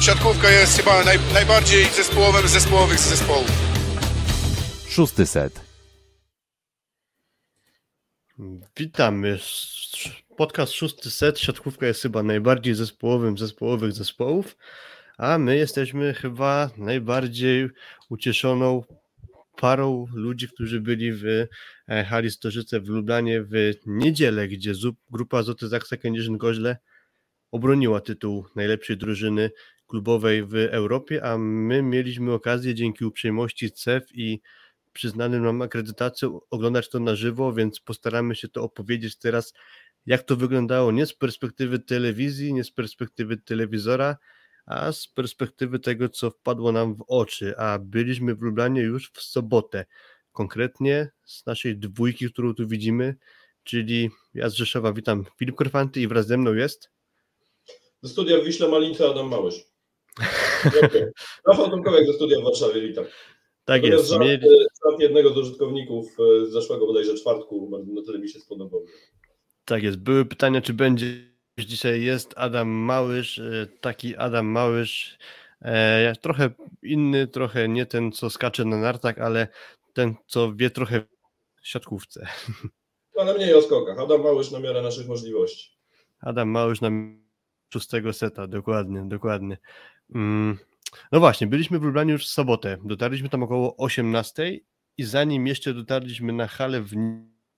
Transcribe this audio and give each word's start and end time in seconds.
siatkówka 0.00 0.50
jest 0.50 0.78
chyba 0.78 1.04
naj, 1.04 1.18
najbardziej 1.34 1.84
zespołowym 1.84 2.48
z 2.48 2.50
zespołowych 2.50 2.98
zespołów. 2.98 3.50
Szósty 4.88 5.26
set. 5.26 5.60
Witamy. 8.76 9.38
Podcast 10.36 10.72
szósty 10.72 11.10
set. 11.10 11.38
Siatkówka 11.38 11.86
jest 11.86 12.02
chyba 12.02 12.22
najbardziej 12.22 12.74
zespołowym 12.74 13.38
zespołowych 13.38 13.92
zespołów, 13.92 14.56
a 15.18 15.38
my 15.38 15.56
jesteśmy 15.56 16.14
chyba 16.14 16.70
najbardziej 16.76 17.68
ucieszoną 18.08 18.82
parą 19.56 20.06
ludzi, 20.12 20.48
którzy 20.48 20.80
byli 20.80 21.12
w 21.12 21.24
e, 21.88 22.04
hali 22.04 22.30
Storzyce 22.30 22.80
w 22.80 22.88
Lublanie 22.88 23.42
w 23.42 23.52
niedzielę, 23.86 24.48
gdzie 24.48 24.72
grupa 25.10 25.42
Zoty 25.42 25.68
Zaksa 25.68 25.96
Kędzierzyn-Koźle 25.96 26.76
obroniła 27.50 28.00
tytuł 28.00 28.46
najlepszej 28.56 28.96
drużyny 28.96 29.50
klubowej 29.90 30.44
w 30.44 30.54
Europie, 30.54 31.24
a 31.24 31.38
my 31.38 31.82
mieliśmy 31.82 32.32
okazję 32.32 32.74
dzięki 32.74 33.04
uprzejmości 33.04 33.72
CEF 33.72 34.04
i 34.14 34.40
przyznanym 34.92 35.44
nam 35.44 35.62
akredytacją 35.62 36.40
oglądać 36.50 36.88
to 36.88 37.00
na 37.00 37.16
żywo, 37.16 37.52
więc 37.52 37.80
postaramy 37.80 38.34
się 38.34 38.48
to 38.48 38.62
opowiedzieć 38.62 39.18
teraz, 39.18 39.54
jak 40.06 40.22
to 40.22 40.36
wyglądało. 40.36 40.92
Nie 40.92 41.06
z 41.06 41.14
perspektywy 41.14 41.78
telewizji, 41.78 42.54
nie 42.54 42.64
z 42.64 42.70
perspektywy 42.70 43.36
telewizora, 43.36 44.16
a 44.66 44.92
z 44.92 45.08
perspektywy 45.08 45.78
tego, 45.78 46.08
co 46.08 46.30
wpadło 46.30 46.72
nam 46.72 46.94
w 46.94 47.04
oczy, 47.08 47.58
a 47.58 47.78
byliśmy 47.78 48.34
w 48.34 48.42
Lublanie 48.42 48.82
już 48.82 49.10
w 49.12 49.22
sobotę, 49.22 49.84
konkretnie 50.32 51.10
z 51.26 51.46
naszej 51.46 51.78
dwójki, 51.78 52.32
którą 52.32 52.54
tu 52.54 52.68
widzimy, 52.68 53.16
czyli 53.64 54.10
ja 54.34 54.48
z 54.48 54.54
Rzeszowa 54.54 54.92
witam. 54.92 55.24
Filip 55.38 55.56
Korfanty 55.56 56.00
i 56.00 56.08
wraz 56.08 56.26
ze 56.26 56.36
mną 56.36 56.54
jest? 56.54 56.90
Ze 58.02 58.08
studia 58.08 58.40
Wiśle 58.40 58.68
Malice 58.68 59.10
Adam 59.10 59.28
Małysz. 59.28 59.69
Rafał 61.48 61.70
Tomkowiak 61.70 62.06
ze 62.06 62.12
studia 62.12 62.40
w 62.40 62.44
Warszawie, 62.44 62.80
witam. 62.80 63.04
Tak 63.64 63.84
jest. 63.84 64.08
Żart, 64.08 64.20
Mieli... 64.20 64.48
żart 64.86 65.00
jednego 65.00 65.30
z 65.30 65.38
użytkowników 65.38 66.06
e, 66.20 66.46
z 66.46 66.50
zeszłego 66.50 66.86
bodajże 66.86 67.14
czwartku 67.14 67.70
na 67.86 68.02
tyle 68.02 68.18
mi 68.18 68.28
się 68.28 68.40
spodobał. 68.40 68.84
Tak 69.64 69.82
jest. 69.82 69.98
Były 69.98 70.24
pytania, 70.24 70.60
czy 70.60 70.72
będzie 70.72 71.30
dzisiaj 71.58 72.02
jest 72.02 72.34
Adam 72.36 72.68
Małysz, 72.68 73.38
e, 73.38 73.66
taki 73.80 74.16
Adam 74.16 74.46
Małysz, 74.46 75.18
e, 75.62 76.12
trochę 76.20 76.50
inny, 76.82 77.26
trochę 77.26 77.68
nie 77.68 77.86
ten, 77.86 78.12
co 78.12 78.30
skacze 78.30 78.64
na 78.64 78.76
nartach, 78.76 79.18
ale 79.18 79.48
ten, 79.92 80.14
co 80.26 80.52
wie 80.54 80.70
trochę 80.70 81.02
w 81.62 81.68
siatkówce. 81.68 82.26
Ale 83.18 83.34
mniej 83.34 83.54
o 83.54 83.62
skokach. 83.62 83.98
Adam 83.98 84.22
Małysz 84.22 84.50
na 84.50 84.60
miarę 84.60 84.82
naszych 84.82 85.08
możliwości. 85.08 85.70
Adam 86.20 86.48
Małysz 86.48 86.80
na 86.80 86.90
szóstego 87.72 88.12
seta, 88.12 88.46
dokładnie, 88.46 89.02
dokładnie. 89.06 89.58
Mm. 90.14 90.58
No 91.12 91.20
właśnie, 91.20 91.46
byliśmy 91.46 91.78
w 91.78 91.82
Lublaniu 91.82 92.12
już 92.12 92.26
w 92.26 92.30
sobotę. 92.30 92.76
Dotarliśmy 92.84 93.28
tam 93.28 93.42
około 93.42 93.76
18 93.76 94.60
i 94.96 95.04
zanim 95.04 95.46
jeszcze 95.46 95.74
dotarliśmy 95.74 96.32
na 96.32 96.46
halę 96.46 96.82
w 96.82 96.90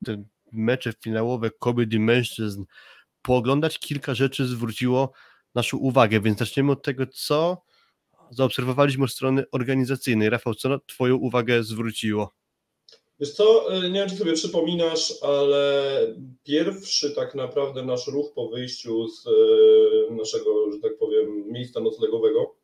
te 0.04 0.24
mecze 0.52 0.92
finałowe 1.00 1.50
kobiet 1.50 1.92
i 1.92 1.98
mężczyzn, 1.98 2.64
pooglądać 3.22 3.78
kilka 3.78 4.14
rzeczy 4.14 4.46
zwróciło 4.46 5.12
naszą 5.54 5.77
uwagę, 5.77 6.20
więc 6.20 6.38
zaczniemy 6.38 6.72
od 6.72 6.82
tego, 6.82 7.06
co 7.06 7.62
zaobserwowaliśmy 8.30 9.04
od 9.04 9.12
strony 9.12 9.44
organizacyjnej. 9.52 10.30
Rafał, 10.30 10.54
co 10.54 10.69
na 10.69 10.78
Twoją 10.78 11.16
uwagę 11.16 11.64
zwróciło? 11.64 12.34
Wiesz 13.23 13.33
co, 13.33 13.75
e, 13.75 13.91
nie 13.91 14.01
wiem, 14.01 14.09
czy 14.09 14.17
sobie 14.17 14.33
przypominasz, 14.33 15.15
ale 15.20 15.97
pierwszy 16.45 17.11
tak 17.11 17.34
naprawdę 17.34 17.83
nasz 17.83 18.06
ruch 18.06 18.33
po 18.34 18.48
wyjściu 18.48 19.09
z 19.09 19.27
e, 19.27 20.15
naszego, 20.15 20.73
że 20.73 20.78
tak 20.78 20.98
powiem, 20.98 21.53
miejsca 21.53 21.81
noclegowego, 21.81 22.55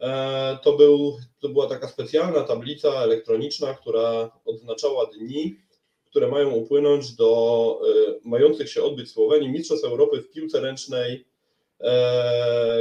e, 0.00 0.58
to, 0.62 0.72
był, 0.72 1.16
to 1.40 1.48
była 1.48 1.66
taka 1.66 1.88
specjalna 1.88 2.42
tablica 2.42 2.88
elektroniczna, 2.88 3.74
która 3.74 4.30
odznaczała 4.44 5.06
dni, 5.06 5.56
które 6.04 6.28
mają 6.28 6.50
upłynąć 6.50 7.12
do 7.12 7.80
mających 8.24 8.70
się 8.70 8.82
odbyć 8.82 9.10
Słowenii 9.10 9.48
Mistrzostw 9.48 9.86
Europy 9.86 10.20
w 10.20 10.30
piłce 10.30 10.60
ręcznej 10.60 11.24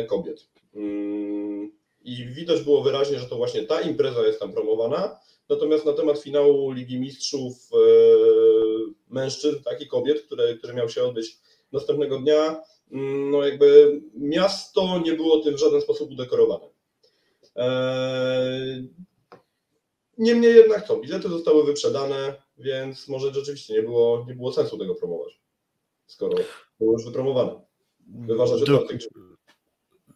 kobiet. 0.08 0.48
Mm, 0.76 1.72
I 2.04 2.26
widać 2.26 2.62
było 2.62 2.82
wyraźnie, 2.82 3.20
że 3.20 3.26
to 3.26 3.36
właśnie 3.36 3.64
ta 3.64 3.82
impreza 3.82 4.22
jest 4.28 4.40
tam 4.40 4.54
promowana 4.54 5.20
Natomiast 5.52 5.86
na 5.86 5.94
temat 5.94 6.20
finału 6.20 6.72
Ligi 6.72 7.00
Mistrzów 7.00 7.70
e, 7.74 7.78
mężczyzn, 9.10 9.64
tak 9.64 9.82
i 9.82 9.88
kobiet, 9.88 10.22
które, 10.22 10.56
który 10.56 10.74
miał 10.74 10.90
się 10.90 11.04
odbyć 11.04 11.38
następnego 11.72 12.20
dnia, 12.20 12.62
mm, 12.92 13.32
no 13.32 13.46
jakby 13.46 14.02
miasto 14.16 15.00
nie 15.00 15.14
było 15.14 15.40
tym 15.40 15.56
w 15.56 15.60
żaden 15.60 15.82
sposób 15.82 16.12
udekorowane. 16.12 16.66
E, 17.56 18.84
niemniej 20.18 20.56
jednak 20.56 20.88
co, 20.88 20.98
bilety 20.98 21.30
zostały 21.30 21.66
wyprzedane, 21.66 22.42
więc 22.58 23.08
może 23.08 23.34
rzeczywiście 23.34 23.74
nie 23.74 23.82
było, 23.82 24.26
nie 24.28 24.36
było 24.36 24.54
sensu 24.54 24.78
tego 24.78 24.96
promować, 24.96 25.42
skoro 26.06 26.38
było 26.80 26.94
już 26.94 27.06
wypromowane. 27.06 27.62
Wyważać 28.08 28.64
Do, 28.64 28.88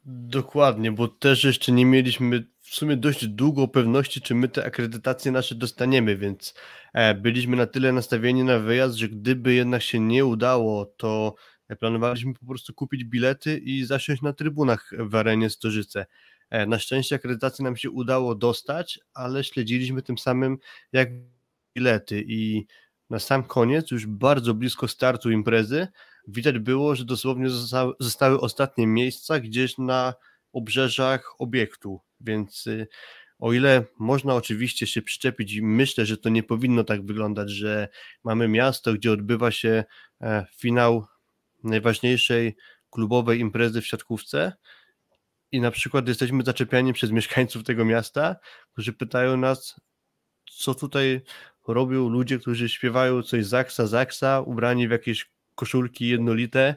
Dokładnie, 0.06 0.91
bo 0.91 1.07
też 1.07 1.44
jeszcze 1.44 1.72
nie 1.72 1.85
mieliśmy 1.85 2.54
w 2.65 2.75
sumie 2.75 2.97
dość 2.97 3.27
długo 3.27 3.67
pewności, 3.67 4.21
czy 4.21 4.35
my 4.35 4.47
te 4.47 4.65
akredytacje 4.65 5.31
nasze 5.31 5.55
dostaniemy, 5.55 6.17
więc 6.17 6.53
e, 6.93 7.15
byliśmy 7.15 7.57
na 7.57 7.67
tyle 7.67 7.91
nastawieni 7.91 8.43
na 8.43 8.59
wyjazd, 8.59 8.95
że 8.95 9.09
gdyby 9.09 9.53
jednak 9.53 9.81
się 9.81 9.99
nie 9.99 10.25
udało, 10.25 10.85
to 10.85 11.35
planowaliśmy 11.79 12.33
po 12.33 12.45
prostu 12.45 12.73
kupić 12.73 13.03
bilety 13.03 13.57
i 13.57 13.85
zasiąść 13.85 14.21
na 14.21 14.33
trybunach 14.33 14.91
w 14.99 15.15
arenie 15.15 15.49
Storzyce. 15.49 16.05
E, 16.49 16.65
na 16.65 16.79
szczęście 16.79 17.15
akredytację 17.15 17.63
nam 17.63 17.77
się 17.77 17.89
udało 17.89 18.35
dostać, 18.35 18.99
ale 19.13 19.43
śledziliśmy 19.43 20.01
tym 20.01 20.17
samym 20.17 20.57
jak 20.93 21.09
bilety 21.75 22.23
i 22.27 22.65
na 23.09 23.19
sam 23.19 23.43
koniec, 23.43 23.91
już 23.91 24.07
bardzo 24.07 24.53
blisko 24.53 24.87
startu 24.87 25.31
imprezy, 25.31 25.87
widać 26.27 26.59
było, 26.59 26.95
że 26.95 27.05
dosłownie 27.05 27.49
zostały 27.99 28.39
ostatnie 28.39 28.87
miejsca 28.87 29.39
gdzieś 29.39 29.77
na 29.77 30.13
obrzeżach 30.55 31.35
obiektu, 31.39 31.99
więc 32.21 32.67
y, 32.67 32.88
o 33.39 33.53
ile 33.53 33.85
można 33.99 34.35
oczywiście 34.35 34.88
się 34.88 35.01
przyczepić 35.01 35.53
i 35.53 35.61
myślę, 35.61 36.05
że 36.05 36.17
to 36.17 36.29
nie 36.29 36.43
powinno 36.43 36.83
tak 36.83 37.05
wyglądać, 37.05 37.49
że 37.49 37.88
mamy 38.23 38.47
miasto, 38.47 38.93
gdzie 38.93 39.11
odbywa 39.11 39.51
się 39.51 39.83
e, 40.21 40.45
finał 40.55 41.05
najważniejszej 41.63 42.55
klubowej 42.89 43.39
imprezy 43.39 43.81
w 43.81 43.88
siatkówce 43.88 44.53
i 45.51 45.61
na 45.61 45.71
przykład 45.71 46.07
jesteśmy 46.07 46.43
zaczepiani 46.43 46.93
przez 46.93 47.11
mieszkańców 47.11 47.63
tego 47.63 47.85
miasta, 47.85 48.35
którzy 48.72 48.93
pytają 48.93 49.37
nas, 49.37 49.81
co 50.51 50.75
tutaj 50.75 51.22
robią 51.67 52.09
ludzie, 52.09 52.39
którzy 52.39 52.69
śpiewają 52.69 53.23
coś 53.23 53.45
zaksa, 53.45 53.87
zaksa, 53.87 54.41
ubrani 54.41 54.87
w 54.87 54.91
jakieś 54.91 55.31
koszulki 55.55 56.07
jednolite 56.07 56.75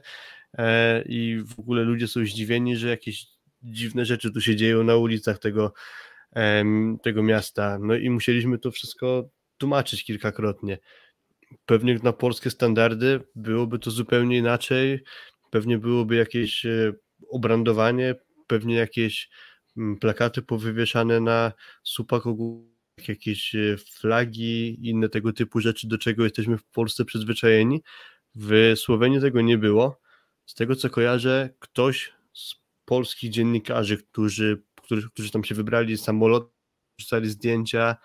e, 0.59 1.03
i 1.03 1.43
w 1.47 1.60
ogóle 1.60 1.83
ludzie 1.83 2.09
są 2.09 2.25
zdziwieni, 2.25 2.77
że 2.77 2.89
jakieś 2.89 3.38
dziwne 3.63 4.05
rzeczy 4.05 4.33
tu 4.33 4.41
się 4.41 4.57
dzieją 4.57 4.85
na 4.85 4.97
ulicach 4.97 5.39
tego, 5.39 5.73
tego 7.03 7.23
miasta. 7.23 7.79
No 7.81 7.95
i 7.95 8.11
musieliśmy 8.11 8.59
to 8.59 8.71
wszystko 8.71 9.31
tłumaczyć 9.59 10.05
kilkakrotnie. 10.05 10.79
Pewnie 11.67 11.99
na 12.03 12.13
polskie 12.13 12.51
standardy 12.51 13.21
byłoby 13.35 13.79
to 13.79 13.91
zupełnie 13.91 14.39
inaczej, 14.39 15.05
pewnie 15.51 15.79
byłoby 15.79 16.17
jakieś 16.17 16.67
e, 16.67 16.93
obrandowanie, 17.31 18.15
pewnie 18.47 18.75
jakieś 18.75 19.29
plakaty 20.01 20.43
powywieszane 20.43 21.21
na 21.21 21.53
supach 21.83 22.27
ogólnych, 22.27 23.09
jakieś 23.09 23.55
e, 23.55 23.77
flagi, 23.77 24.79
inne 24.89 25.09
tego 25.09 25.33
typu 25.33 25.61
rzeczy, 25.61 25.89
do 25.89 25.99
czego 25.99 26.25
jesteśmy 26.25 26.59
w 26.59 26.65
Polsce 26.65 27.05
przyzwyczajeni. 27.05 27.83
W 28.35 28.73
Słowenii 28.77 29.21
tego 29.21 29.41
nie 29.41 29.59
było. 29.59 30.01
Z 30.47 30.55
tego 30.55 30.77
co 30.77 30.91
kojarzę, 30.91 31.51
ktoś 31.59 32.13
polskich 32.89 33.31
dziennikarzy, 33.31 33.99
którzy, 33.99 34.63
którzy, 34.83 35.11
którzy 35.11 35.31
tam 35.31 35.45
się 35.45 35.55
wybrali 35.55 35.99
samolot, 35.99 36.53
wrzucali 36.99 37.29
zdjęcia, 37.29 37.97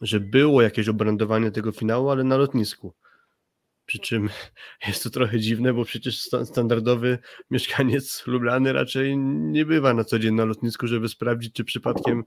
że 0.00 0.20
było 0.20 0.62
jakieś 0.62 0.88
obrandowanie 0.88 1.50
tego 1.50 1.72
finału, 1.72 2.10
ale 2.10 2.24
na 2.24 2.36
lotnisku. 2.36 2.94
Przy 3.86 3.98
czym 3.98 4.28
jest 4.88 5.02
to 5.02 5.10
trochę 5.10 5.40
dziwne, 5.40 5.72
bo 5.72 5.84
przecież 5.84 6.20
standardowy 6.44 7.18
mieszkaniec 7.50 8.26
Lublany 8.26 8.72
raczej 8.72 9.18
nie 9.18 9.66
bywa 9.66 9.94
na 9.94 10.04
co 10.04 10.18
dzień 10.18 10.34
na 10.34 10.44
lotnisku, 10.44 10.86
żeby 10.86 11.08
sprawdzić, 11.08 11.54
czy 11.54 11.64
przypadkiem 11.64 12.24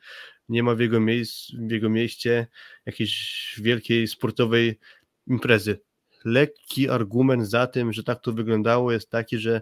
nie 0.50 0.64
ma 0.64 0.76
w 0.76 0.80
jego, 0.80 1.00
miejsc, 1.00 1.52
w 1.68 1.72
jego 1.72 1.90
mieście 1.90 2.48
jakiejś 2.86 3.56
wielkiej 3.62 4.08
sportowej 4.08 4.80
imprezy 5.28 5.80
lekki 6.26 6.90
argument 6.90 7.50
za 7.50 7.68
tym, 7.68 7.94
że 7.94 8.04
tak 8.04 8.22
to 8.22 8.34
wyglądało, 8.34 8.92
jest 8.92 9.10
taki, 9.10 9.38
że 9.38 9.62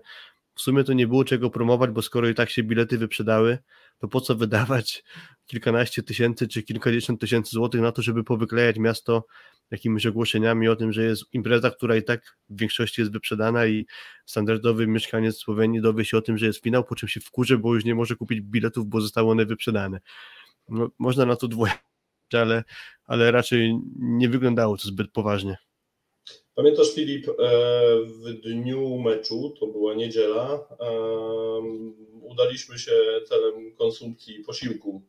w 0.59 0.61
sumie 0.61 0.83
to 0.83 0.93
nie 0.93 1.07
było 1.07 1.23
czego 1.23 1.49
promować, 1.49 1.91
bo 1.91 2.01
skoro 2.01 2.29
i 2.29 2.35
tak 2.35 2.49
się 2.49 2.63
bilety 2.63 2.97
wyprzedały, 2.97 3.57
to 3.99 4.07
po 4.07 4.21
co 4.21 4.35
wydawać 4.35 5.03
kilkanaście 5.49 6.03
tysięcy 6.03 6.47
czy 6.47 6.63
kilkadziesiąt 6.63 7.21
tysięcy 7.21 7.51
złotych 7.51 7.81
na 7.81 7.91
to, 7.91 8.01
żeby 8.01 8.23
powyklejać 8.23 8.77
miasto 8.77 9.25
jakimiś 9.71 10.05
ogłoszeniami 10.05 10.67
o 10.67 10.75
tym, 10.75 10.93
że 10.93 11.03
jest 11.03 11.23
impreza, 11.33 11.71
która 11.71 11.95
i 11.95 12.03
tak 12.03 12.37
w 12.49 12.59
większości 12.59 13.01
jest 13.01 13.11
wyprzedana 13.11 13.65
i 13.65 13.85
standardowy 14.25 14.87
mieszkaniec 14.87 15.37
Słowenii 15.37 15.81
dowie 15.81 16.05
się 16.05 16.17
o 16.17 16.21
tym, 16.21 16.37
że 16.37 16.45
jest 16.45 16.63
finał, 16.63 16.83
po 16.83 16.95
czym 16.95 17.09
się 17.09 17.19
wkurzy, 17.19 17.57
bo 17.57 17.75
już 17.75 17.85
nie 17.85 17.95
może 17.95 18.15
kupić 18.15 18.41
biletów, 18.41 18.87
bo 18.87 19.01
zostały 19.01 19.31
one 19.31 19.45
wyprzedane. 19.45 19.99
No, 20.69 20.89
można 20.99 21.25
na 21.25 21.35
to 21.35 21.47
dwoje, 21.47 21.73
ale, 22.33 22.63
ale 23.05 23.31
raczej 23.31 23.79
nie 23.99 24.29
wyglądało 24.29 24.77
to 24.77 24.87
zbyt 24.87 25.11
poważnie. 25.11 25.57
Pamiętasz 26.59 26.93
Filip, 26.93 27.29
e, 27.29 27.33
w 28.05 28.33
dniu 28.33 28.97
meczu, 28.97 29.53
to 29.59 29.67
była 29.67 29.93
niedziela, 29.93 30.67
udaliśmy 32.21 32.79
się 32.79 32.91
celem 33.27 33.75
konsumpcji 33.75 34.43
posiłku 34.43 35.01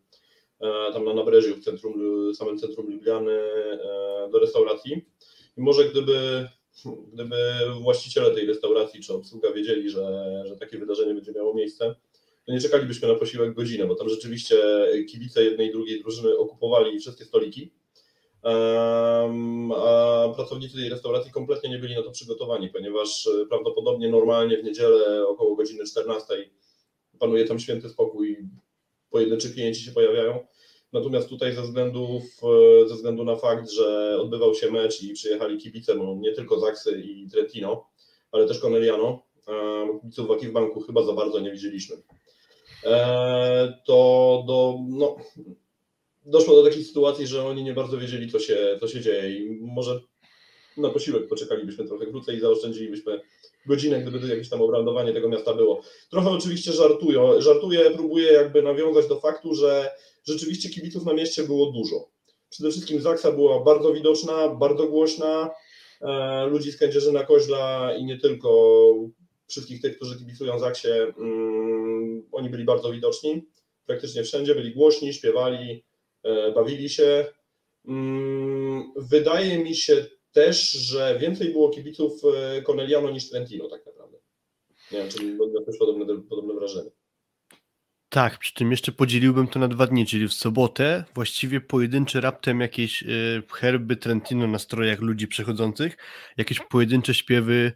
e, 0.60 0.92
tam 0.92 1.04
na 1.04 1.14
Nabreżu, 1.14 1.56
w 1.56 1.64
centrum, 1.64 1.94
samym 2.34 2.58
centrum 2.58 2.90
Lubliany, 2.90 3.32
e, 3.32 4.28
do 4.32 4.38
restauracji. 4.38 5.04
I 5.56 5.60
może 5.60 5.84
gdyby, 5.84 6.48
gdyby 7.12 7.36
właściciele 7.80 8.30
tej 8.30 8.46
restauracji 8.46 9.00
czy 9.00 9.14
obsługa 9.14 9.52
wiedzieli, 9.52 9.90
że, 9.90 10.24
że 10.46 10.56
takie 10.56 10.78
wydarzenie 10.78 11.14
będzie 11.14 11.32
miało 11.32 11.54
miejsce, 11.54 11.94
to 12.46 12.52
nie 12.52 12.60
czekalibyśmy 12.60 13.08
na 13.08 13.14
posiłek 13.14 13.54
godzinę, 13.54 13.86
bo 13.86 13.94
tam 13.94 14.08
rzeczywiście 14.08 14.56
kibice 15.08 15.44
jednej 15.44 15.68
i 15.68 15.72
drugiej 15.72 16.00
drużyny 16.00 16.38
okupowali 16.38 17.00
wszystkie 17.00 17.24
stoliki 17.24 17.72
a 18.42 20.32
pracownicy 20.36 20.76
tej 20.76 20.88
restauracji 20.88 21.32
kompletnie 21.32 21.70
nie 21.70 21.78
byli 21.78 21.94
na 21.94 22.02
to 22.02 22.10
przygotowani, 22.10 22.68
ponieważ 22.68 23.26
e, 23.26 23.46
prawdopodobnie 23.46 24.08
normalnie 24.08 24.58
w 24.58 24.64
niedzielę 24.64 25.26
około 25.28 25.56
godziny 25.56 25.84
14 25.84 26.50
panuje 27.18 27.44
tam 27.44 27.58
święty 27.58 27.88
spokój, 27.88 28.36
pojedynczy 29.10 29.52
klienci 29.52 29.82
się 29.82 29.92
pojawiają. 29.92 30.46
Natomiast 30.92 31.28
tutaj 31.28 31.52
ze, 31.52 31.62
względów, 31.62 32.22
e, 32.84 32.88
ze 32.88 32.94
względu 32.94 33.24
na 33.24 33.36
fakt, 33.36 33.70
że 33.70 34.18
odbywał 34.20 34.54
się 34.54 34.70
mecz 34.70 35.02
i 35.02 35.12
przyjechali 35.12 35.58
kibice, 35.58 35.94
no 35.94 36.14
nie 36.14 36.32
tylko 36.32 36.60
Zaksy 36.60 37.00
i 37.00 37.28
Trentino, 37.30 37.88
ale 38.32 38.46
też 38.46 38.60
Corneliano, 38.60 39.22
kibiców 40.00 40.42
w 40.42 40.52
Banku 40.52 40.80
chyba 40.80 41.02
za 41.02 41.12
bardzo 41.12 41.40
nie 41.40 41.52
widzieliśmy. 41.52 41.96
E, 42.84 43.80
to 43.86 44.44
do, 44.46 44.78
no, 44.88 45.16
doszło 46.26 46.56
do 46.56 46.64
takiej 46.70 46.84
sytuacji, 46.84 47.26
że 47.26 47.46
oni 47.46 47.64
nie 47.64 47.74
bardzo 47.74 47.98
wiedzieli, 47.98 48.30
co 48.30 48.38
się, 48.38 48.78
co 48.80 48.88
się 48.88 49.00
dzieje 49.00 49.38
i 49.38 49.58
może 49.60 50.00
na 50.76 50.90
posiłek 50.90 51.28
poczekalibyśmy 51.28 51.84
trochę 51.84 52.06
krócej 52.06 52.36
i 52.36 52.40
zaoszczędzilibyśmy 52.40 53.20
godzinę, 53.66 54.00
gdyby 54.00 54.28
jakieś 54.28 54.48
tam 54.48 54.62
obradowanie 54.62 55.12
tego 55.12 55.28
miasta 55.28 55.54
było. 55.54 55.82
Trochę 56.10 56.30
oczywiście 56.30 56.72
żartuję, 56.72 57.42
żartuję, 57.42 57.90
próbuję 57.90 58.32
jakby 58.32 58.62
nawiązać 58.62 59.08
do 59.08 59.20
faktu, 59.20 59.54
że 59.54 59.90
rzeczywiście 60.24 60.68
kibiców 60.68 61.04
na 61.04 61.12
mieście 61.12 61.42
było 61.42 61.72
dużo. 61.72 62.08
Przede 62.50 62.70
wszystkim 62.70 63.00
Zaksa 63.00 63.32
była 63.32 63.64
bardzo 63.64 63.92
widoczna, 63.92 64.48
bardzo 64.48 64.86
głośna, 64.86 65.50
e, 66.00 66.46
ludzi 66.46 66.72
z 66.72 66.76
Kędzierzyna 66.76 67.24
Koźla 67.24 67.94
i 67.98 68.04
nie 68.04 68.18
tylko, 68.18 68.50
wszystkich 69.48 69.80
tych, 69.80 69.96
którzy 69.96 70.18
kibicują 70.18 70.58
Zaksie, 70.58 70.88
mm, 71.18 72.22
oni 72.32 72.50
byli 72.50 72.64
bardzo 72.64 72.92
widoczni, 72.92 73.42
praktycznie 73.86 74.22
wszędzie 74.22 74.54
byli 74.54 74.74
głośni, 74.74 75.14
śpiewali, 75.14 75.84
bawili 76.54 76.88
się. 76.88 77.26
Mm, 77.88 78.92
wydaje 78.96 79.64
mi 79.64 79.74
się 79.74 80.06
też, 80.32 80.70
że 80.70 81.18
więcej 81.18 81.52
było 81.52 81.70
kibiców 81.70 82.12
e, 82.34 82.62
Corneliano 82.62 83.10
niż 83.10 83.30
Trentino 83.30 83.68
tak 83.68 83.86
naprawdę. 83.86 84.18
Nie 84.92 84.98
wiem, 84.98 85.08
czy 85.08 85.42
odniosłeś 85.42 85.78
podobne, 85.78 86.22
podobne 86.22 86.54
wrażenie. 86.54 86.90
Tak, 88.08 88.38
przy 88.38 88.54
tym 88.54 88.70
jeszcze 88.70 88.92
podzieliłbym 88.92 89.48
to 89.48 89.58
na 89.58 89.68
dwa 89.68 89.86
dni, 89.86 90.06
czyli 90.06 90.28
w 90.28 90.32
sobotę 90.32 91.04
właściwie 91.14 91.60
pojedyncze 91.60 92.20
raptem 92.20 92.60
jakieś 92.60 93.02
y, 93.02 93.42
herby 93.52 93.96
Trentino 93.96 94.46
na 94.46 94.58
strojach 94.58 95.00
ludzi 95.00 95.28
przechodzących, 95.28 95.96
jakieś 96.36 96.60
pojedyncze 96.60 97.14
śpiewy 97.14 97.72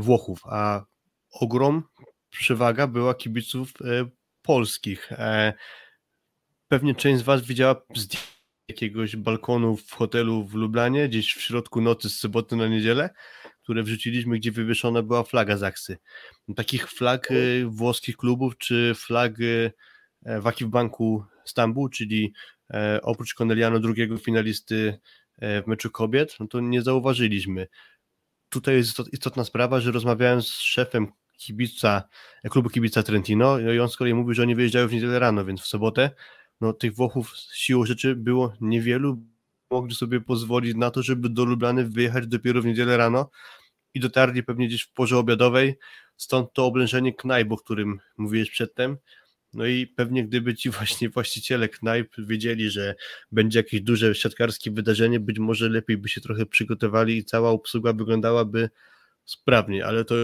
Włochów, 0.00 0.40
a 0.44 0.84
ogrom 1.32 1.82
przewaga 2.30 2.86
była 2.86 3.14
kibiców 3.14 3.72
polskich. 4.42 5.10
Pewnie 6.68 6.94
część 6.94 7.20
z 7.20 7.22
Was 7.22 7.46
widziała 7.46 7.82
z 7.94 8.08
jakiegoś 8.68 9.16
balkonu 9.16 9.76
w 9.76 9.92
hotelu 9.92 10.44
w 10.44 10.54
Lublanie, 10.54 11.08
gdzieś 11.08 11.34
w 11.34 11.40
środku 11.40 11.80
nocy 11.80 12.10
z 12.10 12.18
soboty 12.18 12.56
na 12.56 12.68
niedzielę, 12.68 13.10
które 13.62 13.82
wrzuciliśmy, 13.82 14.38
gdzie 14.38 14.52
wywieszona 14.52 15.02
była 15.02 15.22
flaga 15.22 15.56
Zaksy. 15.56 15.98
Takich 16.56 16.90
flag 16.90 17.30
y, 17.30 17.66
włoskich 17.66 18.16
klubów, 18.16 18.58
czy 18.58 18.92
flag 18.96 19.34
w 20.22 20.66
Banku 20.66 21.24
Stambuł, 21.44 21.88
czyli 21.88 22.32
e, 22.70 23.00
oprócz 23.02 23.34
Corneliano 23.34 23.80
drugiego 23.80 24.18
finalisty 24.18 24.98
e, 25.38 25.62
w 25.62 25.66
meczu 25.66 25.90
kobiet, 25.90 26.36
no 26.40 26.46
to 26.46 26.60
nie 26.60 26.82
zauważyliśmy. 26.82 27.66
Tutaj 28.48 28.74
jest 28.74 28.98
istotna 29.12 29.44
sprawa, 29.44 29.80
że 29.80 29.92
rozmawiałem 29.92 30.42
z 30.42 30.50
szefem 30.50 31.12
kibica, 31.38 32.08
klubu 32.50 32.70
kibica 32.70 33.02
Trentino 33.02 33.58
i 33.58 33.80
on 33.80 33.88
z 33.88 33.96
kolei 33.96 34.14
mówił, 34.14 34.34
że 34.34 34.42
oni 34.42 34.54
wyjeżdżają 34.54 34.88
w 34.88 34.92
niedzielę 34.92 35.18
rano, 35.18 35.44
więc 35.44 35.60
w 35.60 35.66
sobotę 35.66 36.10
no, 36.60 36.72
tych 36.72 36.94
Włochów 36.94 37.32
siłą 37.52 37.86
rzeczy 37.86 38.16
było 38.16 38.52
niewielu, 38.60 39.22
mogli 39.70 39.94
sobie 39.94 40.20
pozwolić 40.20 40.76
na 40.76 40.90
to, 40.90 41.02
żeby 41.02 41.28
do 41.28 41.44
Lublany 41.44 41.84
wyjechać 41.84 42.26
dopiero 42.26 42.62
w 42.62 42.66
niedzielę 42.66 42.96
rano 42.96 43.30
i 43.94 44.00
dotarli 44.00 44.42
pewnie 44.42 44.68
gdzieś 44.68 44.82
w 44.82 44.92
porze 44.92 45.18
obiadowej, 45.18 45.78
stąd 46.16 46.52
to 46.52 46.66
oblężenie 46.66 47.14
knajp, 47.14 47.52
o 47.52 47.56
którym 47.56 48.00
mówiłeś 48.16 48.50
przedtem. 48.50 48.96
No 49.52 49.66
i 49.66 49.86
pewnie 49.86 50.24
gdyby 50.24 50.54
ci 50.54 50.70
właśnie 50.78 51.08
właściciele 51.10 51.68
knajp 51.68 52.14
wiedzieli, 52.18 52.70
że 52.70 52.94
będzie 53.32 53.58
jakieś 53.58 53.80
duże 53.80 54.14
siatkarskie 54.14 54.70
wydarzenie, 54.70 55.20
być 55.20 55.38
może 55.38 55.68
lepiej 55.68 55.96
by 55.96 56.08
się 56.08 56.20
trochę 56.20 56.46
przygotowali 56.46 57.16
i 57.16 57.24
cała 57.24 57.50
obsługa 57.50 57.92
wyglądałaby 57.92 58.70
sprawnie, 59.24 59.86
ale 59.86 60.04
to 60.04 60.14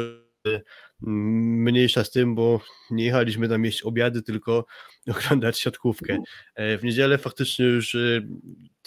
mniejsza 1.00 2.04
z 2.04 2.10
tym, 2.10 2.34
bo 2.34 2.60
nie 2.90 3.04
jechaliśmy 3.04 3.48
tam 3.48 3.64
jeść 3.64 3.82
obiady, 3.82 4.22
tylko 4.22 4.66
oglądać 5.16 5.60
siatkówkę. 5.60 6.18
E, 6.54 6.78
w 6.78 6.84
niedzielę 6.84 7.18
faktycznie 7.18 7.66
już 7.66 7.94
e, 7.94 8.22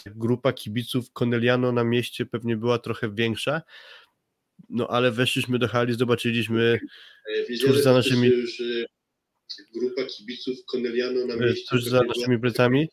grupa 0.05 0.53
kibiców 0.53 1.11
Corneliano 1.11 1.71
na 1.71 1.83
mieście 1.83 2.25
pewnie 2.25 2.57
była 2.57 2.79
trochę 2.79 3.13
większa, 3.13 3.61
no 4.69 4.87
ale 4.87 5.11
weszliśmy 5.11 5.59
do 5.59 5.67
hali, 5.67 5.93
zobaczyliśmy 5.93 6.79
e, 7.51 7.57
tuż 7.67 7.77
za 7.77 7.93
naszymi 7.93 8.27
już 8.27 8.61
grupa 9.73 10.03
kibiców 10.03 10.65
Corneliano 10.65 11.25
na 11.25 11.35
mieście. 11.35 11.65
Tuż 11.69 11.83
za 11.83 12.01
naszymi 12.03 12.39
plecami 12.39 12.89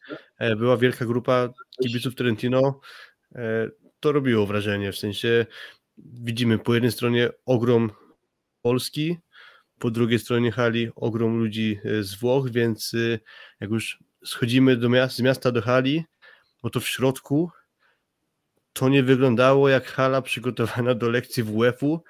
była 0.57 0.77
wielka 0.77 1.05
grupa 1.05 1.53
kibiców 1.83 2.15
Trentino. 2.15 2.81
To 4.01 4.13
robiło 4.13 4.47
wrażenie, 4.47 4.93
w 4.93 4.99
sensie 4.99 5.47
widzimy 5.99 6.59
po 6.59 6.75
jednej 6.75 6.93
stronie 6.93 7.31
ogrom 7.47 7.91
Polski, 8.65 9.17
po 9.79 9.91
drugiej 9.91 10.19
stronie 10.19 10.53
hali 10.53 10.91
ogrom 10.97 11.39
ludzi 11.39 11.81
e, 11.85 12.03
z 12.03 12.15
Włoch, 12.15 12.51
więc 12.51 12.95
e, 12.95 13.19
jak 13.61 13.71
już 13.71 13.99
schodzimy 14.25 14.77
do 14.77 14.89
miasta, 14.89 15.17
z 15.17 15.21
miasta 15.21 15.53
do 15.53 15.63
hali, 15.63 16.05
no 16.63 16.71
to 16.71 16.81
w 16.81 16.89
środku 16.89 17.51
to 18.73 18.89
nie 18.89 19.03
wyglądało 19.03 19.69
jak 19.69 19.87
hala 19.87 20.23
przygotowana 20.23 20.95
do 20.95 21.09
lekcji 21.09 21.43
WF-u, 21.43 22.03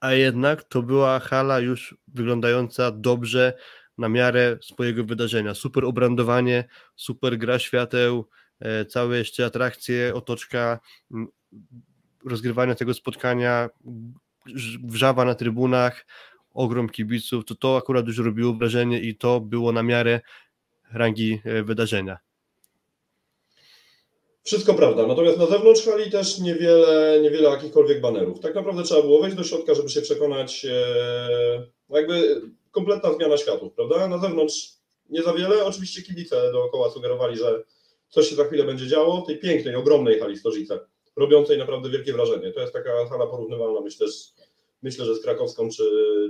a 0.00 0.12
jednak 0.12 0.64
to 0.64 0.82
była 0.82 1.18
hala 1.18 1.60
już 1.60 1.96
wyglądająca 2.08 2.90
dobrze 2.90 3.52
na 3.98 4.08
miarę 4.08 4.58
swojego 4.62 5.04
wydarzenia. 5.04 5.54
Super 5.54 5.84
obrandowanie, 5.84 6.64
super 6.96 7.38
gra 7.38 7.58
świateł, 7.58 8.28
e, 8.60 8.84
całe 8.84 9.18
jeszcze 9.18 9.46
atrakcje, 9.46 10.14
otoczka 10.14 10.80
rozgrywania 12.24 12.74
tego 12.74 12.94
spotkania, 12.94 13.68
wrzawa 14.84 15.24
na 15.24 15.34
trybunach, 15.34 16.06
ogrom 16.54 16.88
kibiców, 16.88 17.44
to 17.44 17.54
to 17.54 17.76
akurat 17.76 18.06
już 18.06 18.18
robiło 18.18 18.52
wrażenie 18.52 19.00
i 19.00 19.16
to 19.16 19.40
było 19.40 19.72
na 19.72 19.82
miarę 19.82 20.20
rangi 20.92 21.40
e, 21.44 21.62
wydarzenia. 21.62 22.18
Wszystko 24.42 24.74
prawda, 24.74 25.06
natomiast 25.06 25.38
na 25.38 25.46
zewnątrz 25.46 25.84
hali 25.84 26.10
też 26.10 26.38
niewiele, 26.38 27.20
niewiele 27.22 27.50
jakichkolwiek 27.50 28.00
banerów. 28.00 28.40
Tak 28.40 28.54
naprawdę 28.54 28.82
trzeba 28.82 29.02
było 29.02 29.22
wejść 29.22 29.36
do 29.36 29.44
środka, 29.44 29.74
żeby 29.74 29.88
się 29.88 30.02
przekonać, 30.02 30.64
e, 30.64 31.66
jakby 31.90 32.42
kompletna 32.70 33.12
zmiana 33.12 33.36
światów, 33.36 33.72
prawda? 33.72 34.08
Na 34.08 34.18
zewnątrz 34.18 34.72
nie 35.10 35.22
za 35.22 35.32
wiele, 35.32 35.64
oczywiście 35.64 36.02
kibice 36.02 36.52
dookoła 36.52 36.90
sugerowali, 36.90 37.36
że 37.36 37.62
coś 38.08 38.28
się 38.28 38.36
za 38.36 38.44
chwilę 38.44 38.64
będzie 38.64 38.86
działo, 38.86 39.22
tej 39.22 39.38
pięknej, 39.38 39.74
ogromnej 39.74 40.20
hali 40.20 40.36
Stożyce 40.36 40.80
robiącej 41.16 41.58
naprawdę 41.58 41.90
wielkie 41.90 42.12
wrażenie. 42.12 42.52
To 42.52 42.60
jest 42.60 42.72
taka 42.72 43.06
hala 43.06 43.26
porównywalna, 43.26 43.80
myślę, 43.80 44.08
z, 44.08 44.34
myślę 44.82 45.04
że 45.04 45.14
z 45.14 45.22
krakowską 45.22 45.68
czy, 45.68 45.84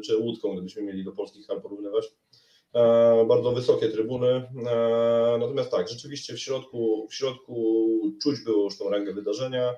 czy 0.04 0.18
gdybyśmy 0.52 0.82
mieli 0.82 1.04
do 1.04 1.12
polskich 1.12 1.46
hal 1.46 1.62
porównywać. 1.62 2.12
E, 2.74 3.24
bardzo 3.28 3.52
wysokie 3.52 3.88
trybuny. 3.88 4.28
E, 4.66 5.36
natomiast 5.40 5.70
tak, 5.70 5.88
rzeczywiście 5.88 6.34
w 6.34 6.38
środku, 6.38 7.06
w 7.10 7.14
środku 7.14 7.86
czuć 8.22 8.40
było 8.40 8.64
już 8.64 8.78
tą 8.78 8.90
rangę 8.90 9.12
wydarzenia. 9.12 9.74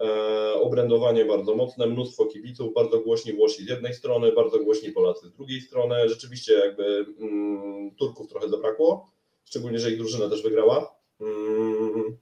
E, 0.00 0.54
obrędowanie 0.54 1.24
bardzo 1.24 1.54
mocne, 1.54 1.86
mnóstwo 1.86 2.26
kibiców, 2.26 2.74
bardzo 2.74 3.00
głośni 3.00 3.32
Włosi 3.32 3.64
z 3.64 3.68
jednej 3.68 3.94
strony, 3.94 4.32
bardzo 4.32 4.58
głośni 4.58 4.92
Polacy 4.92 5.26
z 5.28 5.32
drugiej 5.32 5.60
strony. 5.60 6.08
Rzeczywiście 6.08 6.52
jakby 6.52 7.06
mm, 7.20 7.94
Turków 7.94 8.28
trochę 8.28 8.48
zabrakło, 8.48 9.10
szczególnie, 9.44 9.78
że 9.78 9.90
ich 9.90 9.98
drużyna 9.98 10.28
też 10.28 10.42
wygrała. 10.42 10.94
Mm. 11.20 12.16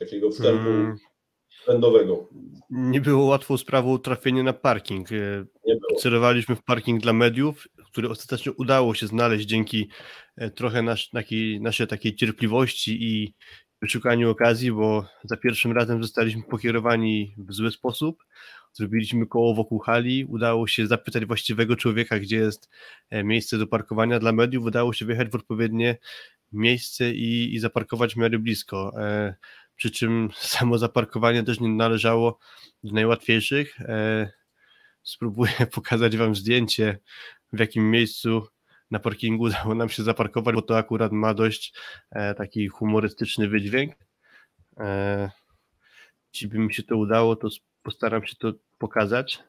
Takiego 0.00 0.30
wstępu 0.30 0.68
Mm, 0.68 0.96
trendowego. 1.64 2.28
nie 2.70 3.00
było 3.00 3.24
łatwą 3.24 3.56
sprawą 3.56 3.98
trafienie 3.98 4.42
na 4.42 4.52
parking. 4.52 5.12
E. 5.12 5.44
Celowaliśmy 5.98 6.56
w 6.56 6.62
parking 6.62 7.02
dla 7.02 7.12
mediów, 7.12 7.68
który 7.92 8.08
ostatecznie 8.08 8.52
udało 8.52 8.94
się 8.94 9.06
znaleźć 9.06 9.46
dzięki 9.46 9.88
e, 10.36 10.50
trochę 10.50 10.84
takiej, 11.12 11.60
naszej 11.60 11.86
takiej 11.86 12.14
cierpliwości 12.16 12.98
i 13.04 13.34
wyszukaniu 13.82 14.30
okazji, 14.30 14.72
bo 14.72 15.06
za 15.24 15.36
pierwszym 15.36 15.72
razem 15.72 16.02
zostaliśmy 16.02 16.42
pokierowani 16.42 17.34
w 17.38 17.52
zły 17.52 17.70
sposób. 17.70 18.24
Zrobiliśmy 18.72 19.26
koło 19.26 19.54
wokół 19.54 19.78
hali, 19.78 20.24
udało 20.24 20.66
się 20.66 20.86
zapytać 20.86 21.24
właściwego 21.24 21.76
człowieka, 21.76 22.18
gdzie 22.18 22.36
jest 22.36 22.68
e, 23.10 23.24
miejsce 23.24 23.58
do 23.58 23.66
parkowania 23.66 24.18
dla 24.18 24.32
mediów, 24.32 24.64
udało 24.64 24.92
się 24.92 25.06
wjechać 25.06 25.28
w 25.28 25.34
odpowiednie 25.34 25.98
miejsce 26.52 27.10
i, 27.14 27.54
i 27.54 27.58
zaparkować 27.58 28.14
w 28.14 28.16
miarę 28.16 28.38
blisko. 28.38 28.92
Przy 29.80 29.90
czym 29.90 30.28
samo 30.54 30.78
zaparkowanie 30.78 31.42
też 31.42 31.60
nie 31.60 31.68
należało 31.68 32.38
do 32.84 32.92
najłatwiejszych. 32.92 33.80
E, 33.80 34.30
spróbuję 35.02 35.52
pokazać 35.74 36.16
Wam 36.16 36.34
zdjęcie, 36.34 36.98
w 37.52 37.58
jakim 37.58 37.90
miejscu 37.90 38.46
na 38.90 38.98
parkingu 38.98 39.44
udało 39.48 39.74
nam 39.74 39.88
się 39.88 40.02
zaparkować, 40.02 40.54
bo 40.54 40.62
to 40.62 40.78
akurat 40.78 41.12
ma 41.12 41.34
dość 41.34 41.74
e, 42.10 42.34
taki 42.34 42.68
humorystyczny 42.68 43.48
wydźwięk. 43.48 43.94
E, 44.76 45.30
jeśli 46.34 46.48
by 46.48 46.58
mi 46.58 46.74
się 46.74 46.82
to 46.82 46.96
udało, 46.96 47.36
to 47.36 47.48
postaram 47.82 48.26
się 48.26 48.36
to 48.36 48.52
pokazać. 48.78 49.42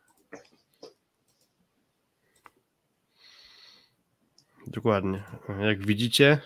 Dokładnie. 4.67 5.23
Jak 5.59 5.85
widzicie, 5.85 6.41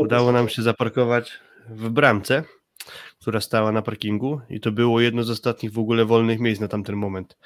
udało 0.00 0.32
nam 0.32 0.48
się 0.48 0.62
zaparkować 0.62 1.40
w 1.68 1.88
bramce, 1.88 2.44
która 3.20 3.40
stała 3.40 3.72
na 3.72 3.82
parkingu 3.82 4.40
i 4.50 4.60
to 4.60 4.72
było 4.72 5.00
jedno 5.00 5.22
z 5.22 5.30
ostatnich 5.30 5.72
w 5.72 5.78
ogóle 5.78 6.04
wolnych 6.04 6.40
miejsc 6.40 6.60
na 6.60 6.68
tamten 6.68 6.96
moment. 6.96 7.36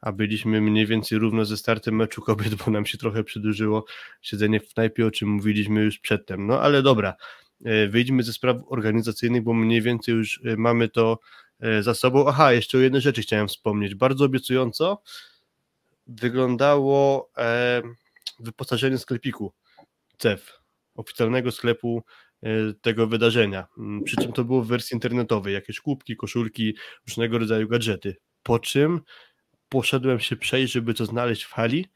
A 0.00 0.12
byliśmy 0.12 0.60
mniej 0.60 0.86
więcej 0.86 1.18
równo 1.18 1.44
ze 1.44 1.56
startem 1.56 1.96
meczu 1.96 2.22
kobiet, 2.22 2.54
bo 2.54 2.70
nam 2.70 2.86
się 2.86 2.98
trochę 2.98 3.24
przedłużyło 3.24 3.84
siedzenie 4.22 4.60
w 4.60 4.74
knajpie, 4.74 5.06
o 5.06 5.10
czym 5.10 5.28
mówiliśmy 5.28 5.80
już 5.80 5.98
przedtem. 5.98 6.46
No 6.46 6.60
ale 6.60 6.82
dobra, 6.82 7.14
e, 7.64 7.88
wyjdźmy 7.88 8.22
ze 8.22 8.32
spraw 8.32 8.56
organizacyjnych, 8.66 9.42
bo 9.42 9.54
mniej 9.54 9.82
więcej 9.82 10.14
już 10.14 10.40
e, 10.44 10.56
mamy 10.56 10.88
to 10.88 11.18
e, 11.60 11.82
za 11.82 11.94
sobą. 11.94 12.28
Aha, 12.28 12.52
jeszcze 12.52 12.78
o 12.78 12.80
jednej 12.80 13.00
rzeczy 13.00 13.22
chciałem 13.22 13.48
wspomnieć. 13.48 13.94
Bardzo 13.94 14.24
obiecująco 14.24 15.02
wyglądało 16.06 17.30
wyposażenie 18.40 18.98
sklepiku 18.98 19.52
CEF, 20.18 20.60
oficjalnego 20.94 21.52
sklepu 21.52 22.02
tego 22.80 23.06
wydarzenia. 23.06 23.66
Mm, 23.78 24.04
Przy 24.04 24.16
czym 24.16 24.32
to 24.32 24.44
było 24.44 24.62
w 24.62 24.66
wersji 24.66 24.94
internetowej, 24.94 25.54
jakieś 25.54 25.80
kubki, 25.80 26.16
koszulki, 26.16 26.76
różnego 27.08 27.38
rodzaju 27.38 27.68
gadżety. 27.68 28.16
Po 28.42 28.58
czym 28.58 29.00
poszedłem 29.68 30.20
się 30.20 30.36
przejść, 30.36 30.72
żeby 30.72 30.94
to 30.94 31.06
znaleźć 31.06 31.42
w 31.42 31.52
hali. 31.52 31.86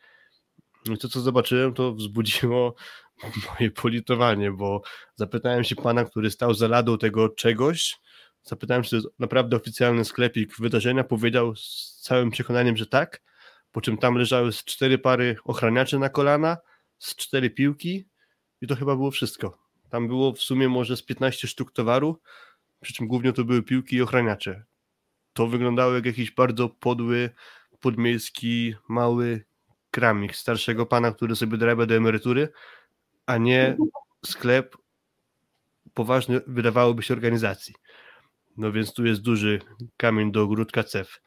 No 0.87 0.95
I 0.95 0.99
to, 0.99 1.09
co 1.09 1.21
zobaczyłem, 1.21 1.75
to 1.75 1.95
wzbudziło 1.95 2.75
moje 3.51 3.71
politowanie, 3.71 4.51
bo 4.53 4.83
zapytałem 5.15 5.65
się 5.65 5.77
pana, 5.77 6.05
który 6.05 6.31
stał 6.31 6.55
za 6.55 6.69
ladą 6.69 6.99
tego 6.99 7.29
czegoś, 7.29 7.97
zapytałem, 8.43 8.83
czy 8.83 8.91
to 8.91 8.97
jest 8.97 9.09
naprawdę 9.19 9.57
oficjalny 9.57 10.05
sklepik 10.05 10.57
wydarzenia, 10.59 11.05
powiedział 11.05 11.57
z 11.57 12.01
całym 12.03 12.31
przekonaniem, 12.31 12.77
że 12.77 12.87
tak, 12.87 13.23
po 13.73 13.81
czym 13.81 13.99
tam 13.99 14.15
leżały 14.15 14.53
z 14.53 14.65
cztery 14.65 14.99
pary 14.99 15.37
ochraniaczy 15.45 15.99
na 15.99 16.09
kolana, 16.09 16.57
z 16.99 17.17
cztery 17.17 17.51
piłki 17.51 18.05
i 18.61 18.67
to 18.67 18.77
chyba 18.77 18.97
było 18.97 19.11
wszystko. 19.11 19.64
Tam 19.95 20.09
było 20.09 20.33
w 20.33 20.43
sumie 20.43 20.69
może 20.69 20.97
z 20.97 21.03
15 21.03 21.49
sztuk 21.49 21.73
towaru, 21.73 22.21
przy 22.81 22.93
czym 22.93 23.09
głównie 23.09 23.33
to 23.33 23.45
były 23.45 23.63
piłki 23.63 23.97
i 23.97 24.03
ochraniacze. 24.03 24.65
To 25.33 25.47
wyglądało 25.47 25.95
jak 25.95 26.07
jakiś 26.07 26.31
bardzo 26.31 26.69
podły, 26.69 27.31
podmiejski, 27.81 28.75
mały 28.89 29.45
kramik 29.91 30.37
starszego 30.37 30.87
pana, 30.87 31.13
który 31.13 31.37
sobie 31.37 31.57
dorabia 31.57 31.87
do 31.87 31.95
emerytury, 31.95 32.49
a 33.27 33.37
nie 33.37 33.77
sklep 34.27 34.77
poważny, 35.95 36.41
wydawałoby 36.47 37.03
się, 37.03 37.15
organizacji. 37.15 37.75
No 38.57 38.73
więc 38.73 38.95
tu 38.95 39.07
jest 39.07 39.21
duży 39.21 39.61
kamień 39.97 40.33
do 40.33 40.43
ogródka 40.43 40.85
CEF. 40.85 41.21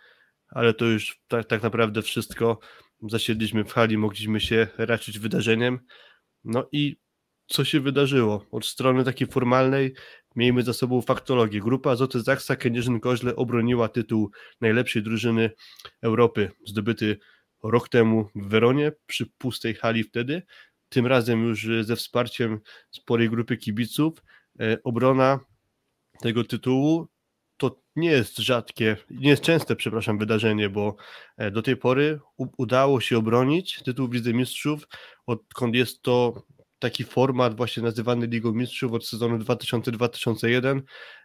Ale 0.50 0.74
to 0.74 0.86
już 0.86 1.22
tak, 1.28 1.46
tak 1.46 1.64
naprawdę 1.64 2.02
wszystko. 2.02 2.60
Zasiedliśmy 3.02 3.64
w 3.64 3.74
hali, 3.74 3.98
mogliśmy 3.98 4.40
się 4.40 4.68
raczyć 4.78 5.20
wydarzeniem. 5.20 5.80
No 6.44 6.68
i 6.72 6.98
co 7.48 7.66
się 7.66 7.80
wydarzyło? 7.80 8.46
Od 8.52 8.66
strony 8.66 9.04
takiej 9.04 9.28
formalnej 9.28 9.94
miejmy 10.36 10.64
za 10.64 10.74
sobą 10.74 11.02
faktologię. 11.02 11.60
Grupa 11.60 11.92
Azoty 11.92 12.22
Zaksa 12.22 12.56
Kędzierzyn-Koźle 12.56 13.34
obroniła 13.36 13.90
tytuł 13.90 14.32
najlepszej 14.62 15.04
drużyny 15.04 15.52
Europy, 16.02 16.52
zdobyty 16.66 17.20
rok 17.64 17.90
temu 17.90 18.30
w 18.36 18.48
Weronie 18.48 18.92
przy 19.06 19.26
pustej 19.26 19.74
hali 19.74 20.04
wtedy. 20.04 20.42
Tym 20.90 21.08
razem 21.08 21.44
już 21.44 21.68
ze 21.82 21.96
wsparciem 21.96 22.60
sporej 22.92 23.30
grupy 23.30 23.58
kibiców. 23.58 24.24
E, 24.60 24.78
Obrona 24.84 25.40
tego 26.22 26.44
tytułu 26.44 27.08
to 27.58 27.82
nie 27.96 28.10
jest 28.10 28.38
rzadkie, 28.38 28.98
nie 29.10 29.30
jest 29.30 29.44
częste, 29.44 29.76
przepraszam, 29.76 30.18
wydarzenie, 30.18 30.70
bo 30.70 30.96
e, 31.38 31.52
do 31.52 31.62
tej 31.62 31.78
pory 31.78 32.20
udało 32.38 33.02
się 33.02 33.18
obronić 33.18 33.84
tytuł 33.84 34.08
Wicemistrzów, 34.08 34.88
odkąd 35.26 35.76
jest 35.76 36.02
to 36.02 36.44
taki 36.80 37.04
format 37.04 37.58
właśnie 37.58 37.84
nazywany 37.84 38.28
Ligą 38.28 38.54
Mistrzów 38.54 38.94
od 38.94 39.08
sezonu 39.08 39.38
2000-2001 39.38 40.82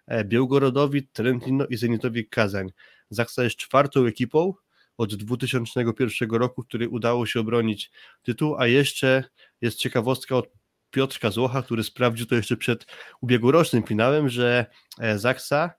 e, 0.07 0.25
Białgorodowi, 0.25 1.09
Trentino 1.09 1.67
i 1.67 1.77
Zenitowi 1.77 2.29
Kazań. 2.29 2.73
Zaksa 3.11 3.45
jest 3.45 3.57
czwartą 3.57 4.07
ekipą 4.07 4.55
od 4.97 5.15
2001 5.15 6.31
roku, 6.31 6.63
w 6.63 6.67
której 6.67 6.89
udało 6.89 7.27
się 7.27 7.41
obronić 7.41 7.91
tytuł, 8.23 8.57
a 8.59 8.67
jeszcze 8.67 9.25
jest 9.61 9.79
ciekawostka 9.79 10.37
od 10.37 10.49
Piotrka 10.91 11.31
Złocha, 11.31 11.63
który 11.63 11.85
sprawdził 11.85 12.27
to 12.27 12.35
jeszcze 12.35 12.57
przed 12.57 12.87
ubiegłorocznym 13.21 13.83
finałem, 13.83 14.29
że 14.29 14.67
e, 14.99 15.19
Zaksa, 15.19 15.71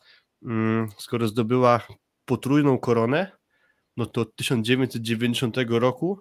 mm, 0.43 0.89
skoro 0.97 1.27
zdobyła 1.27 1.87
potrójną 2.25 2.77
koronę, 2.77 3.31
no 3.97 4.05
to 4.05 4.21
od 4.21 4.35
1990 4.35 5.55
roku 5.69 6.19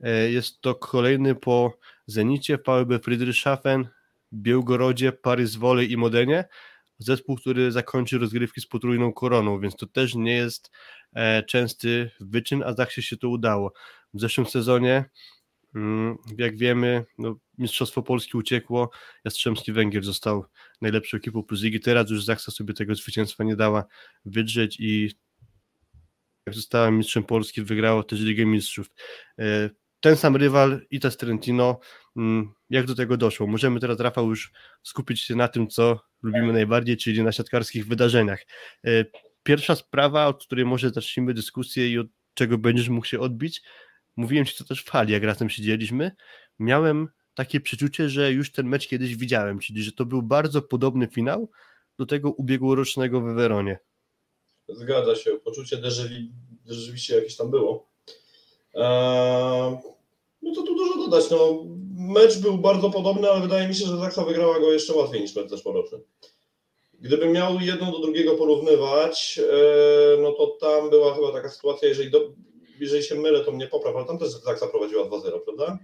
e, 0.00 0.30
jest 0.30 0.60
to 0.60 0.74
kolejny 0.74 1.34
po 1.34 1.78
Zenicie, 2.06 2.58
VB 2.58 2.98
Friedrichshafen, 3.04 3.88
Białgorodzie, 4.32 5.12
Paryż 5.12 5.58
Wolej 5.58 5.92
i 5.92 5.96
Modenie 5.96 6.44
zespół, 6.98 7.36
który 7.36 7.72
zakończy 7.72 8.18
rozgrywki 8.18 8.60
z 8.60 8.66
potrójną 8.66 9.12
koroną, 9.12 9.60
więc 9.60 9.76
to 9.76 9.86
też 9.86 10.14
nie 10.14 10.34
jest 10.34 10.70
e, 11.12 11.42
częsty 11.42 12.10
wyczyn, 12.20 12.62
a 12.62 12.74
Zaksie 12.74 13.02
się 13.02 13.16
to 13.16 13.28
udało. 13.28 13.72
W 14.14 14.20
zeszłym 14.20 14.46
sezonie, 14.46 15.04
mm, 15.74 16.16
jak 16.38 16.56
wiemy, 16.56 17.04
no, 17.18 17.36
Mistrzostwo 17.58 18.02
Polski 18.02 18.36
uciekło, 18.36 18.90
Jastrzębski 19.24 19.72
Węgier 19.72 20.04
został 20.04 20.44
najlepszą 20.80 21.16
ekipą 21.16 21.42
plus 21.42 21.62
ligi, 21.62 21.80
teraz 21.80 22.10
już 22.10 22.24
Zaksa 22.24 22.52
sobie 22.52 22.74
tego 22.74 22.94
zwycięstwa 22.94 23.44
nie 23.44 23.56
dała 23.56 23.84
wydrzeć 24.24 24.80
i 24.80 25.10
jak 26.46 26.54
została 26.54 26.90
mistrzem 26.90 27.24
Polski, 27.24 27.62
wygrało 27.62 28.02
też 28.02 28.20
Ligę 28.20 28.46
Mistrzów. 28.46 28.90
Ten 30.02 30.16
sam 30.16 30.36
rywal, 30.36 30.80
Itas 30.90 31.16
Trentino, 31.16 31.80
mm, 32.16 32.52
jak 32.70 32.86
do 32.86 32.94
tego 32.94 33.16
doszło? 33.16 33.46
Możemy 33.46 33.80
teraz, 33.80 34.00
Rafał, 34.00 34.28
już 34.28 34.52
skupić 34.82 35.20
się 35.20 35.34
na 35.34 35.48
tym, 35.48 35.68
co 35.68 36.00
lubimy 36.22 36.52
najbardziej, 36.52 36.96
czyli 36.96 37.22
na 37.22 37.32
siatkarskich 37.32 37.86
wydarzeniach. 37.86 38.42
E, 38.86 39.04
Pierwsza 39.42 39.74
sprawa, 39.74 40.26
od 40.26 40.44
której 40.44 40.64
może 40.64 40.90
zacznijmy 40.90 41.34
dyskusję 41.34 41.90
i 41.90 41.98
od 41.98 42.06
czego 42.34 42.58
będziesz 42.58 42.88
mógł 42.88 43.06
się 43.06 43.20
odbić, 43.20 43.62
mówiłem 44.16 44.46
Ci 44.46 44.56
to 44.58 44.64
też 44.64 44.82
w 44.82 44.90
hali, 44.90 45.12
jak 45.12 45.22
razem 45.22 45.50
siedzieliśmy, 45.50 46.12
miałem 46.58 47.08
takie 47.34 47.60
przeczucie, 47.60 48.08
że 48.08 48.32
już 48.32 48.52
ten 48.52 48.66
mecz 48.66 48.88
kiedyś 48.88 49.16
widziałem, 49.16 49.58
czyli 49.58 49.82
że 49.82 49.92
to 49.92 50.06
był 50.06 50.22
bardzo 50.22 50.62
podobny 50.62 51.06
finał 51.06 51.50
do 51.98 52.06
tego 52.06 52.30
ubiegłorocznego 52.30 53.20
w 53.20 53.34
Weronie. 53.34 53.78
Zgadza 54.68 55.16
się, 55.16 55.30
poczucie 55.44 55.76
déjà 55.76 56.08
vu 56.08 56.32
rzeczywiście 56.66 57.16
jakieś 57.16 57.36
tam 57.36 57.50
było. 57.50 57.90
Eee, 58.74 59.78
no 60.42 60.54
to 60.54 60.62
tu 60.62 60.74
dużo 60.74 60.96
dodać. 60.96 61.30
No, 61.30 61.64
mecz 61.96 62.38
był 62.38 62.58
bardzo 62.58 62.90
podobny, 62.90 63.30
ale 63.30 63.40
wydaje 63.40 63.68
mi 63.68 63.74
się, 63.74 63.86
że 63.86 63.96
Zaksa 63.96 64.24
wygrała 64.24 64.60
go 64.60 64.72
jeszcze 64.72 64.94
łatwiej 64.94 65.20
niż 65.20 65.36
mecz 65.36 65.48
zeszłoroczny. 65.48 65.98
Gdybym 67.00 67.32
miał 67.32 67.60
jedno 67.60 67.92
do 67.92 67.98
drugiego 67.98 68.34
porównywać, 68.34 69.40
eee, 69.52 70.22
no 70.22 70.32
to 70.32 70.46
tam 70.46 70.90
była 70.90 71.14
chyba 71.14 71.32
taka 71.32 71.48
sytuacja, 71.48 71.88
jeżeli, 71.88 72.10
do, 72.10 72.32
jeżeli 72.80 73.02
się 73.02 73.14
mylę, 73.14 73.44
to 73.44 73.52
mnie 73.52 73.66
popraw, 73.66 73.96
ale 73.96 74.04
tam 74.04 74.18
też 74.18 74.28
Zaksa 74.28 74.66
prowadziła 74.66 75.04
2-0, 75.04 75.40
prawda? 75.44 75.78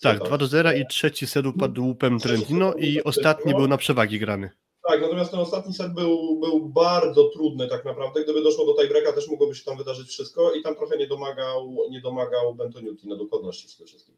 Tak, 0.00 0.18
tak. 0.18 0.28
2 0.28 0.38
do 0.38 0.46
0 0.46 0.72
i 0.72 0.86
trzeci 0.86 1.26
set 1.26 1.46
upadł 1.46 1.84
łupem 1.86 2.18
Trentino 2.18 2.74
i 2.74 3.02
ostatni 3.02 3.54
był 3.54 3.68
na 3.68 3.76
przewagi 3.76 4.18
grany. 4.18 4.50
Tak, 4.88 5.00
natomiast 5.00 5.30
ten 5.30 5.40
ostatni 5.40 5.74
set 5.74 5.94
był, 5.94 6.40
był 6.40 6.60
bardzo 6.68 7.24
trudny 7.24 7.68
tak 7.68 7.84
naprawdę. 7.84 8.24
Gdyby 8.24 8.42
doszło 8.42 8.66
do 8.66 8.74
tiebreaka, 8.82 9.12
też 9.12 9.28
mogłoby 9.28 9.54
się 9.54 9.64
tam 9.64 9.76
wydarzyć 9.78 10.08
wszystko 10.08 10.52
i 10.52 10.62
tam 10.62 10.74
trochę 10.76 10.96
nie 10.98 11.06
domagał, 11.06 11.76
nie 11.90 12.00
domagał 12.00 12.54
Bentoniuti 12.54 13.08
na 13.08 13.16
dokładności 13.16 13.68
przede 13.68 13.84
wszystkim. 13.86 14.14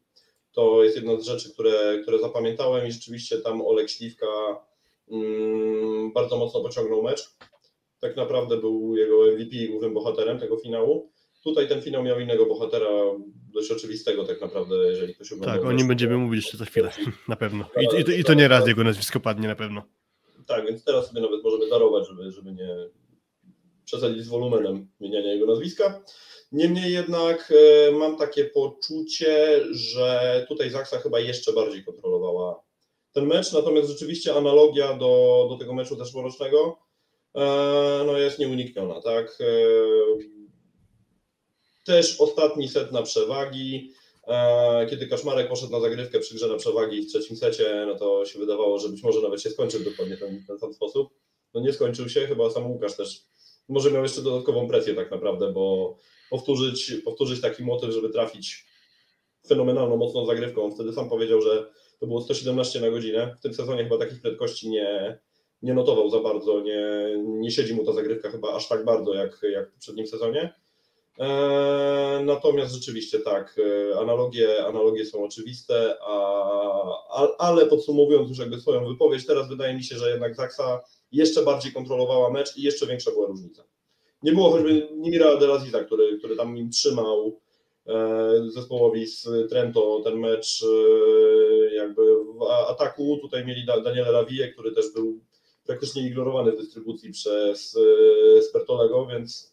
To 0.51 0.83
jest 0.83 0.95
jedna 0.95 1.19
z 1.19 1.25
rzeczy, 1.25 1.53
które, 1.53 1.99
które 2.01 2.19
zapamiętałem 2.19 2.87
i 2.87 2.91
rzeczywiście 2.91 3.37
tam 3.37 3.61
Olek 3.61 3.89
Śliwka 3.89 4.25
mm, 5.11 6.11
bardzo 6.13 6.37
mocno 6.37 6.61
pociągnął 6.61 7.03
mecz. 7.03 7.29
tak 7.99 8.15
naprawdę 8.15 8.57
był 8.57 8.95
jego 8.97 9.17
MVP 9.33 9.55
i 9.55 9.69
głównym 9.69 9.93
bohaterem 9.93 10.39
tego 10.39 10.57
finału. 10.57 11.09
Tutaj 11.43 11.67
ten 11.67 11.81
finał 11.81 12.03
miał 12.03 12.19
innego 12.19 12.45
bohatera, 12.45 12.89
dość 13.53 13.71
oczywistego 13.71 14.23
tak 14.23 14.41
naprawdę, 14.41 14.75
jeżeli 14.75 15.15
ktoś 15.15 15.31
oglądał. 15.31 15.55
Tak, 15.57 15.65
o 15.65 15.71
nim 15.71 15.87
będziemy 15.87 16.17
mówić 16.17 16.43
jeszcze 16.43 16.57
za 16.57 16.65
chwilę, 16.65 16.91
na 17.27 17.35
pewno. 17.35 17.65
I, 17.81 17.87
to- 17.87 17.97
i, 17.97 18.03
to, 18.03 18.11
I 18.11 18.23
to 18.23 18.33
nie 18.33 18.47
raz 18.47 18.67
jego 18.67 18.83
nazwisko 18.83 19.19
padnie 19.19 19.47
na 19.47 19.55
pewno. 19.55 19.81
Tak, 20.47 20.67
więc 20.67 20.83
teraz 20.83 21.07
sobie 21.07 21.21
nawet 21.21 21.43
możemy 21.43 21.69
darować, 21.69 22.07
żeby, 22.07 22.31
żeby 22.31 22.53
nie 22.53 22.89
przesadzić 23.85 24.23
z 24.23 24.29
wolumenem 24.29 24.87
wymieniania 24.99 25.33
jego 25.33 25.45
nazwiska. 25.45 26.03
Niemniej 26.51 26.93
jednak 26.93 27.53
e, 27.87 27.91
mam 27.91 28.17
takie 28.17 28.45
poczucie, 28.45 29.61
że 29.71 30.45
tutaj 30.49 30.69
Zaksa 30.69 30.99
chyba 30.99 31.19
jeszcze 31.19 31.53
bardziej 31.53 31.85
kontrolowała 31.85 32.63
ten 33.11 33.25
mecz, 33.25 33.53
natomiast 33.53 33.89
rzeczywiście 33.89 34.35
analogia 34.35 34.93
do, 34.93 35.45
do 35.49 35.57
tego 35.57 35.73
meczu 35.73 35.97
zeszłorocznego 35.97 36.77
e, 37.35 38.03
no 38.05 38.17
jest 38.17 38.39
nieunikniona, 38.39 39.01
tak? 39.01 39.37
E, 39.41 39.45
też 41.83 42.21
ostatni 42.21 42.69
set 42.69 42.91
na 42.91 43.01
przewagi, 43.01 43.93
Kiedy 44.89 45.07
Kaszmarek 45.07 45.49
poszedł 45.49 45.71
na 45.71 45.79
zagrywkę 45.79 46.19
przy 46.19 46.35
grze 46.35 46.47
na 46.47 46.55
przewagi 46.55 47.01
w 47.01 47.07
trzecim 47.07 47.37
secie, 47.37 47.83
no 47.87 47.95
to 47.95 48.25
się 48.25 48.39
wydawało, 48.39 48.79
że 48.79 48.89
być 48.89 49.03
może 49.03 49.21
nawet 49.21 49.41
się 49.41 49.49
skończył 49.49 49.83
dokładnie 49.83 50.17
ten, 50.17 50.43
ten 50.47 50.59
sam 50.59 50.73
sposób. 50.73 51.09
No 51.53 51.61
nie 51.61 51.73
skończył 51.73 52.09
się, 52.09 52.27
chyba 52.27 52.49
sam 52.49 52.71
Łukasz 52.71 52.95
też 52.95 53.25
może 53.69 53.91
miał 53.91 54.03
jeszcze 54.03 54.21
dodatkową 54.21 54.67
presję 54.67 54.93
tak 54.93 55.11
naprawdę, 55.11 55.51
bo 55.51 55.95
powtórzyć, 56.29 56.93
powtórzyć 57.05 57.41
taki 57.41 57.63
motyw, 57.63 57.91
żeby 57.91 58.09
trafić 58.09 58.65
fenomenalną, 59.47 59.97
mocną 59.97 60.25
zagrywką. 60.25 60.71
Wtedy 60.71 60.93
sam 60.93 61.09
powiedział, 61.09 61.41
że 61.41 61.71
to 61.99 62.07
było 62.07 62.21
117 62.21 62.81
na 62.81 62.89
godzinę. 62.89 63.35
W 63.39 63.41
tym 63.41 63.53
sezonie 63.53 63.83
chyba 63.83 63.97
takich 63.97 64.21
prędkości 64.21 64.69
nie, 64.69 65.19
nie 65.61 65.73
notował 65.73 66.09
za 66.09 66.19
bardzo, 66.19 66.61
nie, 66.61 67.15
nie 67.17 67.51
siedzi 67.51 67.73
mu 67.73 67.85
ta 67.85 67.93
zagrywka 67.93 68.31
chyba 68.31 68.53
aż 68.53 68.67
tak 68.67 68.85
bardzo 68.85 69.13
jak, 69.13 69.39
jak 69.51 69.69
w 69.69 69.73
poprzednim 69.73 70.07
sezonie. 70.07 70.53
Eee, 71.17 72.23
Natomiast 72.25 72.73
rzeczywiście 72.73 73.19
tak, 73.19 73.55
e, 73.91 73.99
analogie, 73.99 74.65
analogie 74.65 75.05
są 75.05 75.23
oczywiste, 75.23 75.95
a, 76.01 76.15
a, 77.09 77.27
ale 77.37 77.65
podsumowując 77.65 78.29
już 78.29 78.39
jakby 78.39 78.59
swoją 78.61 78.87
wypowiedź, 78.87 79.25
teraz 79.25 79.49
wydaje 79.49 79.73
mi 79.73 79.83
się, 79.83 79.97
że 79.97 80.09
jednak 80.11 80.35
Zaksa 80.35 80.81
jeszcze 81.11 81.43
bardziej 81.43 81.73
kontrolowała 81.73 82.29
mecz 82.29 82.57
i 82.57 82.61
jeszcze 82.61 82.87
większa 82.87 83.11
była 83.11 83.27
różnica. 83.27 83.63
Nie 84.23 84.31
było 84.31 84.49
choćby 84.51 84.87
Nimira 84.95 85.37
Delaziza, 85.37 85.83
który, 85.83 86.17
który 86.17 86.35
tam 86.35 86.57
im 86.57 86.69
trzymał 86.69 87.39
e, 87.87 87.93
zespołowi 88.47 89.07
z 89.07 89.27
Trento 89.49 90.01
ten 90.03 90.19
mecz 90.19 90.63
e, 90.63 91.75
jakby 91.75 92.01
w 92.25 92.43
ataku. 92.69 93.17
Tutaj 93.21 93.45
mieli 93.45 93.65
Da- 93.65 93.81
Daniela 93.81 94.11
Lavie, 94.11 94.47
który 94.47 94.71
też 94.71 94.93
był 94.93 95.19
praktycznie 95.65 96.07
ignorowany 96.07 96.51
w 96.51 96.57
dystrybucji 96.57 97.11
przez 97.11 97.77
e, 98.37 98.41
Spertolego, 98.41 99.05
więc 99.05 99.52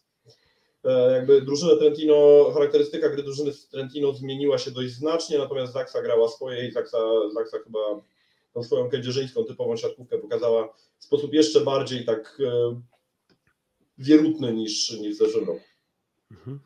jakby 1.11 1.41
drużyna 1.41 1.75
Trentino, 1.75 2.51
charakterystyka 2.53 3.09
gry 3.09 3.23
drużyny 3.23 3.51
Trentino 3.71 4.13
zmieniła 4.13 4.57
się 4.57 4.71
dość 4.71 4.93
znacznie, 4.93 5.37
natomiast 5.37 5.73
Zaksa 5.73 6.01
grała 6.01 6.29
swoje 6.29 6.67
i 6.67 6.71
Zaksa, 6.71 6.97
Zaksa 7.33 7.57
chyba 7.63 7.79
tą 8.53 8.63
swoją 8.63 8.89
kędzierzyńską 8.89 9.43
typową 9.43 9.77
siatkówkę 9.77 10.17
pokazała 10.17 10.73
w 10.99 11.05
sposób 11.05 11.33
jeszcze 11.33 11.61
bardziej 11.61 12.05
tak 12.05 12.37
e, 12.45 12.81
wierutny 13.97 14.53
niż, 14.53 14.91
niż. 14.91 15.17
Mhm. 16.31 16.59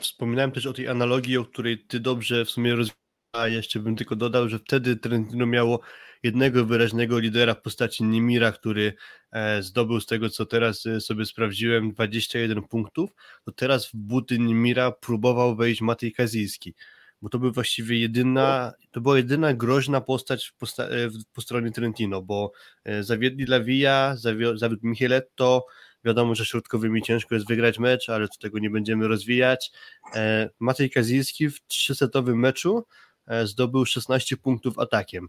Wspominałem 0.00 0.52
też 0.52 0.66
o 0.66 0.72
tej 0.72 0.88
analogii, 0.88 1.36
o 1.38 1.44
której 1.44 1.78
ty 1.78 2.00
dobrze 2.00 2.44
w 2.44 2.50
sumie 2.50 2.70
rozwijałeś. 2.70 3.04
A 3.32 3.48
jeszcze 3.48 3.80
bym 3.80 3.96
tylko 3.96 4.16
dodał, 4.16 4.48
że 4.48 4.58
wtedy 4.58 4.96
Trentino 4.96 5.46
miało 5.46 5.80
jednego 6.24 6.64
wyraźnego 6.64 7.18
lidera 7.18 7.54
w 7.54 7.62
postaci 7.62 8.04
Nimira, 8.04 8.52
który 8.52 8.92
e, 9.32 9.62
zdobył 9.62 10.00
z 10.00 10.06
tego, 10.06 10.30
co 10.30 10.46
teraz 10.46 10.86
e, 10.86 11.00
sobie 11.00 11.26
sprawdziłem, 11.26 11.92
21 11.92 12.62
punktów. 12.62 13.10
To 13.44 13.52
teraz 13.52 13.86
w 13.86 13.94
buty 13.94 14.38
Nimira 14.38 14.92
próbował 14.92 15.56
wejść 15.56 15.80
Matej 15.80 16.12
Kazijski, 16.12 16.74
bo 17.22 17.28
to 17.28 17.38
był 17.38 17.52
właściwie 17.52 17.98
jedyna, 17.98 18.72
to 18.90 19.00
była 19.00 19.16
jedyna 19.16 19.54
groźna 19.54 20.00
postać 20.00 20.46
w 20.46 20.56
posta- 20.56 20.88
e, 20.90 21.10
po 21.32 21.40
stronie 21.40 21.70
Trentino, 21.70 22.22
bo 22.22 22.52
zawiedli 23.00 23.46
Lawija, 23.46 24.14
zawio- 24.18 24.58
zawiódł 24.58 24.86
Micheletto, 24.86 25.66
Wiadomo, 26.04 26.34
że 26.34 26.44
środkowymi 26.44 27.02
ciężko 27.02 27.34
jest 27.34 27.48
wygrać 27.48 27.78
mecz, 27.78 28.08
ale 28.08 28.28
tego 28.40 28.58
nie 28.58 28.70
będziemy 28.70 29.08
rozwijać. 29.08 29.72
Matej 30.60 30.90
Kazilski 30.90 31.48
w 31.50 31.66
trzysetowym 31.66 32.38
meczu 32.38 32.84
zdobył 33.44 33.86
16 33.86 34.36
punktów 34.36 34.78
atakiem. 34.78 35.28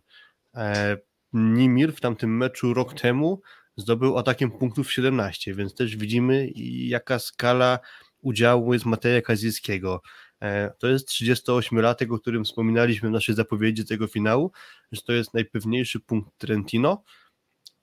E, 0.56 0.98
Nimir 1.34 1.94
w 1.94 2.02
tamtym 2.02 2.38
meczu 2.38 2.74
rok 2.74 2.94
temu 2.94 3.42
zdobył 3.78 4.18
atakiem 4.18 4.52
punktów 4.52 4.94
17, 4.94 5.54
więc 5.54 5.76
też 5.76 5.98
widzimy 5.98 6.50
jaka 6.88 7.20
skala 7.20 7.80
udziału 8.22 8.74
jest 8.74 8.86
Mateja 8.86 9.22
Kazilskiego. 9.22 10.02
E, 10.42 10.72
To 10.80 10.88
jest 10.88 11.10
38-latek, 11.10 12.14
o 12.14 12.20
którym 12.20 12.44
wspominaliśmy 12.44 13.10
w 13.10 13.12
naszej 13.12 13.36
zapowiedzi 13.36 13.86
tego 13.86 14.08
finału, 14.08 14.52
że 14.92 15.02
to 15.02 15.14
jest 15.14 15.34
najpewniejszy 15.34 16.00
punkt 16.00 16.38
Trentino. 16.38 17.04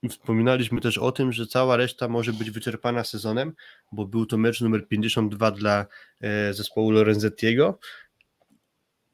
Wspominaliśmy 0.09 0.81
też 0.81 0.97
o 0.97 1.11
tym, 1.11 1.33
że 1.33 1.47
cała 1.47 1.77
reszta 1.77 2.07
może 2.07 2.33
być 2.33 2.51
wyczerpana 2.51 3.03
sezonem, 3.03 3.53
bo 3.91 4.05
był 4.05 4.25
to 4.25 4.37
mecz 4.37 4.61
numer 4.61 4.87
52 4.87 5.51
dla 5.51 5.85
e, 6.21 6.53
zespołu 6.53 6.91
Lorenzettiego 6.91 7.79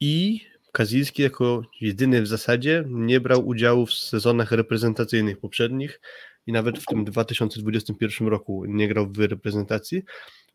i 0.00 0.40
Kazilski 0.72 1.22
jako 1.22 1.62
jedyny 1.80 2.22
w 2.22 2.26
zasadzie 2.26 2.84
nie 2.88 3.20
brał 3.20 3.46
udziału 3.46 3.86
w 3.86 3.92
sezonach 3.92 4.52
reprezentacyjnych 4.52 5.38
poprzednich 5.38 6.00
i 6.46 6.52
nawet 6.52 6.78
w 6.78 6.86
tym 6.86 7.04
2021 7.04 8.28
roku 8.28 8.64
nie 8.64 8.88
grał 8.88 9.12
w 9.12 9.18
reprezentacji. 9.18 10.02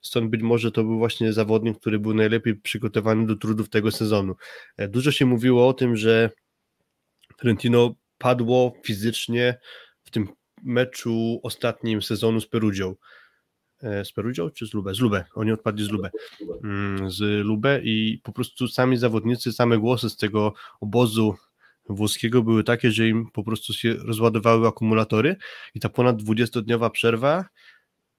Stąd 0.02 0.30
być 0.30 0.42
może 0.42 0.72
to 0.72 0.84
był 0.84 0.98
właśnie 0.98 1.34
zawodnik, 1.34 1.80
który 1.80 2.00
był 2.00 2.14
najlepiej 2.14 2.56
przygotowany 2.56 3.26
do 3.26 3.36
trudów 3.36 3.70
tego 3.70 3.92
sezonu. 3.92 4.36
E, 4.78 4.88
Dużo 4.88 5.12
się 5.12 5.26
mówiło 5.26 5.68
o 5.68 5.74
tym, 5.74 5.96
że 5.96 6.30
Trentino 7.38 7.96
padło 8.18 8.74
fizycznie 8.84 9.58
w 10.04 10.12
tym 10.12 10.28
meczu 10.64 11.40
ostatnim 11.44 12.02
sezonu 12.02 12.42
z 12.42 12.48
Perugią. 12.48 12.96
E, 13.82 14.06
Z 14.06 14.12
Perugią 14.12 14.50
czy 14.50 14.68
z 14.68 14.74
Lubę? 14.74 14.96
Z 14.96 15.00
Lubę. 15.00 15.26
Oni 15.34 15.52
odpadli 15.52 15.86
z 15.86 15.90
Lubę. 15.90 16.10
Mm, 16.64 17.12
Z 17.12 17.46
Lubę 17.46 17.82
i 17.84 18.22
po 18.24 18.32
prostu 18.32 18.68
sami 18.68 18.98
zawodnicy, 18.98 19.54
same 19.54 19.78
głosy 19.78 20.10
z 20.10 20.18
tego 20.18 20.54
obozu 20.82 21.36
włoskiego 21.90 22.44
były 22.44 22.64
takie, 22.64 22.92
że 22.92 23.08
im 23.08 23.32
po 23.32 23.44
prostu 23.44 23.74
się 23.74 23.94
rozładowały 23.94 24.68
akumulatory 24.68 25.36
i 25.76 25.80
ta 25.80 25.90
ponad 25.90 26.22
20-dniowa 26.22 26.90
przerwa 26.90 27.46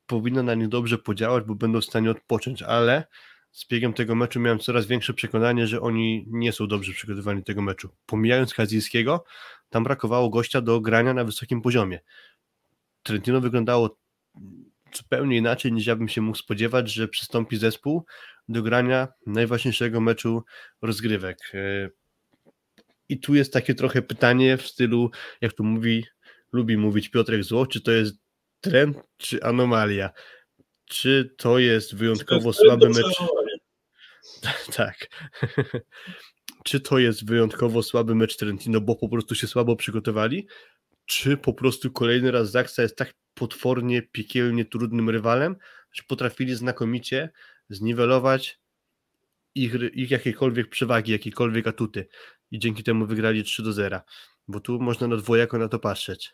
powinna 0.07 0.43
na 0.43 0.55
nich 0.55 0.69
dobrze 0.69 0.99
podziałać, 0.99 1.45
bo 1.45 1.55
będą 1.55 1.81
w 1.81 1.85
stanie 1.85 2.11
odpocząć, 2.11 2.63
ale 2.63 3.05
z 3.51 3.69
biegiem 3.69 3.93
tego 3.93 4.15
meczu 4.15 4.41
miałem 4.41 4.59
coraz 4.59 4.87
większe 4.87 5.15
przekonanie, 5.15 5.67
że 5.67 5.81
oni 5.81 6.25
nie 6.29 6.53
są 6.53 6.67
dobrze 6.67 6.93
przygotowani 6.93 7.41
do 7.41 7.47
tego 7.47 7.63
meczu. 7.63 7.89
Pomijając 8.07 8.55
Kazijskiego, 8.55 9.25
tam 9.71 9.85
brakowało 9.85 10.31
gościa 10.31 10.61
do 10.61 10.81
grania 10.81 11.15
na 11.15 11.25
wysokim 11.25 11.63
poziomie. 11.63 12.01
Trentino 13.03 13.41
wyglądało 13.41 13.99
zupełnie 14.97 15.37
inaczej 15.37 15.73
niż 15.73 15.87
ja 15.87 15.97
bym 15.97 16.09
się 16.09 16.21
mógł 16.21 16.39
spodziewać, 16.39 16.93
że 16.93 17.09
przystąpi 17.09 17.57
zespół 17.57 18.05
do 18.49 18.63
grania 18.63 19.09
najważniejszego 19.27 20.01
meczu 20.01 20.43
rozgrywek. 20.83 21.39
E, 21.55 21.91
I 23.09 23.21
tu 23.21 23.35
jest 23.35 23.53
takie 23.53 23.75
trochę 23.75 24.03
pytanie 24.03 24.57
w 24.57 24.67
stylu, 24.67 25.11
jak 25.41 25.53
tu 25.53 25.65
mówi, 25.65 26.05
lubi 26.53 26.77
mówić 26.77 27.09
Piotrek 27.09 27.45
Zło, 27.45 27.67
czy 27.67 27.81
to 27.81 27.93
jest 27.93 28.15
trend, 28.61 28.97
czy 29.17 29.43
anomalia? 29.43 30.11
Czy 30.85 31.35
to 31.39 31.59
jest 31.59 31.95
wyjątkowo 31.95 32.53
słaby 32.53 32.89
mecz? 32.89 33.17
Tak. 34.77 34.97
czy 36.65 36.81
to 36.81 36.99
jest 36.99 37.27
wyjątkowo 37.27 37.83
słaby 37.83 38.15
mecz 38.15 38.37
Trentino, 38.37 38.81
bo 38.81 38.97
po 38.97 39.09
prostu 39.09 39.35
się 39.35 39.47
słabo 39.47 39.77
przygotowali? 39.77 40.49
Czy 41.07 41.37
po 41.37 41.55
prostu 41.55 41.91
kolejny 41.91 42.31
raz 42.31 42.51
Zaksa 42.51 42.83
jest 42.83 42.97
tak 42.97 43.15
potwornie, 43.35 44.03
piekielnie 44.03 44.65
trudnym 44.65 45.11
rywalem, 45.11 45.57
że 45.93 46.03
potrafili 46.09 46.55
znakomicie 46.55 47.31
zniwelować 47.69 48.61
ich, 49.55 49.75
ich 49.95 50.11
jakiekolwiek 50.11 50.69
przewagi, 50.69 51.13
jakiekolwiek 51.13 51.67
atuty 51.67 52.07
i 52.51 52.59
dzięki 52.59 52.83
temu 52.83 53.07
wygrali 53.07 53.45
3 53.45 53.63
do 53.63 53.73
0, 53.73 54.01
bo 54.49 54.61
tu 54.61 54.81
można 54.81 55.09
na 55.09 55.17
dwojako 55.17 55.59
na 55.59 55.69
to 55.69 55.79
patrzeć. 55.79 56.33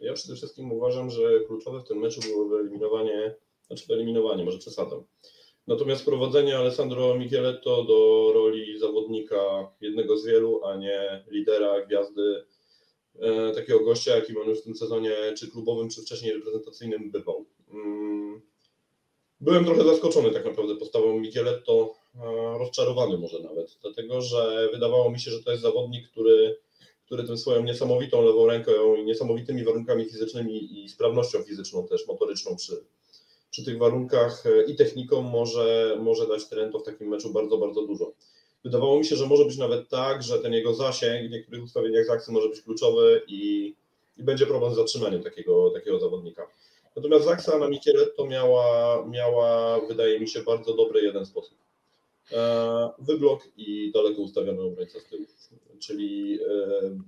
Ja 0.00 0.12
przede 0.12 0.36
wszystkim 0.36 0.72
uważam, 0.72 1.10
że 1.10 1.40
kluczowe 1.46 1.80
w 1.80 1.84
tym 1.84 1.98
meczu 1.98 2.20
było 2.20 2.48
wyeliminowanie, 2.48 3.34
znaczy 3.66 3.86
wyeliminowanie, 3.88 4.44
może 4.44 4.58
przesadą. 4.58 5.06
Natomiast 5.66 6.02
wprowadzenie 6.02 6.58
Alessandro 6.58 7.14
Micheletto 7.14 7.84
do 7.84 8.30
roli 8.34 8.78
zawodnika 8.78 9.36
jednego 9.80 10.18
z 10.18 10.26
wielu, 10.26 10.64
a 10.64 10.76
nie 10.76 11.24
lidera, 11.30 11.86
gwiazdy, 11.86 12.44
takiego 13.54 13.80
gościa, 13.80 14.16
jakim 14.16 14.36
on 14.36 14.48
już 14.48 14.60
w 14.60 14.64
tym 14.64 14.76
sezonie, 14.76 15.12
czy 15.38 15.50
klubowym, 15.50 15.88
czy 15.88 16.02
wcześniej 16.02 16.32
reprezentacyjnym 16.32 17.10
bywał. 17.10 17.44
Mm. 17.72 18.40
Byłem 19.40 19.64
trochę 19.64 19.84
zaskoczony 19.84 20.30
tak 20.30 20.44
naprawdę 20.44 20.76
postawą 20.76 21.20
Micheletto, 21.20 21.94
e, 22.14 22.58
rozczarowany 22.58 23.18
może 23.18 23.40
nawet, 23.40 23.78
dlatego 23.82 24.20
że 24.20 24.68
wydawało 24.72 25.10
mi 25.10 25.20
się, 25.20 25.30
że 25.30 25.42
to 25.42 25.50
jest 25.50 25.62
zawodnik, 25.62 26.08
który 26.10 26.56
który 27.06 27.24
tym 27.24 27.38
swoją 27.38 27.62
niesamowitą 27.62 28.22
lewą 28.22 28.46
ręką 28.46 28.94
i 28.96 29.04
niesamowitymi 29.04 29.64
warunkami 29.64 30.04
fizycznymi 30.04 30.84
i 30.84 30.88
sprawnością 30.88 31.42
fizyczną 31.42 31.86
też 31.86 32.06
motoryczną 32.06 32.56
przy, 32.56 32.84
przy 33.50 33.64
tych 33.64 33.78
warunkach 33.78 34.44
i 34.66 34.76
techniką 34.76 35.22
może, 35.22 35.98
może 36.00 36.26
dać 36.26 36.48
Trento 36.48 36.78
w 36.78 36.82
takim 36.82 37.08
meczu 37.08 37.32
bardzo, 37.32 37.58
bardzo 37.58 37.86
dużo. 37.86 38.12
Wydawało 38.66 38.98
mi 38.98 39.04
się, 39.04 39.16
że 39.16 39.26
może 39.26 39.44
być 39.44 39.58
nawet 39.58 39.88
tak, 39.88 40.22
że 40.22 40.38
ten 40.38 40.52
jego 40.52 40.74
zasięg 40.74 41.28
w 41.28 41.30
niektórych 41.30 41.64
ustawieniach 41.64 42.06
Zaksy 42.06 42.32
może 42.32 42.48
być 42.48 42.62
kluczowy 42.62 43.22
i, 43.28 43.74
i 44.16 44.22
będzie 44.22 44.46
problem 44.46 44.72
z 44.72 44.76
zatrzymaniem 44.76 45.22
takiego, 45.22 45.70
takiego 45.70 46.00
zawodnika. 46.00 46.46
Natomiast 46.96 47.24
Zaksa 47.24 47.58
na 47.58 47.68
Micheletto 47.68 48.26
miała, 48.26 49.04
miała, 49.06 49.80
wydaje 49.80 50.20
mi 50.20 50.28
się, 50.28 50.42
bardzo 50.42 50.74
dobry 50.74 51.02
jeden 51.02 51.26
sposób. 51.26 51.58
E, 52.32 52.90
wyblok 52.98 53.48
i 53.56 53.92
daleko 53.94 54.22
ustawiony 54.22 54.62
obrońca 54.62 55.00
z 55.00 55.04
tyłu. 55.04 55.26
Czyli 55.78 56.38
e, 56.42 56.98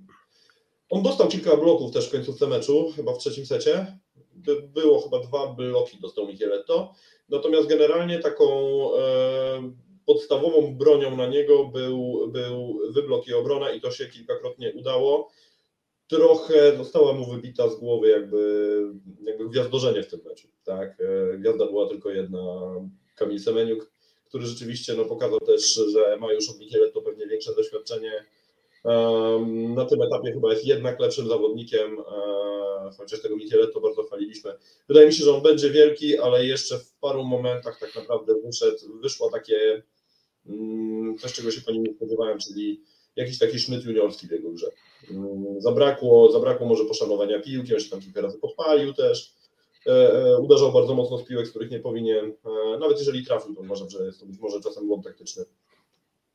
on 0.89 1.03
dostał 1.03 1.27
kilka 1.27 1.57
bloków 1.57 1.93
też 1.93 2.07
w 2.07 2.11
końcówce 2.11 2.47
meczu, 2.47 2.91
chyba 2.95 3.13
w 3.13 3.17
trzecim 3.17 3.45
secie. 3.45 3.97
By, 4.35 4.61
było 4.61 5.01
chyba 5.01 5.19
dwa 5.19 5.47
bloki 5.47 5.97
dostał 6.01 6.27
Micheletto. 6.27 6.93
Natomiast 7.29 7.67
generalnie 7.67 8.19
taką 8.19 8.47
e, 8.95 9.88
podstawową 10.09 10.77
bronią 10.77 11.17
na 11.17 11.27
niego 11.27 11.65
był, 11.65 12.27
był 12.27 12.79
wyblok 12.91 13.27
i 13.27 13.33
obrona 13.33 13.71
i 13.71 13.81
to 13.81 13.91
się 13.91 14.05
kilkakrotnie 14.05 14.73
udało. 14.73 15.31
Trochę 16.07 16.77
została 16.77 17.13
mu 17.13 17.25
wybita 17.25 17.69
z 17.69 17.75
głowy 17.75 18.09
jakby, 18.09 18.83
jakby 19.23 19.49
gwiazdorzenie 19.49 20.03
w 20.03 20.07
tym 20.07 20.19
meczu. 20.25 20.47
Tak? 20.63 20.97
Gwiazda 21.37 21.65
była 21.65 21.89
tylko 21.89 22.09
jedna, 22.09 22.75
Kamil 23.15 23.39
Semeniuk, 23.39 23.91
który 24.25 24.45
rzeczywiście 24.45 24.93
no, 24.93 25.05
pokazał 25.05 25.39
też, 25.39 25.73
że 25.93 26.17
ma 26.17 26.33
już 26.33 26.49
od 26.49 26.59
Micheletto 26.59 27.01
pewnie 27.01 27.27
większe 27.27 27.55
doświadczenie. 27.55 28.25
Na 29.75 29.85
tym 29.85 30.01
etapie 30.01 30.31
chyba 30.33 30.53
jest 30.53 30.65
jednak 30.65 30.99
lepszym 30.99 31.27
zawodnikiem, 31.27 31.97
chociaż 32.97 33.21
tego 33.21 33.35
Micheletto 33.35 33.81
bardzo 33.81 34.03
chwaliliśmy. 34.03 34.53
Wydaje 34.87 35.07
mi 35.07 35.13
się, 35.13 35.23
że 35.23 35.35
on 35.35 35.41
będzie 35.41 35.69
wielki, 35.69 36.17
ale 36.17 36.45
jeszcze 36.45 36.79
w 36.79 36.93
paru 37.01 37.23
momentach 37.23 37.79
tak 37.79 37.95
naprawdę 37.95 38.33
wyszedł, 38.45 38.99
wyszło 39.01 39.29
takie 39.29 39.83
coś, 41.19 41.33
czego 41.33 41.51
się 41.51 41.61
po 41.61 41.71
nim 41.71 41.83
nie 41.83 41.93
spodziewałem, 41.93 42.39
czyli 42.39 42.81
jakiś 43.15 43.39
taki 43.39 43.59
sznyt 43.59 43.85
juniorski 43.85 44.27
w 44.27 44.31
jego 44.31 44.51
grze. 44.51 44.67
Mm, 45.11 45.61
zabrakło, 45.61 46.31
zabrakło 46.31 46.67
może 46.67 46.85
poszanowania 46.85 47.39
piłki, 47.39 47.73
on 47.73 47.79
się 47.79 47.89
tam 47.89 48.01
kilka 48.01 48.21
razy 48.21 48.37
podpalił 48.37 48.93
też. 48.93 49.39
E, 49.87 50.13
e, 50.13 50.37
uderzał 50.37 50.71
bardzo 50.71 50.95
mocno 50.95 51.17
z 51.17 51.23
piłek, 51.23 51.47
z 51.47 51.49
których 51.49 51.71
nie 51.71 51.79
powinien. 51.79 52.33
E, 52.45 52.79
nawet 52.79 52.99
jeżeli 52.99 53.25
trafił, 53.25 53.55
to 53.55 53.61
uważam, 53.61 53.89
że 53.89 54.05
jest 54.05 54.19
to 54.19 54.25
być 54.25 54.39
może 54.39 54.61
czasem 54.61 54.87
błąd 54.87 55.03
taktyczny. 55.03 55.45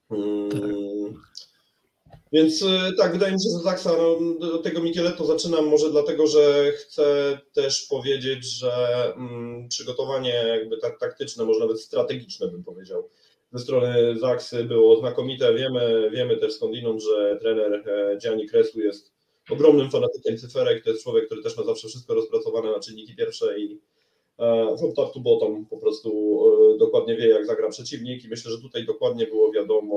Hmm. 0.08 1.14
Więc 2.32 2.64
tak, 2.98 3.12
wydaje 3.12 3.32
mi 3.32 3.42
się, 3.42 3.48
że 3.56 3.62
Zaksa, 3.62 3.92
no, 3.96 4.48
do 4.48 4.58
tego 4.58 4.82
Micheletto 4.82 5.26
zaczynam 5.26 5.66
może 5.66 5.90
dlatego, 5.90 6.26
że 6.26 6.72
chcę 6.72 7.38
też 7.52 7.86
powiedzieć, 7.90 8.44
że 8.44 9.04
mm, 9.16 9.68
przygotowanie 9.68 10.44
jakby 10.48 10.78
tak 10.78 11.00
taktyczne, 11.00 11.44
może 11.44 11.60
nawet 11.60 11.80
strategiczne 11.80 12.48
bym 12.48 12.64
powiedział, 12.64 13.08
ze 13.54 13.60
strony 13.60 14.18
Zaksy 14.18 14.64
było 14.64 14.96
znakomite. 14.96 15.54
Wiemy, 15.54 16.10
wiemy 16.10 16.36
też 16.36 16.52
skądinąd, 16.52 17.02
że 17.02 17.38
trener 17.40 17.84
Gianni 18.22 18.46
Kresu 18.46 18.80
jest 18.80 19.12
ogromnym 19.50 19.90
fanatykiem 19.90 20.38
cyferek, 20.38 20.84
to 20.84 20.90
jest 20.90 21.02
człowiek, 21.02 21.26
który 21.26 21.42
też 21.42 21.56
ma 21.56 21.64
zawsze 21.64 21.88
wszystko 21.88 22.14
rozpracowane 22.14 22.72
na 22.72 22.80
czynniki 22.80 23.16
pierwsze 23.16 23.58
i 23.58 23.80
from 24.78 24.92
top 24.92 25.14
to 25.14 25.20
bottom 25.20 25.66
po 25.66 25.78
prostu 25.78 26.40
e, 26.74 26.78
dokładnie 26.78 27.16
wie, 27.16 27.28
jak 27.28 27.46
zagra 27.46 27.68
przeciwnik 27.68 28.24
i 28.24 28.28
myślę, 28.28 28.50
że 28.50 28.58
tutaj 28.58 28.86
dokładnie 28.86 29.26
było 29.26 29.52
wiadomo, 29.52 29.96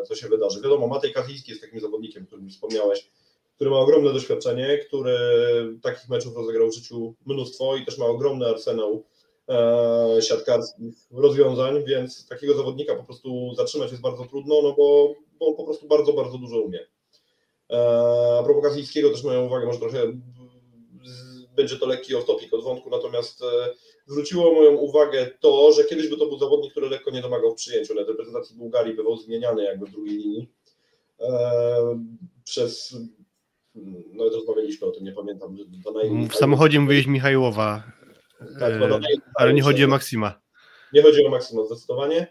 e, 0.00 0.04
co 0.04 0.14
się 0.14 0.28
wydarzy. 0.28 0.60
Wiadomo, 0.60 0.86
Matej 0.86 1.12
Kaziński 1.12 1.50
jest 1.50 1.62
takim 1.62 1.80
zawodnikiem, 1.80 2.22
o 2.22 2.26
którym 2.26 2.50
wspomniałeś, 2.50 3.10
który 3.54 3.70
ma 3.70 3.78
ogromne 3.78 4.12
doświadczenie, 4.12 4.78
który 4.78 5.16
takich 5.82 6.08
meczów 6.08 6.36
rozegrał 6.36 6.68
w 6.68 6.74
życiu 6.74 7.14
mnóstwo 7.26 7.76
i 7.76 7.84
też 7.84 7.98
ma 7.98 8.06
ogromny 8.06 8.46
arsenał 8.46 8.92
e, 8.94 9.11
siatkarskich 10.20 10.94
rozwiązań, 11.10 11.84
więc 11.84 12.28
takiego 12.28 12.54
zawodnika 12.54 12.96
po 12.96 13.04
prostu 13.04 13.54
zatrzymać 13.54 13.90
jest 13.90 14.02
bardzo 14.02 14.24
trudno, 14.24 14.62
no 14.62 14.72
bo, 14.72 15.14
bo 15.38 15.46
on 15.46 15.56
po 15.56 15.64
prostu 15.64 15.88
bardzo, 15.88 16.12
bardzo 16.12 16.38
dużo 16.38 16.60
umie. 16.60 16.80
E, 17.70 18.38
a 18.40 18.42
propos 18.42 18.64
Kazińskiego 18.64 19.10
też 19.10 19.24
moją 19.24 19.46
uwagę, 19.46 19.66
może 19.66 19.78
trochę 19.78 19.98
będzie 21.56 21.76
to 21.76 21.86
lekki 21.86 22.14
off-topic 22.14 22.54
od 22.54 22.64
wątku, 22.64 22.90
natomiast 22.90 23.42
e, 23.42 23.74
zwróciło 24.06 24.54
moją 24.54 24.76
uwagę 24.76 25.30
to, 25.40 25.72
że 25.72 25.84
kiedyś 25.84 26.08
by 26.08 26.16
to 26.16 26.26
był 26.26 26.38
zawodnik, 26.38 26.70
który 26.70 26.88
lekko 26.88 27.10
nie 27.10 27.22
domagał 27.22 27.52
w 27.52 27.54
przyjęciu. 27.54 27.94
Na 27.94 28.02
reprezentacji 28.02 28.56
Bułgarii 28.56 28.94
bywał 28.94 29.16
zmieniany 29.16 29.64
jakby 29.64 29.86
w 29.86 29.90
drugiej 29.90 30.16
linii 30.16 30.48
e, 31.20 32.04
przez 32.44 32.96
no 34.12 34.24
rozmawialiśmy 34.28 34.86
o 34.86 34.90
tym, 34.90 35.04
nie 35.04 35.12
pamiętam. 35.12 35.56
W 36.28 36.34
samochodzie 36.34 36.80
mówiłeś 36.80 37.06
Michajłowa, 37.06 37.82
tak, 38.60 38.72
ale 39.34 39.54
nie 39.54 39.62
chodzi 39.62 39.84
o 39.84 39.88
Maksima. 39.88 40.40
Nie 40.92 41.02
chodzi 41.02 41.26
o 41.26 41.30
Maksima 41.30 41.64
zdecydowanie. 41.64 42.26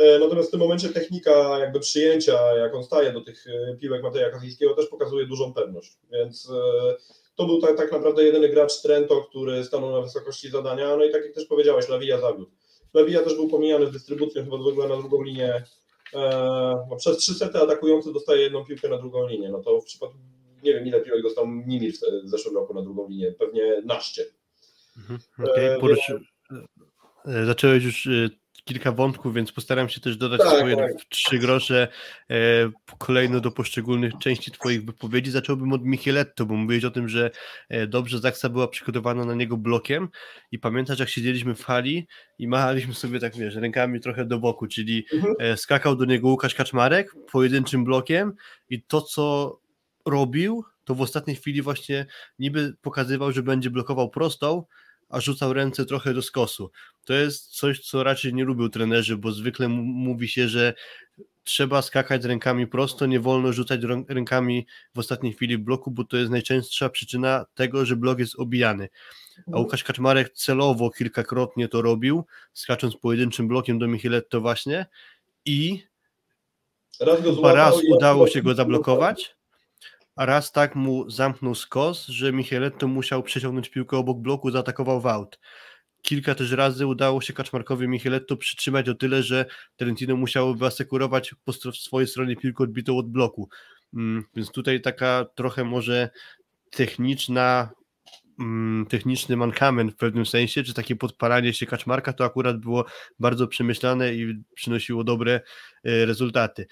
E, 0.00 0.18
natomiast 0.18 0.48
w 0.48 0.50
tym 0.50 0.60
momencie 0.60 0.88
technika 0.88 1.58
jakby 1.58 1.80
przyjęcia, 1.80 2.56
jak 2.56 2.74
on 2.74 2.84
staje 2.84 3.12
do 3.12 3.20
tych 3.20 3.46
e, 3.46 3.76
piłek 3.76 4.02
Mateja 4.02 4.30
Kazińskiego 4.30 4.74
też 4.74 4.86
pokazuje 4.86 5.26
dużą 5.26 5.54
pewność, 5.54 5.98
więc 6.12 6.50
e, 6.50 6.96
to 7.34 7.46
był 7.46 7.60
tak, 7.60 7.76
tak 7.76 7.92
naprawdę 7.92 8.24
jedyny 8.24 8.48
gracz 8.48 8.82
Trento, 8.82 9.22
który 9.22 9.64
stanął 9.64 9.90
na 9.90 10.00
wysokości 10.00 10.50
zadania, 10.50 10.96
no 10.96 11.04
i 11.04 11.12
tak 11.12 11.24
jak 11.24 11.34
też 11.34 11.44
powiedziałeś, 11.44 11.88
Lawija 11.88 12.20
zawiódł. 12.20 12.50
Lawija 12.94 13.22
też 13.22 13.34
był 13.34 13.48
pomijany 13.48 13.86
z 13.86 13.90
dystrybucją 13.90 14.44
chyba 14.44 14.62
zwykle 14.62 14.88
na 14.88 14.96
drugą 14.96 15.22
linię, 15.22 15.64
no 16.90 16.96
przez 16.96 17.16
trzy 17.16 17.34
sety 17.34 17.58
atakujący 17.58 18.12
dostaje 18.12 18.42
jedną 18.42 18.64
piłkę 18.64 18.88
na 18.88 18.98
drugą 18.98 19.28
linię, 19.28 19.48
no 19.48 19.62
to 19.62 19.80
w 19.80 19.84
przypadku, 19.84 20.18
nie 20.62 20.74
wiem 20.74 20.86
ile 20.86 21.00
piłek 21.00 21.22
dostał 21.22 21.46
Nimir 21.46 21.92
w 22.24 22.28
zeszłym 22.28 22.54
roku 22.54 22.74
na 22.74 22.82
drugą 22.82 23.08
linię, 23.08 23.32
pewnie 23.32 23.82
naście. 23.84 24.24
Mhm, 25.00 25.20
okay, 25.38 25.80
poruszy... 25.80 26.20
Zacząłeś 27.24 27.84
już 27.84 28.08
kilka 28.64 28.92
wątków, 28.92 29.34
więc 29.34 29.52
postaram 29.52 29.88
się 29.88 30.00
też 30.00 30.16
dodać 30.16 30.40
tak, 30.40 30.48
swoje 30.48 30.76
tak. 30.76 30.92
trzy 31.08 31.38
grosze 31.38 31.88
e, 32.30 32.36
kolejno 32.98 33.40
do 33.40 33.50
poszczególnych 33.50 34.12
części 34.18 34.50
Twoich 34.50 34.84
wypowiedzi. 34.84 35.30
Zacząłbym 35.30 35.72
od 35.72 35.84
Micheletto, 35.84 36.46
bo 36.46 36.54
mówiłeś 36.54 36.84
o 36.84 36.90
tym, 36.90 37.08
że 37.08 37.30
e, 37.68 37.86
dobrze 37.86 38.18
Zaksa 38.18 38.48
była 38.48 38.68
przygotowana 38.68 39.24
na 39.24 39.34
niego 39.34 39.56
blokiem 39.56 40.08
i 40.52 40.58
pamiętasz, 40.58 40.98
jak 40.98 41.08
siedzieliśmy 41.08 41.54
w 41.54 41.64
hali 41.64 42.06
i 42.38 42.48
machaliśmy 42.48 42.94
sobie 42.94 43.20
tak, 43.20 43.36
wiesz, 43.36 43.54
rękami 43.54 44.00
trochę 44.00 44.24
do 44.24 44.38
boku, 44.38 44.66
czyli 44.66 45.06
mhm. 45.12 45.34
e, 45.38 45.56
skakał 45.56 45.96
do 45.96 46.04
niego 46.04 46.28
Łukasz 46.28 46.54
Kaczmarek 46.54 47.14
pojedynczym 47.32 47.84
blokiem 47.84 48.32
i 48.68 48.82
to, 48.82 49.02
co 49.02 49.58
robił, 50.06 50.64
to 50.84 50.94
w 50.94 51.00
ostatniej 51.00 51.36
chwili 51.36 51.62
właśnie 51.62 52.06
niby 52.38 52.74
pokazywał, 52.82 53.32
że 53.32 53.42
będzie 53.42 53.70
blokował 53.70 54.10
prostą, 54.10 54.64
a 55.10 55.20
rzucał 55.20 55.52
ręce 55.52 55.86
trochę 55.86 56.14
do 56.14 56.22
skosu. 56.22 56.70
To 57.04 57.14
jest 57.14 57.46
coś, 57.46 57.80
co 57.80 58.02
raczej 58.02 58.34
nie 58.34 58.44
lubią 58.44 58.68
trenerzy, 58.68 59.16
bo 59.16 59.32
zwykle 59.32 59.68
mówi 59.68 60.28
się, 60.28 60.48
że 60.48 60.74
trzeba 61.44 61.82
skakać 61.82 62.24
rękami 62.24 62.66
prosto, 62.66 63.06
nie 63.06 63.20
wolno 63.20 63.52
rzucać 63.52 63.80
rękami 64.08 64.66
w 64.94 64.98
ostatniej 64.98 65.32
chwili 65.32 65.58
bloku, 65.58 65.90
bo 65.90 66.04
to 66.04 66.16
jest 66.16 66.30
najczęstsza 66.30 66.88
przyczyna 66.88 67.46
tego, 67.54 67.86
że 67.86 67.96
blok 67.96 68.18
jest 68.18 68.38
obijany. 68.38 68.88
A 69.36 69.40
mhm. 69.40 69.64
Łukasz 69.64 69.84
Kaczmarek 69.84 70.32
celowo 70.32 70.90
kilkakrotnie 70.90 71.68
to 71.68 71.82
robił, 71.82 72.24
skacząc 72.52 72.96
pojedynczym 72.96 73.48
blokiem 73.48 73.78
do 73.78 73.88
Micheletto 73.88 74.40
właśnie 74.40 74.86
i 75.44 75.84
raz, 77.00 77.18
raz 77.42 77.74
udało 77.88 78.26
się 78.26 78.42
go 78.42 78.54
zablokować, 78.54 79.36
a 80.20 80.26
raz 80.26 80.52
tak 80.52 80.74
mu 80.74 81.10
zamknął 81.10 81.54
skos, 81.54 82.06
że 82.06 82.32
Micheletto 82.32 82.88
musiał 82.88 83.22
przeciągnąć 83.22 83.68
piłkę 83.68 83.96
obok 83.96 84.18
bloku, 84.18 84.50
zaatakował 84.50 85.00
Wout. 85.00 85.40
Kilka 86.02 86.34
też 86.34 86.52
razy 86.52 86.86
udało 86.86 87.20
się 87.20 87.32
Kaczmarkowi 87.32 87.88
Micheletto 87.88 88.36
przytrzymać 88.36 88.88
o 88.88 88.94
tyle, 88.94 89.22
że 89.22 89.46
Trentino 89.76 90.16
musiało 90.16 90.54
wyasekurować 90.54 91.34
po 91.44 91.52
swojej 91.72 92.08
stronie 92.08 92.36
piłkę 92.36 92.64
odbitą 92.64 92.98
od 92.98 93.10
bloku. 93.10 93.48
Mm, 93.94 94.24
więc 94.34 94.50
tutaj 94.50 94.80
taka 94.80 95.26
trochę 95.34 95.64
może 95.64 96.10
techniczna 96.70 97.70
mm, 98.40 98.86
techniczny 98.86 99.36
mankament 99.36 99.92
w 99.92 99.96
pewnym 99.96 100.26
sensie, 100.26 100.62
czy 100.62 100.74
takie 100.74 100.96
podpalanie 100.96 101.54
się 101.54 101.66
Kaczmarka, 101.66 102.12
to 102.12 102.24
akurat 102.24 102.56
było 102.60 102.84
bardzo 103.18 103.48
przemyślane 103.48 104.14
i 104.14 104.42
przynosiło 104.54 105.04
dobre 105.04 105.40
e, 105.84 106.06
rezultaty. 106.06 106.66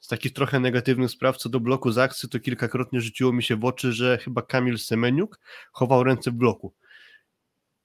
Z 0.00 0.08
takich 0.08 0.32
trochę 0.32 0.60
negatywnych 0.60 1.10
spraw 1.10 1.36
co 1.36 1.48
do 1.48 1.60
bloku 1.60 1.92
Zaksy, 1.92 2.28
to 2.28 2.40
kilkakrotnie 2.40 3.00
rzuciło 3.00 3.32
mi 3.32 3.42
się 3.42 3.56
w 3.56 3.64
oczy, 3.64 3.92
że 3.92 4.18
chyba 4.18 4.42
Kamil 4.42 4.78
Semeniuk 4.78 5.40
chował 5.72 6.04
ręce 6.04 6.30
w 6.30 6.34
bloku. 6.34 6.74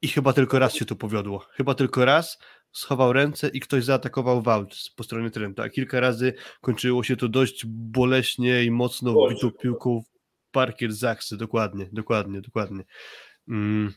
I 0.01 0.07
chyba 0.07 0.33
tylko 0.33 0.59
raz 0.59 0.73
się 0.73 0.85
to 0.85 0.95
powiodło. 0.95 1.39
Chyba 1.39 1.75
tylko 1.75 2.05
raz 2.05 2.39
schował 2.71 3.13
ręce 3.13 3.49
i 3.49 3.59
ktoś 3.59 3.83
zaatakował 3.83 4.41
Wałt 4.41 4.75
po 4.95 5.03
stronie 5.03 5.31
Trenta. 5.31 5.63
A 5.63 5.69
kilka 5.69 5.99
razy 5.99 6.33
kończyło 6.61 7.03
się 7.03 7.17
to 7.17 7.27
dość 7.27 7.65
boleśnie 7.65 8.63
i 8.63 8.71
mocno 8.71 9.13
wbitą 9.13 9.51
piłką 9.51 10.01
w 10.01 10.51
parkiet 10.51 10.93
Zaksy. 10.93 11.37
Dokładnie, 11.37 11.89
dokładnie, 11.91 12.41
dokładnie. 12.41 12.83
Mm. 13.47 13.93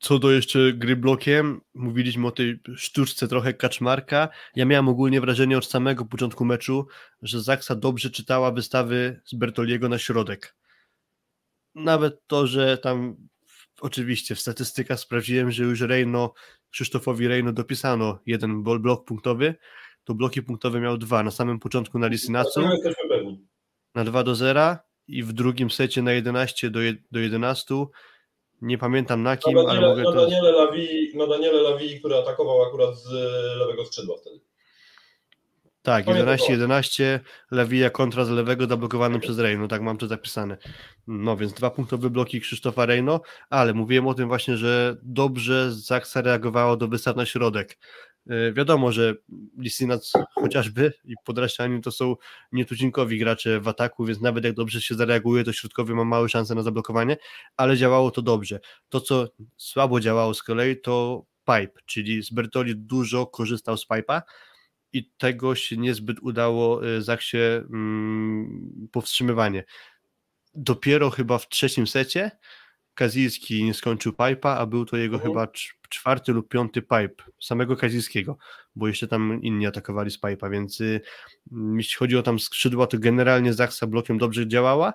Co 0.00 0.18
do 0.18 0.30
jeszcze 0.30 0.72
gry 0.72 0.96
blokiem, 0.96 1.60
mówiliśmy 1.74 2.26
o 2.26 2.30
tej 2.30 2.60
sztuczce 2.76 3.28
trochę 3.28 3.54
kaczmarka. 3.54 4.28
Ja 4.56 4.64
miałem 4.64 4.88
ogólnie 4.88 5.20
wrażenie 5.20 5.58
od 5.58 5.66
samego 5.66 6.04
początku 6.04 6.44
meczu, 6.44 6.86
że 7.22 7.40
Zaksa 7.42 7.74
dobrze 7.74 8.10
czytała 8.10 8.52
wystawy 8.52 9.20
z 9.24 9.34
Bertoliego 9.34 9.88
na 9.88 9.98
środek. 9.98 10.56
Nawet 11.74 12.26
to, 12.26 12.46
że 12.46 12.78
tam 12.78 13.16
oczywiście 13.80 14.34
w 14.34 14.40
statystykach 14.40 15.00
sprawdziłem, 15.00 15.50
że 15.50 15.64
już 15.64 15.80
Rejno, 15.80 16.32
Krzysztofowi 16.70 17.28
Rejno 17.28 17.52
dopisano 17.52 18.18
jeden 18.26 18.62
blok 18.62 19.04
punktowy, 19.04 19.54
to 20.04 20.14
bloki 20.14 20.42
punktowe 20.42 20.80
miał 20.80 20.98
dwa. 20.98 21.22
Na 21.22 21.30
samym 21.30 21.58
początku 21.58 21.98
na 21.98 22.06
Lisinacu 22.06 22.60
na 23.94 24.04
2 24.04 24.22
do 24.22 24.34
0 24.34 24.76
i 25.08 25.22
w 25.22 25.32
drugim 25.32 25.70
secie 25.70 26.02
na 26.02 26.12
11 26.12 26.70
do, 26.70 26.80
je- 26.80 26.96
do 27.10 27.20
11. 27.20 27.74
Nie 28.62 28.78
pamiętam 28.78 29.22
na 29.22 29.36
kim, 29.36 29.54
Na 29.54 29.60
ale 29.60 29.68
Daniele, 29.68 29.88
mogę 29.88 30.02
na 30.02 30.12
to. 30.12 30.20
Daniele 30.26 30.52
Lawi, 30.52 31.12
na 31.14 31.26
Daniele 31.26 31.62
Lawi, 31.62 31.98
który 31.98 32.16
atakował 32.16 32.62
akurat 32.62 32.98
z 32.98 33.12
lewego 33.58 33.84
skrzydła 33.84 34.16
wtedy. 34.20 34.40
Tak, 35.82 36.04
Pamiętam 36.04 36.36
11-11, 36.36 37.18
Lewija 37.50 37.90
kontra 37.90 38.24
z 38.24 38.30
lewego 38.30 38.66
zablokowany 38.66 39.20
przez 39.20 39.38
Rejno, 39.38 39.68
tak 39.68 39.82
mam 39.82 39.96
to 39.96 40.06
zapisane. 40.06 40.56
No 41.06 41.36
więc 41.36 41.52
dwa 41.52 41.70
punktowe 41.70 42.10
bloki 42.10 42.40
Krzysztofa 42.40 42.86
Rejno, 42.86 43.20
ale 43.50 43.74
mówiłem 43.74 44.06
o 44.08 44.14
tym 44.14 44.28
właśnie, 44.28 44.56
że 44.56 44.96
dobrze 45.02 45.72
Zaksa 45.72 46.22
reagowało 46.22 46.76
do 46.76 46.88
wystaw 46.88 47.16
na 47.16 47.26
środek. 47.26 47.78
Yy, 48.30 48.52
wiadomo, 48.52 48.92
że 48.92 49.14
Lisinac 49.58 50.12
chociażby 50.34 50.92
i 51.04 51.14
Podraścianin 51.24 51.82
to 51.82 51.90
są 51.90 52.16
nietuzinkowi 52.52 53.18
gracze 53.18 53.60
w 53.60 53.68
ataku, 53.68 54.04
więc 54.04 54.20
nawet 54.20 54.44
jak 54.44 54.54
dobrze 54.54 54.80
się 54.80 54.94
zareaguje, 54.94 55.44
to 55.44 55.52
środkowy 55.52 55.94
ma 55.94 56.04
małe 56.04 56.28
szanse 56.28 56.54
na 56.54 56.62
zablokowanie, 56.62 57.16
ale 57.56 57.76
działało 57.76 58.10
to 58.10 58.22
dobrze. 58.22 58.60
To, 58.88 59.00
co 59.00 59.28
słabo 59.56 60.00
działało 60.00 60.34
z 60.34 60.42
kolei, 60.42 60.80
to 60.80 61.24
pipe, 61.46 61.80
czyli 61.86 62.22
z 62.22 62.30
Bertoli 62.30 62.76
dużo 62.76 63.26
korzystał 63.26 63.76
z 63.76 63.88
pipe'a, 63.88 64.22
i 64.92 65.10
tego 65.18 65.54
się 65.54 65.76
niezbyt 65.76 66.18
udało 66.22 66.88
y, 66.88 67.02
Zaksie 67.02 67.36
mm, 67.36 68.88
powstrzymywanie. 68.92 69.64
Dopiero 70.54 71.10
chyba 71.10 71.38
w 71.38 71.48
trzecim 71.48 71.86
secie 71.86 72.30
Kazilski 73.04 73.64
nie 73.64 73.74
skończył 73.74 74.12
pipe'a, 74.12 74.56
a 74.58 74.66
był 74.66 74.84
to 74.84 74.96
jego 74.96 75.16
Mhm. 75.16 75.32
chyba 75.32 75.44
cz- 75.46 75.72
czwarty 75.88 76.32
lub 76.32 76.48
piąty 76.48 76.82
pipe 76.82 77.24
samego 77.42 77.76
Kazilskiego, 77.76 78.36
bo 78.76 78.88
jeszcze 78.88 79.08
tam 79.08 79.42
inni 79.42 79.66
atakowali 79.66 80.10
z 80.10 80.20
pipe'a, 80.20 80.50
więc 80.50 80.80
y, 80.80 81.00
mm, 81.52 81.76
jeśli 81.76 81.96
chodzi 81.96 82.16
o 82.16 82.22
tam 82.22 82.38
skrzydła, 82.38 82.86
to 82.86 82.98
generalnie 82.98 83.52
Zaksa 83.52 83.86
blokiem 83.86 84.18
dobrze 84.18 84.48
działała. 84.48 84.92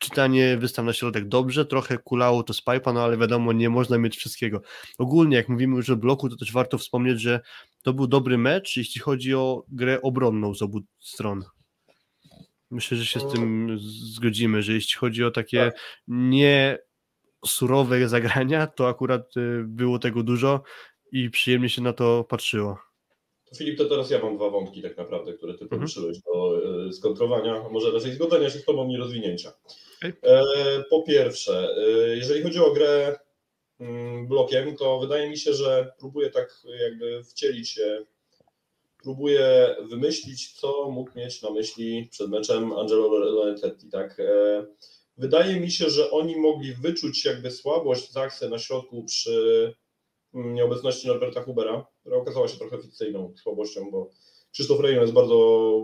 Czytanie 0.00 0.56
wystaw 0.56 0.84
na 0.84 0.92
środek 0.92 1.28
dobrze, 1.28 1.66
trochę 1.66 1.98
kulało 1.98 2.42
to 2.42 2.54
z 2.54 2.64
pipe'a, 2.64 2.94
no 2.94 3.02
ale 3.04 3.16
wiadomo, 3.18 3.52
nie 3.52 3.70
można 3.70 3.98
mieć 3.98 4.16
wszystkiego. 4.16 4.62
Ogólnie, 4.98 5.36
jak 5.36 5.48
mówimy 5.48 5.76
już 5.76 5.90
o 5.90 5.96
bloku, 5.96 6.28
to 6.28 6.36
też 6.36 6.52
warto 6.52 6.78
wspomnieć, 6.78 7.20
że 7.20 7.40
to 7.82 7.92
był 7.92 8.06
dobry 8.06 8.38
mecz, 8.38 8.76
jeśli 8.76 9.00
chodzi 9.00 9.34
o 9.34 9.64
grę 9.68 10.02
obronną 10.02 10.54
z 10.54 10.62
obu 10.62 10.80
stron. 11.00 11.44
Myślę, 12.74 12.96
że 12.96 13.06
się 13.06 13.20
z 13.20 13.32
tym 13.32 13.78
zgodzimy, 14.14 14.62
że 14.62 14.72
jeśli 14.72 14.98
chodzi 14.98 15.24
o 15.24 15.30
takie 15.30 15.72
nie 16.08 16.78
surowe 17.46 18.08
zagrania, 18.08 18.66
to 18.66 18.88
akurat 18.88 19.36
y, 19.36 19.64
było 19.64 19.98
tego 19.98 20.22
dużo 20.22 20.62
i 21.12 21.30
przyjemnie 21.30 21.68
się 21.68 21.82
na 21.82 21.92
to 21.92 22.24
patrzyło. 22.24 22.78
Filip, 23.56 23.78
to 23.78 23.84
teraz 23.84 24.10
ja 24.10 24.18
mam 24.18 24.36
dwa 24.36 24.50
wątki 24.50 24.82
tak 24.82 24.96
naprawdę, 24.96 25.32
które 25.32 25.54
ty 25.54 25.64
Mhm. 25.64 25.80
poruszyłeś 25.80 26.18
do 26.18 26.60
e, 26.88 26.92
skontrowania, 26.92 27.64
a 27.66 27.68
może 27.68 27.90
raczej 27.90 28.12
zgodzenia 28.12 28.50
się 28.50 28.58
z 28.58 28.64
tobą 28.64 28.88
i 28.88 28.96
rozwinięcia. 28.96 29.52
E, 30.22 30.42
po 30.90 31.02
pierwsze, 31.02 31.68
e, 31.76 32.16
jeżeli 32.16 32.42
chodzi 32.42 32.58
o 32.58 32.72
grę 32.72 33.16
mm, 33.80 34.26
blokiem, 34.28 34.76
to 34.76 34.98
wydaje 35.00 35.30
mi 35.30 35.38
się, 35.38 35.52
że 35.52 35.92
próbuję 35.98 36.30
tak 36.30 36.62
jakby 36.82 37.24
wcielić 37.24 37.70
się, 37.70 38.04
próbuję 39.04 39.76
wymyślić, 39.90 40.52
co 40.52 40.90
mógł 40.90 41.10
mieć 41.18 41.42
na 41.42 41.50
myśli 41.50 42.08
przed 42.10 42.30
meczem 42.30 42.72
Angelo 42.72 43.18
Lorenzetti, 43.18 43.88
tak. 43.90 44.20
E, 44.20 44.66
Wydaje 45.18 45.60
mi 45.60 45.70
się, 45.70 45.90
że 45.90 46.10
oni 46.10 46.36
mogli 46.36 46.72
wyczuć 46.72 47.24
jakby 47.24 47.50
słabość 47.50 48.12
Zaksy 48.12 48.48
na 48.48 48.58
środku 48.58 49.04
przy 49.04 49.74
mm, 50.34 50.54
nieobecności 50.54 51.08
Norberta 51.08 51.42
Hubera, 51.42 51.86
która 52.00 52.16
okazała 52.16 52.48
się 52.48 52.58
trochę 52.58 52.78
fikcyjną 52.78 53.34
słabością, 53.42 53.90
bo 53.90 54.10
Krzysztof 54.52 54.80
Rejno 54.80 55.00
jest 55.00 55.12
bardzo, 55.12 55.80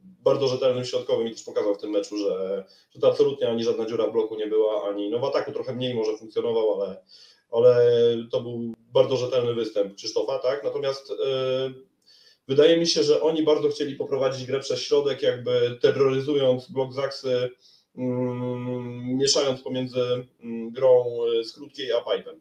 bardzo 0.00 0.46
rzetelnym 0.46 0.84
środkowym 0.84 1.28
i 1.28 1.30
też 1.30 1.42
pokazał 1.42 1.74
w 1.74 1.80
tym 1.80 1.90
meczu, 1.90 2.18
że, 2.18 2.64
że 2.90 3.00
to 3.00 3.08
absolutnie 3.08 3.48
ani 3.48 3.64
żadna 3.64 3.86
dziura 3.86 4.06
w 4.06 4.12
bloku 4.12 4.36
nie 4.36 4.46
była, 4.46 4.88
ani 4.88 5.10
no 5.10 5.18
w 5.18 5.24
ataku 5.24 5.52
trochę 5.52 5.74
mniej 5.74 5.94
może 5.94 6.16
funkcjonował, 6.16 6.82
ale, 6.82 7.02
ale 7.50 7.92
to 8.30 8.40
był 8.40 8.72
bardzo 8.78 9.16
rzetelny 9.16 9.54
występ 9.54 9.94
Krzysztofa, 9.94 10.38
tak? 10.38 10.64
Natomiast 10.64 11.10
yy, 11.10 11.87
wydaje 12.48 12.76
mi 12.76 12.86
się, 12.86 13.02
że 13.02 13.22
oni 13.22 13.42
bardzo 13.42 13.68
chcieli 13.68 13.94
poprowadzić 13.96 14.46
grę 14.46 14.60
przez 14.60 14.80
środek, 14.80 15.22
jakby 15.22 15.78
terroryzując 15.82 16.70
blok 16.70 16.92
Zaksy, 16.92 17.50
mm, 17.96 19.16
mieszając 19.18 19.62
pomiędzy 19.62 20.00
mm, 20.40 20.70
grą 20.70 21.04
z 21.44 21.52
krótkiej 21.52 21.92
a 21.92 21.96
pipe'em. 22.00 22.36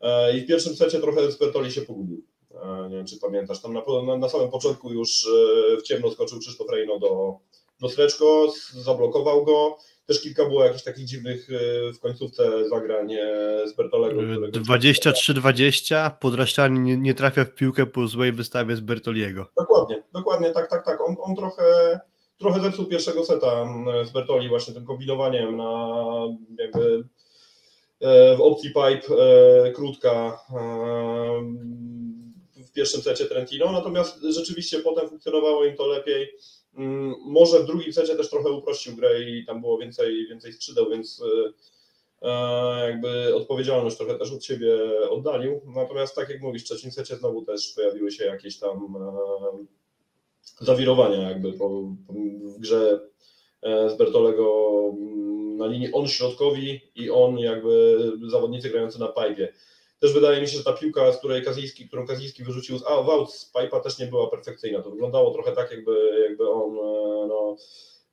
E, 0.00 0.36
I 0.38 0.40
w 0.40 0.46
pierwszym 0.46 0.76
secie 0.76 1.00
trochę 1.00 1.32
Spertoli 1.32 1.72
się 1.72 1.82
pogubił. 1.82 2.22
E, 2.54 2.88
Nie 2.90 2.96
wiem, 2.96 3.06
czy 3.06 3.18
pamiętasz. 3.20 3.62
Tam 3.62 3.72
na, 3.72 3.82
na, 4.06 4.16
na 4.16 4.28
samym 4.28 4.50
początku 4.50 4.92
już 4.92 5.26
e, 5.26 5.76
w 5.76 5.82
ciemno 5.82 6.10
skoczył 6.10 6.38
Krzysztof 6.38 6.70
Rejno 6.70 6.98
do, 6.98 7.36
do 7.80 7.88
Streczko, 7.88 8.46
s- 8.48 8.72
zablokował 8.72 9.44
go. 9.44 9.78
Też 10.08 10.20
kilka 10.22 10.44
było 10.44 10.64
jakichś 10.64 10.82
takich 10.84 11.04
dziwnych 11.04 11.48
e, 11.50 11.92
w 11.92 12.00
końcówce 12.00 12.68
zagrań 12.68 13.12
e, 13.12 13.68
Spertolego. 13.68 14.22
którego- 14.22 14.46
23-20, 14.46 16.10
Podraszczani 16.20 16.80
nie, 16.80 16.96
nie 16.96 17.14
trafia 17.14 17.44
w 17.44 17.54
piłkę 17.54 17.86
po 17.86 18.06
złej 18.06 18.32
wystawie 18.32 18.76
z 18.76 18.80
Bertoliego. 18.80 19.46
Dokładnie, 19.56 20.02
dokładnie, 20.12 20.50
tak, 20.50 20.70
tak, 20.70 20.84
tak. 20.84 21.00
On, 21.00 21.16
on 21.20 21.36
trochę, 21.36 22.00
trochę 22.38 22.60
zepsuł 22.60 22.86
pierwszego 22.86 23.24
seta 23.24 23.62
mm, 23.62 24.06
z 24.06 24.10
Bertoli 24.10 24.48
właśnie 24.48 24.74
tym 24.74 24.84
kombinowaniem 24.86 25.56
na 25.56 25.96
jakby 26.58 27.04
e, 28.00 28.36
w 28.36 28.40
opcji 28.40 28.68
pipe 28.68 29.14
e, 29.14 29.72
krótka 29.72 30.38
e, 30.50 31.42
w 32.64 32.72
pierwszym 32.72 33.02
secie 33.02 33.24
Trentino, 33.24 33.72
natomiast 33.72 34.22
rzeczywiście 34.22 34.78
potem 34.78 35.08
funkcjonowało 35.08 35.64
im 35.64 35.76
to 35.76 35.86
lepiej. 35.86 36.28
Mm, 36.78 37.14
Może 37.24 37.58
w 37.62 37.66
drugim 37.66 37.92
secie 37.92 38.16
też 38.16 38.30
trochę 38.30 38.50
uprościł 38.50 38.96
grę 38.96 39.22
i 39.22 39.44
tam 39.44 39.60
było 39.60 39.78
więcej, 39.78 40.26
więcej 40.28 40.52
skrzydeł, 40.52 40.90
więc 40.90 41.22
e, 41.22 42.28
e, 42.28 42.90
jakby 42.90 43.34
odpowiedzialność 43.36 43.96
trochę 43.96 44.18
też 44.18 44.32
od 44.32 44.44
siebie 44.44 44.76
oddalił. 45.10 45.60
Natomiast 45.66 46.14
tak 46.14 46.28
jak 46.28 46.42
mówisz, 46.42 46.62
w 46.62 46.64
trzecim 46.64 46.90
secie 46.90 47.16
znowu 47.16 47.44
też 47.44 47.72
pojawiły 47.76 48.10
się 48.10 48.24
jakieś 48.24 48.58
tam 48.58 48.96
e, 48.96 49.64
zawirowania 50.64 51.28
jakby 51.28 51.52
po, 51.52 51.68
w 52.42 52.58
grze 52.58 53.00
z 53.62 53.96
Bertolego 53.96 54.72
mm, 54.98 55.56
na 55.56 55.66
linii 55.66 55.92
on 55.92 56.08
środkowi 56.08 56.80
i 56.94 57.10
on 57.10 57.38
jakby 57.38 57.98
zawodnicy 58.26 58.70
grający 58.70 59.00
na 59.00 59.08
pipe. 59.08 59.48
Też 60.00 60.12
wydaje 60.12 60.40
mi 60.40 60.48
się, 60.48 60.58
że 60.58 60.64
ta 60.64 60.72
piłka, 60.72 61.12
z 61.12 61.18
której 61.18 61.44
Kazijski, 61.44 61.88
którą 61.88 62.06
Kazijski 62.06 62.44
wyrzucił 62.44 62.78
z, 62.78 62.84
a, 62.86 63.02
w 63.02 63.30
z 63.30 63.52
pipe'a 63.54 63.80
też 63.80 63.98
nie 63.98 64.06
była 64.06 64.30
perfekcyjna. 64.30 64.82
To 64.82 64.90
wyglądało 64.90 65.30
trochę 65.30 65.52
tak, 65.52 65.70
jakby, 65.70 66.24
jakby 66.28 66.50
on 66.50 66.76
e, 66.76 67.26
no, 67.28 67.56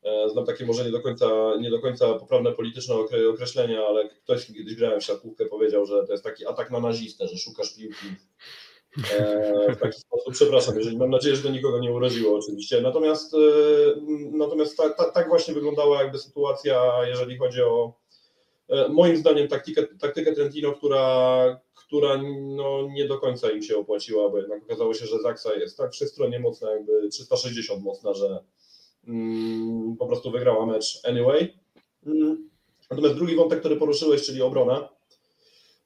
e, 0.03 0.29
Znam 0.29 0.45
takie 0.45 0.65
może 0.65 0.85
nie 0.85 0.91
do 0.91 1.01
końca, 1.01 1.55
nie 1.59 1.69
do 1.69 1.79
końca 1.79 2.13
poprawne 2.13 2.51
polityczne 2.51 2.95
okre- 2.95 3.29
określenia, 3.33 3.85
ale 3.85 4.09
ktoś 4.09 4.47
kiedyś 4.47 4.75
grałem 4.75 4.99
w 4.99 5.03
siatkówkę 5.03 5.45
powiedział, 5.45 5.85
że 5.85 6.03
to 6.05 6.11
jest 6.11 6.23
taki 6.23 6.45
atak 6.45 6.71
na 6.71 6.79
nazistę, 6.79 7.27
że 7.27 7.37
szukasz 7.37 7.75
piłki 7.75 8.07
e, 9.11 9.75
w 9.75 9.77
taki 9.77 9.99
sposób. 9.99 10.33
Przepraszam, 10.33 10.77
jeżeli 10.77 10.97
mam 10.97 11.09
nadzieję, 11.09 11.35
że 11.35 11.43
to 11.43 11.49
nikogo 11.49 11.79
nie 11.79 11.91
uraziło 11.91 12.37
oczywiście. 12.37 12.81
Natomiast, 12.81 13.35
natomiast 14.31 14.77
ta, 14.77 14.89
ta, 14.89 15.11
tak 15.11 15.29
właśnie 15.29 15.53
wyglądała 15.53 16.03
jakby 16.03 16.19
sytuacja, 16.19 16.91
jeżeli 17.07 17.37
chodzi 17.37 17.61
o 17.61 18.04
moim 18.89 19.17
zdaniem 19.17 19.47
taktykę, 19.47 19.87
taktykę 19.99 20.31
Trentino, 20.31 20.73
która, 20.73 21.59
która 21.73 22.21
no, 22.41 22.87
nie 22.93 23.07
do 23.07 23.19
końca 23.19 23.51
im 23.51 23.63
się 23.63 23.77
opłaciła, 23.77 24.29
bo 24.29 24.37
jednak 24.37 24.63
okazało 24.63 24.93
się, 24.93 25.05
że 25.05 25.19
Zaksa 25.19 25.53
jest 25.53 25.77
tak 25.77 25.91
wszechstronnie 25.91 26.39
mocna, 26.39 26.71
jakby 26.71 27.09
360 27.09 27.83
mocna, 27.83 28.13
że 28.13 28.39
mm, 29.07 29.95
po 29.97 30.07
prostu 30.07 30.31
wygrała 30.31 30.65
mecz 30.65 30.99
anyway. 31.03 31.53
Mm. 32.05 32.49
Natomiast 32.89 33.15
drugi 33.15 33.35
wątek, 33.35 33.59
który 33.59 33.75
poruszyłeś, 33.75 34.25
czyli 34.25 34.41
obrona, 34.41 34.89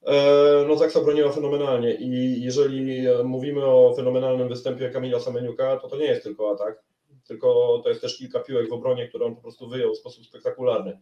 e, 0.06 0.66
no 0.68 0.76
Zaksa 0.76 1.02
broniła 1.02 1.32
fenomenalnie 1.32 1.96
i 1.96 2.42
jeżeli 2.42 3.02
mówimy 3.24 3.66
o 3.66 3.94
fenomenalnym 3.96 4.50
występie 4.50 4.90
Kamila 4.90 5.20
Semeniuka, 5.20 5.78
to 5.78 5.88
to 5.88 5.98
nie 5.98 6.06
jest 6.06 6.24
tylko 6.24 6.52
atak, 6.52 6.84
tylko 7.28 7.80
to 7.84 7.90
jest 7.90 8.02
też 8.02 8.18
kilka 8.18 8.40
piłek 8.40 8.70
w 8.70 8.74
obronie, 8.74 9.08
które 9.08 9.26
on 9.26 9.36
po 9.36 9.42
prostu 9.42 9.70
wyjął 9.70 9.94
w 9.94 9.98
sposób 9.98 10.26
spektakularny. 10.26 11.00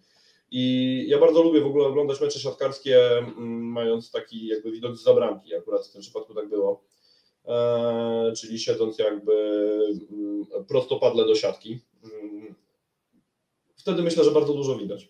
I 0.51 1.05
ja 1.07 1.19
bardzo 1.19 1.43
lubię 1.43 1.61
w 1.61 1.65
ogóle 1.65 1.85
oglądać 1.85 2.21
mecze 2.21 2.39
siatkarskie, 2.39 3.17
mm, 3.17 3.63
mając 3.63 4.11
taki 4.11 4.47
jakby 4.47 4.71
widok 4.71 4.95
z 4.95 5.03
zabramki, 5.03 5.55
akurat 5.55 5.87
w 5.87 5.91
tym 5.91 6.01
przypadku 6.01 6.33
tak 6.33 6.49
było, 6.49 6.83
e, 7.45 8.33
czyli 8.37 8.59
siedząc 8.59 8.99
jakby 8.99 9.33
mm, 10.11 10.45
prostopadle 10.67 11.25
do 11.25 11.35
siatki. 11.35 11.79
Mm. 12.03 12.55
Wtedy 13.75 14.03
myślę, 14.03 14.23
że 14.23 14.31
bardzo 14.31 14.53
dużo 14.53 14.75
widać. 14.75 15.09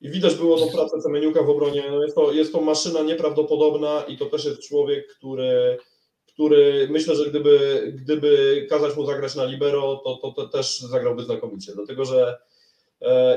i 0.00 0.10
widać 0.10 0.34
było 0.34 0.58
tą 0.58 0.68
pracę 0.68 1.02
Semeniuka 1.02 1.42
w 1.42 1.50
obronie. 1.50 1.84
No 1.90 2.02
jest, 2.02 2.14
to, 2.14 2.32
jest 2.32 2.52
to 2.52 2.60
maszyna 2.60 3.02
nieprawdopodobna 3.02 4.04
i 4.08 4.18
to 4.18 4.26
też 4.26 4.44
jest 4.44 4.68
człowiek, 4.68 5.08
który, 5.08 5.78
który 6.26 6.88
myślę, 6.90 7.16
że 7.16 7.30
gdyby, 7.30 7.82
gdyby 7.96 8.66
kazać 8.70 8.96
mu 8.96 9.06
zagrać 9.06 9.34
na 9.34 9.44
libero, 9.44 10.00
to, 10.04 10.16
to, 10.16 10.32
to 10.32 10.48
też 10.48 10.80
zagrałby 10.80 11.24
znakomicie, 11.24 11.72
dlatego 11.74 12.04
że 12.04 12.38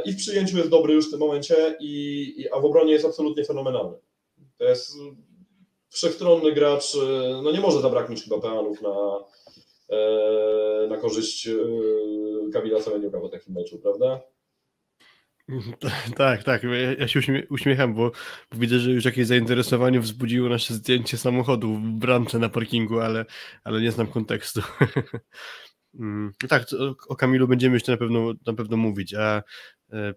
i 0.06 0.14
w 0.14 0.18
przyjęciu 0.18 0.58
jest 0.58 0.70
dobry 0.70 0.94
już 0.94 1.08
w 1.08 1.12
tym 1.12 1.20
momencie, 1.20 1.76
i, 1.80 2.46
a 2.54 2.60
w 2.60 2.66
obronie 2.66 2.94
jest 2.94 3.06
absolutnie 3.06 3.46
fenomenalny. 3.46 3.98
To 4.58 4.64
jest 4.64 4.98
wszechstronny 5.90 6.52
gracz, 6.52 6.96
e, 6.96 7.42
no 7.44 7.52
nie 7.52 7.60
może 7.60 7.82
zabraknąć 7.82 8.24
chyba 8.24 8.40
peanów 8.40 8.82
na, 8.82 9.20
e, 9.90 10.88
na 10.88 10.98
korzyść 10.98 11.50
Kamila 12.54 12.82
Semeniuka 12.82 13.20
w 13.20 13.32
takim 13.32 13.54
meczu, 13.54 13.80
prawda? 13.80 14.22
Tak, 16.18 16.44
tak. 16.44 16.62
Ja, 17.00 17.08
się 17.08 17.20
uśmie 17.20 17.44
uśmiecham, 17.50 17.94
bo, 17.94 18.12
bo, 18.52 18.58
widzę, 18.58 18.80
że 18.80 18.92
już 18.92 19.06
jakieś 19.06 19.28
zainteresowanie 19.28 20.00
wzbudziło 20.00 20.50
nasze 20.50 20.74
zdjęcie 20.74 21.18
samochodu 21.18 21.74
w 21.74 21.82
bramce 21.82 22.40
na 22.40 22.50
parkingu, 22.50 23.00
ale, 23.00 23.26
ale 23.64 23.82
nie 23.82 23.92
znam 23.92 24.08
kontekstu. 24.08 24.62
Mm, 25.96 26.34
tak, 26.50 26.66
o 27.08 27.16
Kamilu 27.16 27.48
będziemy 27.48 27.76
jeszcze 27.76 27.92
na 27.92 27.98
pewno, 27.98 28.34
na 28.46 28.54
pewno 28.54 28.78
mówić, 28.78 29.14
a 29.14 29.44
e, 29.94 30.14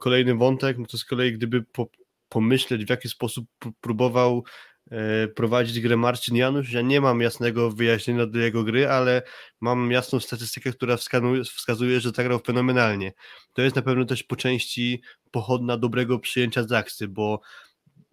kolejny 0.00 0.34
wątek, 0.34 0.78
no 0.78 0.86
to 0.86 0.98
z 0.98 1.04
kolei 1.04 1.32
gdyby 1.32 1.62
po, 1.62 1.88
pomyśleć 2.28 2.84
w 2.84 2.90
jaki 2.90 3.08
sposób 3.08 3.46
próbował 3.80 4.44
E, 4.90 5.28
prowadzić 5.28 5.80
grę 5.80 5.96
Marcin 5.96 6.36
Janusz. 6.36 6.72
Ja 6.72 6.80
nie 6.80 7.00
mam 7.00 7.20
jasnego 7.20 7.70
wyjaśnienia 7.70 8.26
do 8.26 8.38
jego 8.38 8.64
gry, 8.64 8.88
ale 8.88 9.22
mam 9.60 9.90
jasną 9.90 10.20
statystykę, 10.20 10.72
która 10.72 10.96
wskazuje, 11.44 12.00
że 12.00 12.10
zagrał 12.10 12.38
fenomenalnie. 12.38 13.12
To 13.52 13.62
jest 13.62 13.76
na 13.76 13.82
pewno 13.82 14.04
też 14.04 14.22
po 14.22 14.36
części 14.36 15.02
pochodna 15.30 15.76
dobrego 15.76 16.18
przyjęcia 16.18 16.62
Zaksy, 16.62 17.08
bo 17.08 17.40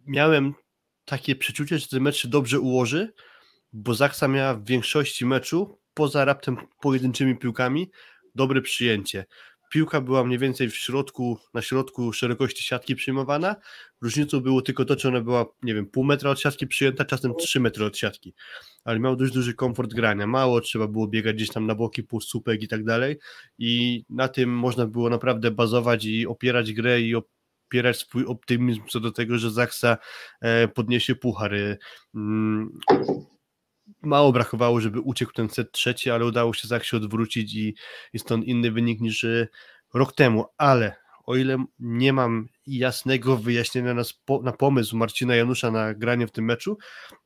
miałem 0.06 0.54
takie 1.06 1.36
przeczucie, 1.36 1.80
że 1.80 1.88
ten 1.88 2.02
mecz 2.02 2.16
się 2.16 2.28
dobrze 2.28 2.60
ułoży, 2.60 3.14
bo 3.74 3.94
Zaksa 3.94 4.28
miała 4.28 4.54
w 4.54 4.66
większości 4.66 5.26
meczu, 5.26 5.80
poza 6.00 6.26
raptem 6.26 6.58
pojedynczymi 6.82 7.38
piłkami, 7.38 7.92
dobre 8.36 8.62
przyjęcie 8.62 9.26
piłka 9.70 10.02
była 10.02 10.24
mniej 10.24 10.40
więcej 10.40 10.70
w 10.70 10.76
środku, 10.76 11.38
na 11.54 11.62
środku 11.62 12.14
szerokości 12.14 12.64
siatki 12.64 12.96
przyjmowana. 12.96 13.56
Różnicą 14.02 14.40
było 14.40 14.62
tylko 14.62 14.86
to, 14.86 14.96
czy 14.96 15.08
ona 15.08 15.22
była, 15.22 15.46
nie 15.64 15.74
wiem, 15.74 15.86
pół 15.86 16.04
metra 16.04 16.30
od 16.30 16.40
siatki 16.40 16.68
przyjęta, 16.68 17.06
czasem 17.06 17.34
trzy 17.36 17.60
metry 17.60 17.86
od 17.86 17.98
siatki. 17.98 18.34
Ale 18.84 19.00
miał 19.00 19.16
dość 19.16 19.34
duży 19.34 19.54
komfort 19.54 19.94
grania. 19.94 20.28
Mało 20.28 20.62
trzeba 20.62 20.88
było 20.88 21.08
biegać 21.08 21.36
gdzieś 21.36 21.50
tam 21.50 21.66
na 21.66 21.76
boki, 21.76 22.04
półsupek 22.04 22.64
i 22.64 22.68
tak 22.68 22.84
dalej. 22.84 23.18
I 23.58 24.04
na 24.10 24.28
tym 24.28 24.50
można 24.50 24.88
było 24.88 25.10
naprawdę 25.10 25.52
bazować 25.52 26.06
i 26.06 26.28
opierać 26.28 26.74
grę 26.74 27.02
i 27.02 27.16
opierać 27.16 27.98
swój 27.98 28.26
optymizm 28.26 28.82
co 28.90 29.00
do 29.00 29.12
tego, 29.12 29.38
że 29.38 29.52
Zaksa 29.52 29.98
e, 30.42 30.68
podniesie 30.68 31.16
puchary. 31.16 31.78
Mało 34.02 34.32
brakowało, 34.32 34.82
żeby 34.82 35.00
uciekł 35.00 35.32
ten 35.32 35.50
set 35.50 35.72
trzeci, 35.72 36.10
ale 36.10 36.26
udało 36.26 36.54
się 36.54 36.68
Zaksie 36.68 36.96
odwrócić 36.96 37.56
i 37.56 37.76
jest 38.14 38.28
to 38.28 38.36
inny 38.36 38.72
wynik 38.72 39.02
niż 39.02 39.24
e, 39.24 39.48
rok 39.94 40.14
temu, 40.14 40.46
ale 40.58 40.96
o 41.26 41.36
ile 41.36 41.66
nie 41.80 42.14
mam 42.14 42.48
jasnego 42.68 43.38
wyjaśnienia 43.38 43.94
na, 43.94 44.04
spo, 44.04 44.42
na 44.44 44.52
pomysł 44.52 44.98
Marcina 44.98 45.36
Janusza 45.36 45.72
na 45.72 45.94
granie 45.94 46.28
w 46.28 46.32
tym 46.32 46.46
meczu, 46.46 46.78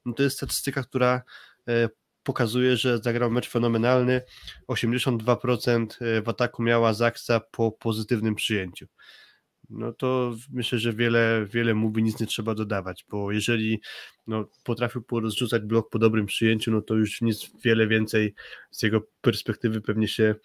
no 0.05 0.13
to 0.13 0.23
jest 0.23 0.35
statystyka, 0.35 0.83
która 0.83 1.21
e, 1.67 1.89
pokazuje, 2.23 2.77
że 2.77 2.97
zagrał 2.97 3.31
mecz 3.31 3.49
fenomenalny. 3.49 4.21
82% 4.67 5.85
e, 6.01 6.21
w 6.21 6.29
ataku 6.29 6.63
miała 6.63 6.93
Zaksa 6.93 7.39
po 7.51 7.71
pozytywnym 7.71 8.35
przyjęciu 8.35 8.87
no 9.69 9.93
to 9.93 10.35
myślę, 10.51 10.79
że 10.79 10.93
wiele, 10.93 11.45
wiele 11.49 11.73
mówi, 11.73 12.03
nic 12.03 12.19
nie 12.19 12.27
trzeba 12.27 12.55
dodawać, 12.55 13.05
bo 13.09 13.31
jeżeli 13.31 13.81
no, 14.27 14.49
potrafił 14.63 15.01
porozrzucać 15.01 15.63
blok 15.63 15.89
po 15.89 15.99
dobrym 15.99 16.25
przyjęciu, 16.25 16.71
no 16.71 16.81
to 16.81 16.95
już 16.95 17.21
nic 17.21 17.51
wiele 17.63 17.87
więcej 17.87 18.33
z 18.71 18.83
jego 18.83 19.01
perspektywy 19.21 19.81
pewnie 19.81 20.07
się 20.07 20.35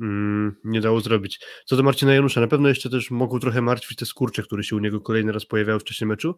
mm, 0.00 0.56
nie 0.64 0.80
dało 0.80 1.00
zrobić. 1.00 1.40
Co 1.64 1.76
do 1.76 1.82
Marcina 1.82 2.14
Janusza, 2.14 2.40
na 2.40 2.46
pewno 2.46 2.68
jeszcze 2.68 2.90
też 2.90 3.10
mogą 3.10 3.38
trochę 3.38 3.62
martwić 3.62 3.98
te 3.98 4.06
skurcze, 4.06 4.42
które 4.42 4.64
się 4.64 4.76
u 4.76 4.78
niego 4.78 5.00
kolejny 5.00 5.32
raz 5.32 5.46
pojawiały 5.46 5.80
w 5.80 5.84
czasie 5.84 6.06
meczu. 6.06 6.36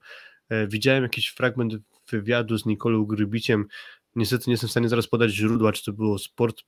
E, 0.48 0.66
widziałem 0.66 1.02
jakiś 1.02 1.28
fragment 1.28 1.72
wywiadu 2.10 2.58
z 2.58 2.66
Nikolą 2.66 3.04
Grybiciem, 3.04 3.66
niestety 4.14 4.44
nie 4.46 4.52
jestem 4.52 4.68
w 4.68 4.70
stanie 4.70 4.88
zaraz 4.88 5.06
podać 5.06 5.30
źródła, 5.30 5.72
czy 5.72 5.84
to 5.84 5.92
było 5.92 6.18
Sport, 6.18 6.62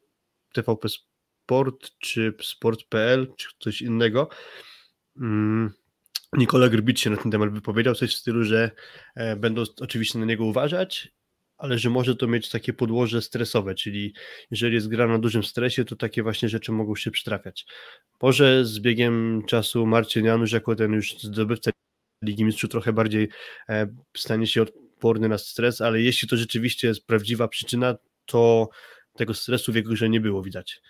TVP 0.52 0.88
Sport, 0.88 1.90
czy 1.98 2.34
Sport.pl, 2.42 3.32
czy 3.36 3.48
coś 3.58 3.82
innego, 3.82 4.28
Mm, 5.16 5.70
Nikola 6.32 6.68
Grbic 6.68 6.98
się 6.98 7.10
na 7.10 7.16
ten 7.16 7.32
temat 7.32 7.50
wypowiedział, 7.50 7.94
coś 7.94 8.10
w 8.10 8.18
stylu, 8.18 8.44
że 8.44 8.70
e, 9.14 9.36
będą 9.36 9.62
oczywiście 9.80 10.18
na 10.18 10.26
niego 10.26 10.44
uważać, 10.44 11.12
ale 11.58 11.78
że 11.78 11.90
może 11.90 12.16
to 12.16 12.26
mieć 12.26 12.48
takie 12.48 12.72
podłoże 12.72 13.22
stresowe, 13.22 13.74
czyli 13.74 14.14
jeżeli 14.50 14.74
jest 14.74 14.88
gra 14.88 15.06
na 15.06 15.18
dużym 15.18 15.44
stresie, 15.44 15.84
to 15.84 15.96
takie 15.96 16.22
właśnie 16.22 16.48
rzeczy 16.48 16.72
mogą 16.72 16.96
się 16.96 17.10
przytrafiać. 17.10 17.66
Może 18.22 18.64
z 18.64 18.78
biegiem 18.78 19.42
czasu 19.46 19.86
Marcin 19.86 20.24
Janusz, 20.24 20.52
jako 20.52 20.74
ten 20.74 20.92
już 20.92 21.18
zdobywca 21.18 21.70
Ligi 22.22 22.44
Mistrzów, 22.44 22.70
trochę 22.70 22.92
bardziej 22.92 23.28
e, 23.68 23.94
stanie 24.16 24.46
się 24.46 24.62
odporny 24.62 25.28
na 25.28 25.38
stres, 25.38 25.80
ale 25.80 26.00
jeśli 26.00 26.28
to 26.28 26.36
rzeczywiście 26.36 26.88
jest 26.88 27.06
prawdziwa 27.06 27.48
przyczyna, 27.48 27.96
to 28.26 28.68
tego 29.16 29.34
stresu 29.34 29.72
w 29.72 29.74
jego 29.74 29.90
grze 29.90 30.08
nie 30.08 30.20
było 30.20 30.42
widać 30.42 30.80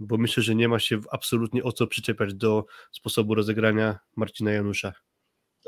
bo 0.00 0.16
myślę, 0.16 0.42
że 0.42 0.54
nie 0.54 0.68
ma 0.68 0.78
się 0.78 1.00
absolutnie 1.10 1.64
o 1.64 1.72
co 1.72 1.86
przyczepiać 1.86 2.34
do 2.34 2.64
sposobu 2.92 3.34
rozegrania 3.34 3.98
Marcina 4.16 4.52
Janusza. 4.52 4.92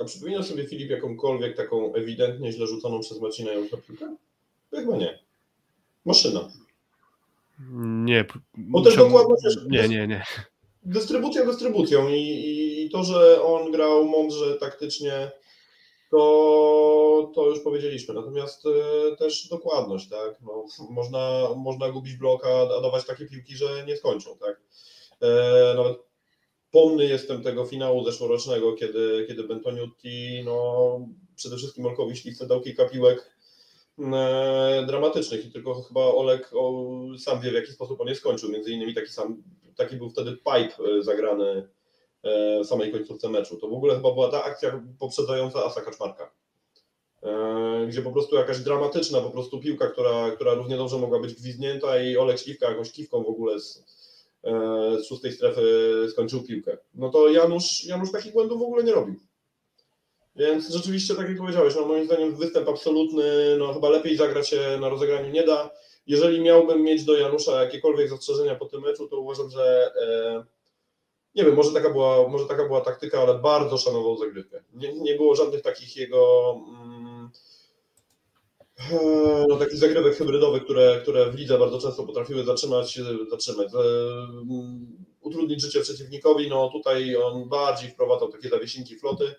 A 0.00 0.04
przypomina 0.04 0.42
sobie 0.42 0.66
Filip 0.66 0.90
jakąkolwiek 0.90 1.56
taką 1.56 1.94
ewidentnie 1.94 2.52
źle 2.52 2.66
rzuconą 2.66 3.00
przez 3.00 3.20
Marcina 3.20 3.52
Janusza 3.52 3.76
piłkę? 3.76 4.16
Chyba 4.70 4.96
nie. 4.96 5.18
Maszyna. 6.04 6.48
Nie. 7.80 8.24
Bo 8.54 8.82
też 8.82 8.96
dokładnie 8.96 9.34
Nie, 9.68 9.88
nie, 9.88 10.06
nie. 10.06 10.24
Dystrybucja 10.82 11.46
dystrybucją 11.46 12.08
i, 12.08 12.84
i 12.86 12.90
to, 12.90 13.04
że 13.04 13.42
on 13.42 13.72
grał 13.72 14.04
mądrze 14.04 14.54
taktycznie 14.54 15.30
to, 16.10 17.32
to 17.34 17.46
już 17.46 17.60
powiedzieliśmy. 17.60 18.14
Natomiast 18.14 18.66
e, 18.66 19.16
też 19.16 19.48
dokładność, 19.48 20.08
tak? 20.08 20.40
No, 20.42 20.64
można, 20.90 21.48
można 21.56 21.90
gubić 21.90 22.16
bloka, 22.16 22.48
a 22.78 22.82
dawać 22.82 23.06
takie 23.06 23.26
piłki, 23.26 23.56
że 23.56 23.84
nie 23.86 23.96
skończą, 23.96 24.38
tak? 24.38 24.60
E, 25.22 25.74
nawet 25.76 25.98
pomny 26.70 27.04
jestem 27.04 27.42
tego 27.42 27.66
finału 27.66 28.04
zeszłorocznego, 28.04 28.72
kiedy, 28.72 29.24
kiedy 29.28 29.44
Bentoniutti, 29.44 30.42
no 30.44 31.00
przede 31.36 31.56
wszystkim 31.56 31.86
Olkowi 31.86 32.16
Śliwce 32.16 32.46
dał 32.46 32.60
kilka 32.60 32.88
piłek 32.88 33.36
e, 33.98 34.84
dramatycznych 34.86 35.46
i 35.46 35.52
tylko 35.52 35.82
chyba 35.82 36.00
Olek 36.00 36.50
o, 36.54 36.94
sam 37.18 37.40
wie 37.40 37.50
w 37.50 37.54
jaki 37.54 37.72
sposób 37.72 38.00
on 38.00 38.08
je 38.08 38.14
skończył. 38.14 38.50
Między 38.50 38.72
innymi 38.72 38.94
taki 38.94 39.12
sam, 39.12 39.42
taki 39.76 39.96
był 39.96 40.10
wtedy 40.10 40.32
pipe 40.32 41.02
zagrany 41.02 41.68
samej 42.64 42.92
końcówce 42.92 43.28
meczu. 43.28 43.56
To 43.56 43.68
w 43.68 43.72
ogóle 43.72 43.96
chyba 43.96 44.12
była 44.12 44.30
ta 44.30 44.44
akcja 44.44 44.82
poprzedzająca 44.98 45.64
Asa 45.64 45.80
Kaczmarka, 45.80 46.30
e, 47.22 47.86
gdzie 47.88 48.02
po 48.02 48.12
prostu 48.12 48.36
jakaś 48.36 48.58
dramatyczna 48.58 49.20
po 49.20 49.30
prostu 49.30 49.60
piłka, 49.60 49.86
która, 49.86 50.30
która 50.30 50.54
równie 50.54 50.76
dobrze 50.76 50.98
mogła 50.98 51.20
być 51.20 51.34
gwizdnięta 51.34 52.02
i 52.02 52.16
Olek 52.16 52.38
Śliwka 52.38 52.70
jakąś 52.70 52.92
kiwką 52.92 53.22
w 53.22 53.28
ogóle 53.28 53.60
z, 53.60 53.84
e, 54.44 54.52
z 54.98 55.06
szóstej 55.06 55.32
strefy 55.32 56.06
skończył 56.10 56.42
piłkę. 56.42 56.78
No 56.94 57.08
to 57.08 57.28
Janusz, 57.28 57.84
Janusz 57.84 58.12
takich 58.12 58.32
błędów 58.32 58.58
w 58.58 58.62
ogóle 58.62 58.84
nie 58.84 58.92
robił. 58.92 59.14
Więc 60.36 60.68
rzeczywiście, 60.68 61.14
tak 61.14 61.28
jak 61.28 61.38
powiedziałeś, 61.38 61.74
no 61.76 61.86
moim 61.86 62.06
zdaniem 62.06 62.36
występ 62.36 62.68
absolutny, 62.68 63.56
no 63.58 63.74
chyba 63.74 63.88
lepiej 63.88 64.16
zagrać 64.16 64.48
się 64.48 64.78
na 64.80 64.88
rozegraniu 64.88 65.30
nie 65.30 65.42
da. 65.42 65.70
Jeżeli 66.06 66.40
miałbym 66.40 66.82
mieć 66.82 67.04
do 67.04 67.16
Janusza 67.16 67.62
jakiekolwiek 67.62 68.08
zastrzeżenia 68.08 68.54
po 68.54 68.66
tym 68.66 68.80
meczu, 68.80 69.08
to 69.08 69.20
uważam, 69.20 69.50
że 69.50 69.92
nie 71.36 71.44
wiem, 71.44 71.54
może 71.54 71.72
taka 71.72 71.90
była, 71.90 72.28
może 72.28 72.46
taka 72.46 72.66
była 72.66 72.80
taktyka, 72.80 73.20
ale 73.20 73.38
bardzo 73.38 73.78
szanował 73.78 74.16
zagrywkę. 74.16 74.62
Nie, 74.74 74.92
nie 74.92 75.14
było 75.14 75.36
żadnych 75.36 75.62
takich 75.62 75.96
jego 75.96 76.54
mm, 76.68 77.30
e, 78.92 79.44
no, 79.48 79.56
takich 79.56 79.76
zagrywek 79.76 80.16
hybrydowych, 80.16 80.64
które, 80.64 81.00
które 81.02 81.30
w 81.30 81.34
lidze 81.34 81.58
bardzo 81.58 81.80
często 81.80 82.06
potrafiły 82.06 82.44
zatrzymać, 82.44 83.00
zatrzymać 83.30 83.68
um, 83.74 85.06
utrudnić 85.20 85.62
życie 85.62 85.80
przeciwnikowi. 85.80 86.48
No 86.48 86.70
tutaj 86.72 87.16
on 87.16 87.48
bardziej 87.48 87.90
wprowadzał 87.90 88.32
takie 88.32 88.48
zawiesinki 88.48 88.98
floty. 88.98 89.34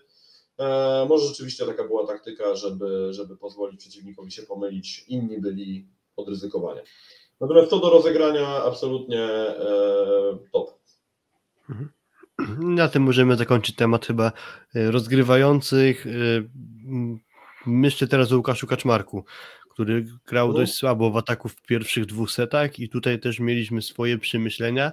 E, 0.58 1.06
może 1.08 1.26
rzeczywiście 1.26 1.66
taka 1.66 1.84
była 1.84 2.06
taktyka, 2.06 2.54
żeby, 2.56 3.08
żeby 3.14 3.36
pozwolić 3.36 3.80
przeciwnikowi 3.80 4.32
się 4.32 4.42
pomylić. 4.42 5.04
Inni 5.08 5.40
byli 5.40 5.88
od 6.16 6.28
ryzykowania. 6.28 6.82
Natomiast 7.40 7.70
co 7.70 7.78
do 7.78 7.90
rozegrania, 7.90 8.62
absolutnie 8.62 9.22
e, 9.22 10.38
top. 10.52 10.77
Mhm. 11.70 11.88
Na 12.76 12.88
tym 12.88 13.02
możemy 13.02 13.36
zakończyć 13.36 13.76
temat 13.76 14.06
chyba 14.06 14.32
e, 14.74 14.90
rozgrywających. 14.90 16.06
E, 16.06 16.10
myślę 17.66 18.08
teraz 18.08 18.32
o 18.32 18.36
Łukaszu 18.36 18.66
Kaczmarku, 18.66 19.24
który 19.70 20.06
grał 20.26 20.52
dość 20.52 20.74
słabo 20.74 21.10
w 21.10 21.16
ataku 21.16 21.48
w 21.48 21.62
pierwszych 21.62 22.06
dwóch 22.06 22.30
setach 22.30 22.78
i 22.78 22.88
tutaj 22.88 23.20
też 23.20 23.40
mieliśmy 23.40 23.82
swoje 23.82 24.18
przemyślenia. 24.18 24.92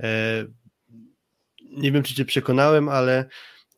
E, 0.00 0.44
nie 1.76 1.92
wiem, 1.92 2.02
czy 2.02 2.14
cię 2.14 2.24
przekonałem, 2.24 2.88
ale 2.88 3.28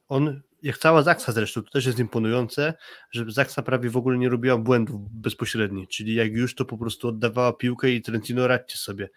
on, 0.09 0.43
jak 0.63 0.79
cała 0.79 1.03
Zaksa 1.03 1.33
zresztą, 1.33 1.63
to 1.63 1.71
też 1.71 1.87
jest 1.87 1.99
imponujące, 1.99 2.75
że 3.11 3.25
Zaksa 3.29 3.63
prawie 3.63 3.91
w 3.91 3.97
ogóle 3.97 4.19
nie 4.19 4.29
robiła 4.29 4.59
błędów 4.59 5.11
bezpośrednich, 5.11 5.89
czyli 5.89 6.15
jak 6.15 6.33
już 6.33 6.55
to 6.55 6.65
po 6.65 6.79
prostu 6.79 7.09
oddawała 7.09 7.53
piłkę 7.53 7.91
i 7.91 8.03
Trentino 8.03 8.47
radźcie 8.47 8.79
sobie. 8.79 9.09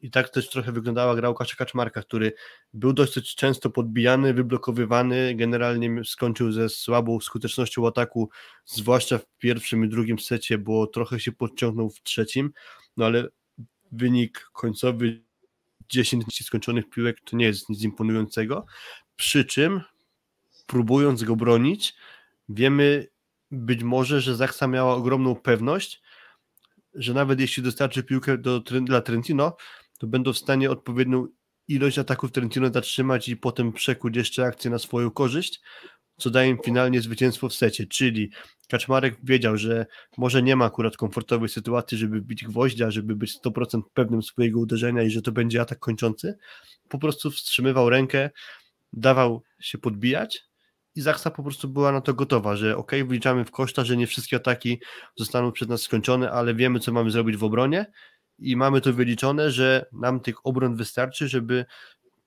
I 0.00 0.10
tak 0.10 0.28
też 0.28 0.50
trochę 0.50 0.72
wyglądała 0.72 1.16
gra 1.16 1.28
Łukasza 1.28 1.56
Kaczmarka, 1.56 2.02
który 2.02 2.32
był 2.74 2.92
dosyć 2.92 3.34
często 3.34 3.70
podbijany, 3.70 4.34
wyblokowywany, 4.34 5.34
generalnie 5.34 6.04
skończył 6.04 6.52
ze 6.52 6.68
słabą 6.68 7.20
skutecznością 7.20 7.86
ataku, 7.86 8.30
zwłaszcza 8.64 9.18
w 9.18 9.26
pierwszym 9.38 9.84
i 9.84 9.88
drugim 9.88 10.18
secie, 10.18 10.58
bo 10.58 10.86
trochę 10.86 11.20
się 11.20 11.32
podciągnął 11.32 11.90
w 11.90 12.02
trzecim, 12.02 12.52
no 12.96 13.06
ale 13.06 13.28
wynik 13.92 14.50
końcowy 14.52 15.22
10 15.88 16.46
skończonych 16.46 16.90
piłek 16.90 17.20
to 17.24 17.36
nie 17.36 17.46
jest 17.46 17.68
nic 17.68 17.82
imponującego, 17.82 18.66
przy 19.16 19.44
czym 19.44 19.80
próbując 20.66 21.24
go 21.24 21.36
bronić, 21.36 21.94
wiemy 22.48 23.06
być 23.50 23.82
może, 23.82 24.20
że 24.20 24.36
Zaksa 24.36 24.66
miała 24.66 24.94
ogromną 24.94 25.34
pewność, 25.34 26.02
że 26.94 27.14
nawet 27.14 27.40
jeśli 27.40 27.62
dostarczy 27.62 28.02
piłkę 28.02 28.38
do, 28.38 28.60
dla 28.60 29.00
Trentino, 29.00 29.56
to 29.98 30.06
będą 30.06 30.32
w 30.32 30.38
stanie 30.38 30.70
odpowiednią 30.70 31.26
ilość 31.68 31.98
ataków 31.98 32.32
Trentino 32.32 32.70
zatrzymać 32.70 33.28
i 33.28 33.36
potem 33.36 33.72
przekuć 33.72 34.16
jeszcze 34.16 34.44
akcję 34.44 34.70
na 34.70 34.78
swoją 34.78 35.10
korzyść, 35.10 35.60
co 36.16 36.30
daje 36.30 36.50
im 36.50 36.58
finalnie 36.64 37.00
zwycięstwo 37.00 37.48
w 37.48 37.54
secie, 37.54 37.86
czyli 37.86 38.30
Kaczmarek 38.68 39.16
wiedział, 39.22 39.56
że 39.56 39.86
może 40.16 40.42
nie 40.42 40.56
ma 40.56 40.64
akurat 40.64 40.96
komfortowej 40.96 41.48
sytuacji, 41.48 41.98
żeby 41.98 42.20
bić 42.20 42.44
gwoździa, 42.44 42.90
żeby 42.90 43.16
być 43.16 43.38
100% 43.44 43.82
pewnym 43.94 44.22
swojego 44.22 44.60
uderzenia 44.60 45.02
i 45.02 45.10
że 45.10 45.22
to 45.22 45.32
będzie 45.32 45.60
atak 45.60 45.78
kończący, 45.78 46.38
po 46.88 46.98
prostu 46.98 47.30
wstrzymywał 47.30 47.90
rękę, 47.90 48.30
dawał 48.92 49.42
się 49.60 49.78
podbijać 49.78 50.48
i 50.94 51.00
Zaksa 51.00 51.30
po 51.30 51.42
prostu 51.42 51.68
była 51.68 51.92
na 51.92 52.00
to 52.00 52.14
gotowa, 52.14 52.56
że 52.56 52.76
ok, 52.76 52.92
wliczamy 53.06 53.44
w 53.44 53.50
koszta, 53.50 53.84
że 53.84 53.96
nie 53.96 54.06
wszystkie 54.06 54.36
ataki 54.36 54.80
zostaną 55.16 55.52
przez 55.52 55.68
nas 55.68 55.82
skończone, 55.82 56.30
ale 56.30 56.54
wiemy, 56.54 56.80
co 56.80 56.92
mamy 56.92 57.10
zrobić 57.10 57.36
w 57.36 57.44
obronie 57.44 57.92
i 58.38 58.56
mamy 58.56 58.80
to 58.80 58.92
wyliczone, 58.92 59.50
że 59.50 59.86
nam 59.92 60.20
tych 60.20 60.46
obron 60.46 60.76
wystarczy, 60.76 61.28
żeby 61.28 61.64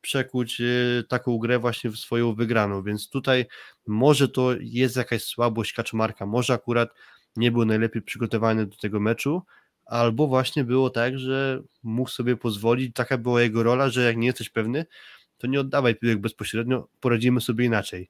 przekuć 0.02 0.62
y, 0.62 1.04
taką 1.08 1.38
grę 1.38 1.60
właśnie 1.60 1.90
w 1.90 1.98
swoją 1.98 2.36
wygraną, 2.36 2.84
więc 2.84 3.10
tutaj 3.10 3.46
może 3.88 4.30
to 4.30 4.52
jest 4.60 4.96
jakaś 4.96 5.24
słabość 5.24 5.74
Kaczmarka, 5.74 6.26
może 6.26 6.54
akurat 6.54 6.90
nie 7.36 7.52
był 7.52 7.66
najlepiej 7.66 8.02
przygotowany 8.02 8.66
do 8.66 8.78
tego 8.78 9.00
meczu, 9.00 9.42
albo 9.86 10.28
właśnie 10.28 10.64
było 10.64 10.90
tak, 10.90 11.20
że 11.20 11.62
mógł 11.84 12.10
sobie 12.10 12.38
pozwolić, 12.38 12.96
taka 12.96 13.18
była 13.18 13.42
jego 13.42 13.64
rola, 13.64 13.90
że 13.90 14.04
jak 14.04 14.18
nie 14.18 14.28
jesteś 14.28 14.50
pewny, 14.50 14.86
to 15.38 15.48
nie 15.48 15.60
oddawaj 15.60 15.96
piłek 15.96 16.20
bezpośrednio, 16.20 16.88
poradzimy 17.00 17.42
sobie 17.42 17.66
inaczej. 17.66 18.10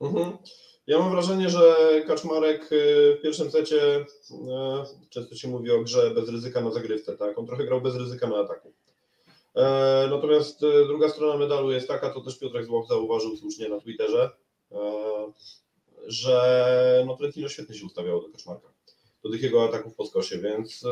Mhm. 0.00 0.36
Ja 0.86 0.98
mam 0.98 1.10
wrażenie, 1.10 1.50
że 1.50 1.76
Kaczmarek 2.06 2.72
y, 2.72 3.16
w 3.18 3.22
pierwszym 3.22 3.50
secie, 3.50 3.96
y, 3.96 4.04
często 5.10 5.34
się 5.34 5.48
mówi 5.48 5.70
o 5.70 5.82
grze 5.82 6.10
bez 6.10 6.28
ryzyka 6.28 6.60
na 6.60 6.70
zagrywce, 6.70 7.16
tak? 7.16 7.38
On 7.38 7.46
trochę 7.46 7.64
grał 7.64 7.80
bez 7.80 7.96
ryzyka 7.96 8.26
na 8.26 8.36
ataku. 8.36 8.72
E, 9.56 10.08
natomiast 10.10 10.62
y, 10.62 10.86
druga 10.86 11.08
strona 11.08 11.36
medalu 11.36 11.72
jest 11.72 11.88
taka, 11.88 12.10
to 12.10 12.20
też 12.20 12.38
Piotrek 12.38 12.64
Złoch 12.64 12.88
zauważył 12.88 13.36
słusznie 13.36 13.68
na 13.68 13.80
Twitterze, 13.80 14.30
e, 14.72 14.78
że 16.06 17.04
no 17.06 17.16
Trentino 17.16 17.48
świetnie 17.48 17.74
się 17.74 17.86
ustawiało 17.86 18.22
do 18.22 18.28
Kaczmarka, 18.28 18.68
do 19.24 19.30
tych 19.30 19.42
jego 19.42 19.64
ataków 19.64 19.94
po 19.94 20.06
skosie, 20.06 20.38
więc 20.38 20.84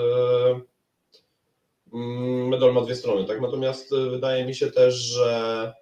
mm, 1.93 2.49
medal 2.49 2.75
ma 2.75 2.81
dwie 2.81 2.97
strony, 2.97 3.27
tak? 3.27 3.41
Natomiast 3.41 3.91
wydaje 4.11 4.45
mi 4.45 4.55
się 4.55 4.71
też, 4.71 4.95
że 4.95 5.73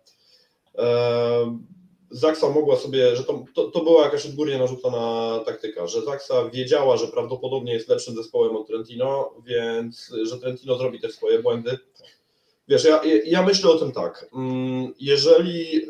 e, 0.79 1.59
Zaksa 2.13 2.51
mogła 2.51 2.77
sobie, 2.77 3.17
że 3.17 3.25
to, 3.25 3.45
to, 3.55 3.71
to, 3.71 3.85
była 3.85 4.05
jakaś 4.05 4.27
odgórnie 4.27 4.59
narzucona 4.59 5.39
taktyka, 5.47 5.87
że 5.87 6.03
Zaksa 6.03 6.49
wiedziała, 6.49 6.97
że 6.97 7.09
prawdopodobnie 7.09 7.73
jest 7.73 7.89
lepszym 7.89 8.15
zespołem 8.15 8.57
od 8.57 8.67
Trentino, 8.67 9.35
więc 9.47 10.15
że 10.23 10.39
Trentino 10.39 10.79
zrobi 10.79 11.01
też 11.01 11.15
swoje 11.15 11.43
błędy. 11.43 11.79
Wiesz, 12.69 12.85
ja, 12.85 13.01
ja 13.25 13.43
myślę 13.43 13.71
o 13.71 13.79
tym 13.79 13.93
tak. 13.93 14.29
Mm, 14.35 14.95
jeżeli 15.01 15.77
y, 15.77 15.89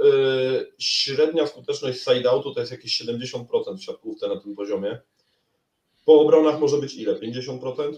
średnia 0.78 1.46
skuteczność 1.46 2.00
side-outu 2.04 2.54
to 2.54 2.60
jest 2.60 2.72
jakieś 2.72 3.02
70% 3.02 3.76
w 3.78 3.84
siatkówce 3.84 4.28
na 4.28 4.40
tym 4.40 4.54
poziomie, 4.54 5.00
po 6.04 6.20
obronach 6.20 6.60
może 6.60 6.78
być 6.78 6.94
ile? 6.94 7.14
50%? 7.14 7.92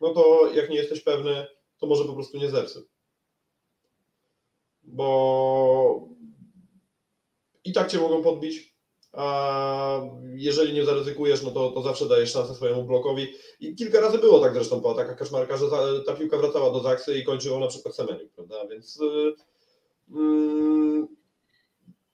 No 0.00 0.14
to 0.14 0.50
jak 0.54 0.70
nie 0.70 0.76
jesteś 0.76 1.00
pewny, 1.00 1.46
to 1.78 1.86
może 1.86 2.04
po 2.04 2.12
prostu 2.12 2.38
nie 2.38 2.50
zepsuć. 2.50 2.84
Bo 4.82 6.08
i 7.64 7.72
tak 7.72 7.90
cię 7.90 7.98
mogą 7.98 8.22
podbić. 8.22 8.70
A 9.12 10.00
jeżeli 10.34 10.72
nie 10.72 10.84
zaryzykujesz, 10.84 11.42
no 11.42 11.50
to, 11.50 11.70
to 11.70 11.82
zawsze 11.82 12.08
dajesz 12.08 12.32
szansę 12.32 12.54
swojemu 12.54 12.84
blokowi. 12.84 13.26
I 13.60 13.74
kilka 13.74 14.00
razy 14.00 14.18
było 14.18 14.40
tak 14.40 14.54
zresztą 14.54 14.80
po 14.80 14.90
atakach 14.90 15.18
Kaszmarka, 15.18 15.56
że 15.56 15.66
ta, 16.06 16.14
piłka 16.14 16.38
wracała 16.38 16.70
do 16.70 16.80
Zaksy 16.80 17.18
i 17.18 17.24
kończyło 17.24 17.60
na 17.60 17.66
przykład 17.66 17.94
Semeniuk, 17.94 18.32
prawda? 18.32 18.66
Więc 18.66 18.98
yy, 19.00 19.34
yy, 20.08 21.06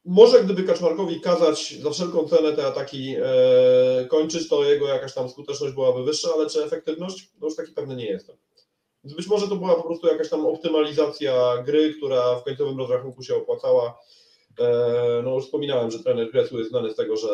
może 0.04 0.44
gdyby 0.44 0.62
Kaczmarkowi 0.62 1.20
kazać 1.20 1.74
za 1.82 1.90
wszelką 1.90 2.28
cenę 2.28 2.52
te 2.52 2.66
ataki 2.66 3.10
yy, 3.10 4.06
kończyć, 4.08 4.48
to 4.48 4.64
jego 4.64 4.88
jakaś 4.88 5.14
tam 5.14 5.28
skuteczność 5.28 5.74
byłaby 5.74 6.04
wyższa, 6.04 6.28
ale 6.34 6.50
czy 6.50 6.64
efektywność? 6.64 7.30
No 7.40 7.46
już 7.46 7.56
taki 7.56 7.72
pewny 7.72 7.96
nie 7.96 8.06
jestem. 8.06 8.36
Więc 9.04 9.16
być 9.16 9.26
może 9.26 9.48
to 9.48 9.56
była 9.56 9.74
po 9.74 9.82
prostu 9.82 10.06
jakaś 10.06 10.30
tam 10.30 10.46
optymalizacja 10.46 11.62
gry, 11.62 11.94
która 11.94 12.38
w 12.38 12.44
końcowym 12.44 12.78
rozrachunku 12.78 13.22
się 13.22 13.36
opłacała 13.36 13.98
E, 13.98 14.25
no 15.24 15.34
już 15.34 15.44
wspominałem, 15.44 15.90
że 15.90 15.98
trener 15.98 16.30
Kresły 16.30 16.58
jest 16.58 16.70
znany 16.70 16.90
z 16.90 16.96
tego, 16.96 17.16
że 17.16 17.28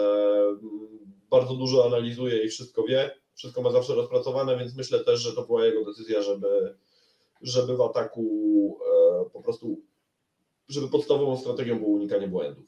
mm, 0.48 0.88
bardzo 1.30 1.54
dużo 1.54 1.86
analizuje 1.86 2.44
i 2.44 2.48
wszystko 2.48 2.82
wie, 2.82 3.10
wszystko 3.34 3.62
ma 3.62 3.70
zawsze 3.70 3.94
rozpracowane, 3.94 4.58
więc 4.58 4.76
myślę 4.76 5.04
też, 5.04 5.20
że 5.20 5.32
to 5.32 5.42
była 5.42 5.64
jego 5.64 5.84
decyzja, 5.84 6.22
żeby, 6.22 6.76
żeby 7.42 7.76
w 7.76 7.80
ataku 7.80 8.78
e, 8.80 9.30
po 9.30 9.42
prostu, 9.42 9.80
żeby 10.68 10.88
podstawową 10.88 11.36
strategią 11.36 11.78
było 11.78 11.90
unikanie 11.90 12.28
błędów. 12.28 12.64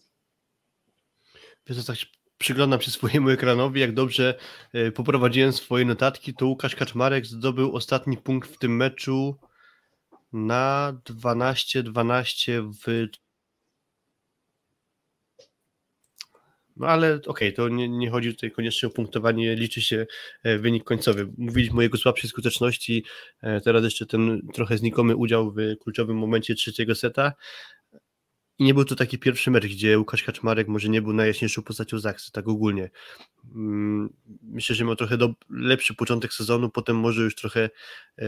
Wiesz, 1.66 1.84
tak 1.84 1.96
przyglądam 2.38 2.80
się 2.80 2.90
swojemu 2.90 3.30
ekranowi, 3.30 3.80
jak 3.80 3.94
dobrze 3.94 4.38
e, 4.72 4.92
poprowadziłem 4.92 5.52
swoje 5.52 5.84
notatki, 5.84 6.34
to 6.34 6.46
Łukasz 6.46 6.76
Kaczmarek 6.76 7.26
zdobył 7.26 7.76
ostatni 7.76 8.16
punkt 8.16 8.50
w 8.50 8.58
tym 8.58 8.76
meczu 8.76 9.36
na 10.32 10.94
12-12 11.04 12.72
w 12.84 13.08
No 16.76 16.86
ale 16.86 17.14
okej, 17.14 17.28
okay, 17.28 17.52
to 17.52 17.68
nie, 17.68 17.88
nie, 17.88 18.10
chodzi 18.10 18.34
tutaj 18.34 18.50
koniecznie 18.50 18.88
o 18.88 18.92
punktowanie, 18.92 19.54
liczy 19.54 19.82
się 19.82 20.06
e, 20.42 20.58
wynik 20.58 20.84
końcowy. 20.84 21.28
Mówiliśmy 21.38 21.78
o 21.78 21.82
jego 21.82 21.98
słabszej 21.98 22.30
skuteczności, 22.30 23.04
e, 23.42 23.60
teraz 23.60 23.84
jeszcze 23.84 24.06
ten 24.06 24.42
trochę 24.54 24.78
znikomy 24.78 25.16
udział 25.16 25.52
w 25.52 25.56
kluczowym 25.82 26.16
momencie 26.18 26.54
trzeciego 26.54 26.94
seta. 26.94 27.32
I 28.58 28.64
nie 28.64 28.74
był 28.74 28.84
to 28.84 28.96
taki 28.96 29.18
pierwszy 29.18 29.50
mecz, 29.50 29.66
gdzie 29.66 29.98
Łukasz 29.98 30.22
Kaczmarek 30.22 30.68
może 30.68 30.88
nie 30.88 31.02
był 31.02 31.12
najjaśniejszą 31.12 31.62
postacią 31.62 31.98
Zaksy, 31.98 32.32
tak 32.32 32.48
ogólnie. 32.48 32.90
Mm, 33.54 34.08
myślę, 34.42 34.76
że 34.76 34.84
miał 34.84 34.96
trochę 34.96 35.16
do, 35.16 35.34
lepszy 35.50 35.94
początek 35.94 36.32
sezonu, 36.32 36.70
potem 36.70 36.96
może 36.96 37.22
już 37.22 37.34
trochę 37.34 37.70
e, 38.18 38.26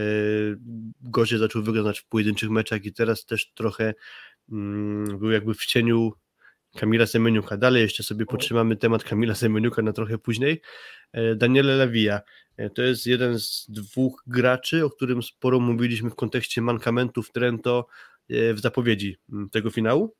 gorzej 1.01 1.39
zaczął 1.39 1.63
wyglądać 1.63 1.99
w 1.99 2.07
pojedynczych 2.07 2.49
meczach 2.49 2.85
i 2.85 2.93
teraz 2.93 3.25
też 3.25 3.51
trochę 3.53 3.93
mm, 4.51 5.19
był 5.19 5.31
jakby 5.31 5.53
w 5.53 5.65
cieniu 5.65 6.11
Kamila 6.77 7.05
Semeniuka. 7.05 7.57
Dalej 7.57 7.81
jeszcze 7.81 8.03
sobie 8.03 8.25
potrzymamy 8.25 8.75
temat 8.75 9.03
Kamila 9.03 9.35
Semeniuka 9.35 9.81
na 9.81 9.93
trochę 9.93 10.17
później. 10.17 10.61
E, 11.13 11.35
Daniele 11.35 11.75
Lewija. 11.75 12.21
E, 12.57 12.69
to 12.69 12.81
jest 12.81 13.05
jeden 13.05 13.39
z 13.39 13.65
dwóch 13.69 14.23
graczy, 14.27 14.85
o 14.85 14.89
którym 14.89 15.23
sporo 15.23 15.59
mówiliśmy 15.59 16.09
w 16.09 16.15
kontekście 16.15 16.61
mankamentów 16.61 17.31
Trento 17.31 17.87
e, 18.29 18.53
w 18.53 18.59
zapowiedzi 18.59 19.17
tego 19.51 19.71
finału. 19.71 20.15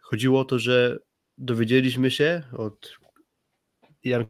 Chodziło 0.00 0.40
o 0.40 0.44
to, 0.44 0.58
że 0.58 0.98
dowiedzieliśmy 1.38 2.10
się 2.10 2.42
od 2.52 2.98
Jan 4.04 4.24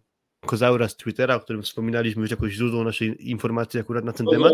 Kozaura 0.47 0.89
z 0.89 0.97
Twittera, 0.97 1.35
o 1.35 1.41
którym 1.41 1.63
wspominaliśmy 1.63 2.23
już 2.23 2.31
jakoś 2.31 2.53
źródło 2.53 2.85
naszej 2.85 3.31
informacji 3.31 3.81
akurat 3.81 4.05
na 4.05 4.13
ten 4.13 4.25
no, 4.25 4.33
temat. 4.33 4.53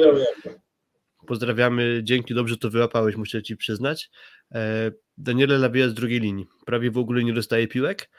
Pozdrawiamy, 1.26 2.01
dzięki, 2.03 2.34
dobrze 2.34 2.57
to 2.57 2.70
wyłapałeś, 2.70 3.16
muszę 3.16 3.43
Ci 3.43 3.57
przyznać. 3.57 4.11
Daniele 5.18 5.58
Lawia 5.58 5.88
z 5.88 5.94
drugiej 5.94 6.20
linii, 6.20 6.46
prawie 6.66 6.90
w 6.90 6.98
ogóle 6.98 7.24
nie 7.24 7.32
dostaje 7.32 7.68
piłek. 7.68 8.10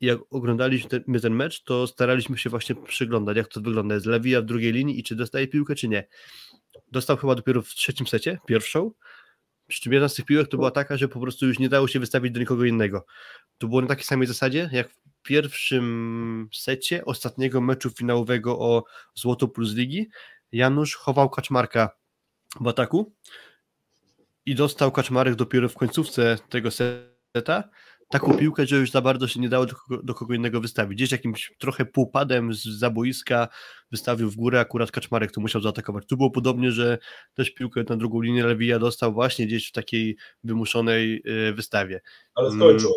Jak 0.00 0.18
oglądaliśmy 0.30 0.90
ten, 0.90 1.20
ten 1.20 1.34
mecz, 1.34 1.62
to 1.62 1.86
staraliśmy 1.86 2.38
się 2.38 2.50
właśnie 2.50 2.74
przyglądać, 2.74 3.36
jak 3.36 3.48
to 3.48 3.60
wygląda. 3.60 3.94
Jest 3.94 4.06
Lewija 4.06 4.42
w 4.42 4.44
drugiej 4.44 4.72
linii 4.72 5.00
i 5.00 5.02
czy 5.02 5.16
dostaje 5.16 5.48
piłkę, 5.48 5.74
czy 5.74 5.88
nie. 5.88 6.08
Dostał 6.92 7.16
chyba 7.16 7.34
dopiero 7.34 7.62
w 7.62 7.68
trzecim 7.68 8.06
secie, 8.06 8.38
pierwszą. 8.46 8.92
Przy 9.66 9.80
czym 9.80 9.92
jedna 9.92 10.08
z 10.08 10.14
tych 10.14 10.24
piłek 10.24 10.48
to 10.48 10.56
była 10.56 10.70
taka, 10.70 10.96
że 10.96 11.08
po 11.08 11.20
prostu 11.20 11.46
już 11.46 11.58
nie 11.58 11.68
dało 11.68 11.88
się 11.88 12.00
wystawić 12.00 12.32
do 12.32 12.40
nikogo 12.40 12.64
innego. 12.64 13.06
To 13.58 13.68
było 13.68 13.80
na 13.80 13.86
takiej 13.86 14.04
samej 14.04 14.28
zasadzie, 14.28 14.70
jak 14.72 14.90
w 14.90 15.00
pierwszym 15.22 16.48
secie 16.52 17.04
ostatniego 17.04 17.60
meczu 17.60 17.90
finałowego 17.90 18.58
o 18.58 18.84
Złoto 19.14 19.48
Plus 19.48 19.74
Ligi. 19.74 20.08
Janusz 20.52 20.94
chował 20.94 21.30
Kaczmarka 21.30 21.90
w 22.60 22.68
ataku 22.68 23.14
i 24.46 24.54
dostał 24.54 24.92
Kaczmarek 24.92 25.34
dopiero 25.34 25.68
w 25.68 25.74
końcówce 25.74 26.38
tego 26.48 26.70
seta, 26.70 27.64
taką 28.10 28.38
piłkę, 28.38 28.66
że 28.66 28.76
już 28.76 28.90
za 28.90 29.00
bardzo 29.00 29.28
się 29.28 29.40
nie 29.40 29.48
dało 29.48 29.66
do 29.66 29.74
kogo, 29.74 30.02
do 30.02 30.14
kogo 30.14 30.34
innego 30.34 30.60
wystawić. 30.60 30.96
Gdzieś 30.96 31.12
jakimś 31.12 31.52
trochę 31.58 31.84
półpadem 31.84 32.54
z 32.54 32.64
zaboiska 32.64 33.48
wystawił 33.90 34.30
w 34.30 34.36
górę 34.36 34.60
akurat 34.60 34.90
Kaczmarek, 34.90 35.32
to 35.32 35.40
musiał 35.40 35.62
zaatakować. 35.62 36.06
Tu 36.06 36.16
było 36.16 36.30
podobnie, 36.30 36.72
że 36.72 36.98
też 37.34 37.50
piłkę 37.50 37.84
na 37.88 37.96
drugą 37.96 38.20
linię 38.20 38.44
Lewija 38.44 38.78
dostał 38.78 39.12
właśnie 39.12 39.46
gdzieś 39.46 39.68
w 39.68 39.72
takiej 39.72 40.16
wymuszonej 40.44 41.22
y, 41.48 41.52
wystawie. 41.52 42.00
Ale 42.34 42.50
skończył. 42.50 42.90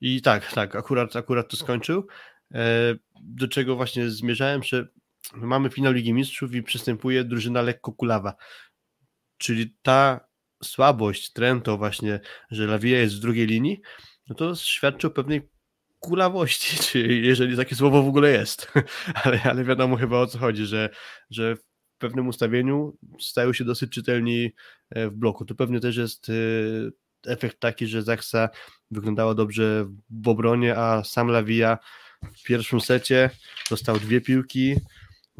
I 0.00 0.22
tak, 0.22 0.52
tak, 0.52 0.76
akurat, 0.76 1.16
akurat 1.16 1.48
to 1.48 1.56
skończył. 1.56 2.06
E, 2.54 2.94
do 3.22 3.48
czego 3.48 3.76
właśnie 3.76 4.10
zmierzałem, 4.10 4.62
że 4.62 4.88
mamy 5.34 5.70
finał 5.70 5.92
Ligi 5.92 6.12
Mistrzów 6.12 6.54
i 6.54 6.62
przystępuje 6.62 7.24
drużyna 7.24 7.62
lekko 7.62 7.92
kulawa. 7.92 8.34
Czyli 9.40 9.74
ta 9.82 10.20
słabość 10.62 11.32
Trento 11.32 11.78
właśnie, 11.78 12.20
że 12.50 12.66
Lawia 12.66 12.98
jest 12.98 13.16
w 13.16 13.20
drugiej 13.20 13.46
linii, 13.46 13.80
no 14.28 14.34
to 14.34 14.54
świadczy 14.54 15.06
o 15.06 15.10
pewnej 15.10 15.48
kulawości, 15.98 16.76
czy 16.84 16.98
jeżeli 17.00 17.56
takie 17.56 17.74
słowo 17.74 18.02
w 18.02 18.08
ogóle 18.08 18.30
jest. 18.30 18.72
ale, 19.24 19.42
ale 19.42 19.64
wiadomo 19.64 19.96
chyba 19.96 20.18
o 20.20 20.26
co 20.26 20.38
chodzi, 20.38 20.66
że, 20.66 20.90
że 21.30 21.56
w 21.56 21.62
pewnym 21.98 22.28
ustawieniu 22.28 22.96
stają 23.20 23.52
się 23.52 23.64
dosyć 23.64 23.92
czytelni 23.92 24.50
e, 24.90 25.08
w 25.08 25.14
bloku. 25.14 25.44
To 25.44 25.54
pewnie 25.54 25.80
też 25.80 25.96
jest 25.96 26.28
e, 26.28 26.32
efekt 27.32 27.60
taki, 27.60 27.86
że 27.86 28.02
Zaksa 28.02 28.48
wyglądała 28.90 29.34
dobrze 29.34 29.86
w 30.10 30.28
obronie, 30.28 30.76
a 30.76 31.04
sam 31.04 31.28
Lawia 31.28 31.78
w 32.36 32.42
pierwszym 32.42 32.80
secie 32.80 33.30
dostał 33.70 33.98
dwie 33.98 34.20
piłki, 34.20 34.76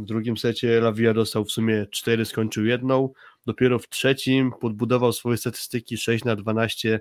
w 0.01 0.05
drugim 0.05 0.37
secie 0.37 0.81
Lawia 0.81 1.15
dostał 1.15 1.45
w 1.45 1.53
sumie 1.53 1.87
cztery, 1.91 2.25
skończył 2.25 2.65
jedną, 2.65 3.13
dopiero 3.47 3.79
w 3.79 3.89
trzecim 3.89 4.53
podbudował 4.61 5.13
swoje 5.13 5.37
statystyki 5.37 5.97
6 5.97 6.25
na 6.25 6.37
12 6.37 7.01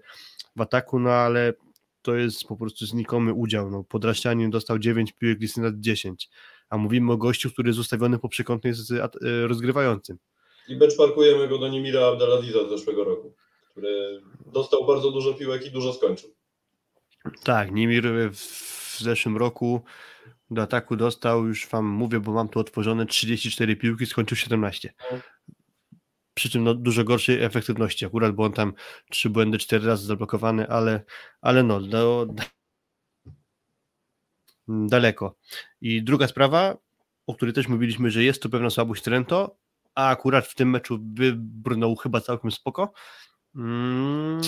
w 0.55 0.61
ataku, 0.61 0.99
no 0.99 1.09
ale 1.09 1.53
to 2.01 2.15
jest 2.15 2.43
po 2.43 2.57
prostu 2.57 2.85
znikomy 2.85 3.33
udział. 3.33 3.71
No, 3.71 3.83
Podraścianin 3.83 4.51
dostał 4.51 4.79
9 4.79 5.13
piłek, 5.13 5.39
Lisyna 5.39 5.71
10, 5.73 6.29
a 6.69 6.77
mówimy 6.77 7.13
o 7.13 7.17
gościu, 7.17 7.51
który 7.51 7.69
jest 7.69 7.79
ustawiony 7.79 8.19
po 8.19 8.29
przekątnej 8.29 8.73
z 8.73 8.91
e, 8.91 9.09
rozgrywającym. 9.47 10.17
I 10.67 10.75
benchmarkujemy 10.75 11.47
go 11.47 11.57
do 11.57 11.67
Nimira 11.67 12.07
Abdelaziza 12.07 12.59
z 12.67 12.69
zeszłego 12.69 13.03
roku, 13.03 13.33
który 13.71 14.21
dostał 14.45 14.85
bardzo 14.85 15.11
dużo 15.11 15.33
piłek 15.33 15.65
i 15.65 15.71
dużo 15.71 15.93
skończył. 15.93 16.29
Tak, 17.43 17.71
Nimir 17.71 18.31
w 18.33 18.97
zeszłym 18.99 19.37
roku 19.37 19.81
do 20.51 20.61
ataku 20.61 20.95
dostał, 20.95 21.47
już 21.47 21.67
wam 21.67 21.85
mówię, 21.85 22.19
bo 22.19 22.33
mam 22.33 22.49
tu 22.49 22.59
otworzone 22.59 23.05
34 23.05 23.75
piłki, 23.75 24.05
skończył 24.05 24.37
17. 24.37 24.93
Przy 26.33 26.49
czym 26.49 26.63
no, 26.63 26.73
dużo 26.73 27.03
gorszej 27.03 27.43
efektywności 27.43 28.05
akurat, 28.05 28.35
bo 28.35 28.43
on 28.43 28.53
tam 28.53 28.73
trzy 29.09 29.29
błędy, 29.29 29.57
cztery 29.57 29.87
razy 29.87 30.05
zablokowany, 30.05 30.69
ale, 30.69 31.03
ale 31.41 31.63
no, 31.63 31.81
do, 31.81 32.27
daleko. 34.67 35.35
I 35.81 36.03
druga 36.03 36.27
sprawa, 36.27 36.77
o 37.27 37.35
której 37.35 37.53
też 37.53 37.67
mówiliśmy, 37.67 38.11
że 38.11 38.23
jest 38.23 38.41
to 38.41 38.49
pewna 38.49 38.69
słabość 38.69 39.03
Trento, 39.03 39.57
a 39.95 40.09
akurat 40.09 40.47
w 40.47 40.55
tym 40.55 40.69
meczu 40.69 40.99
wybrnął 41.13 41.95
chyba 41.95 42.21
całkiem 42.21 42.51
spoko. 42.51 42.93
Mm, 43.55 44.41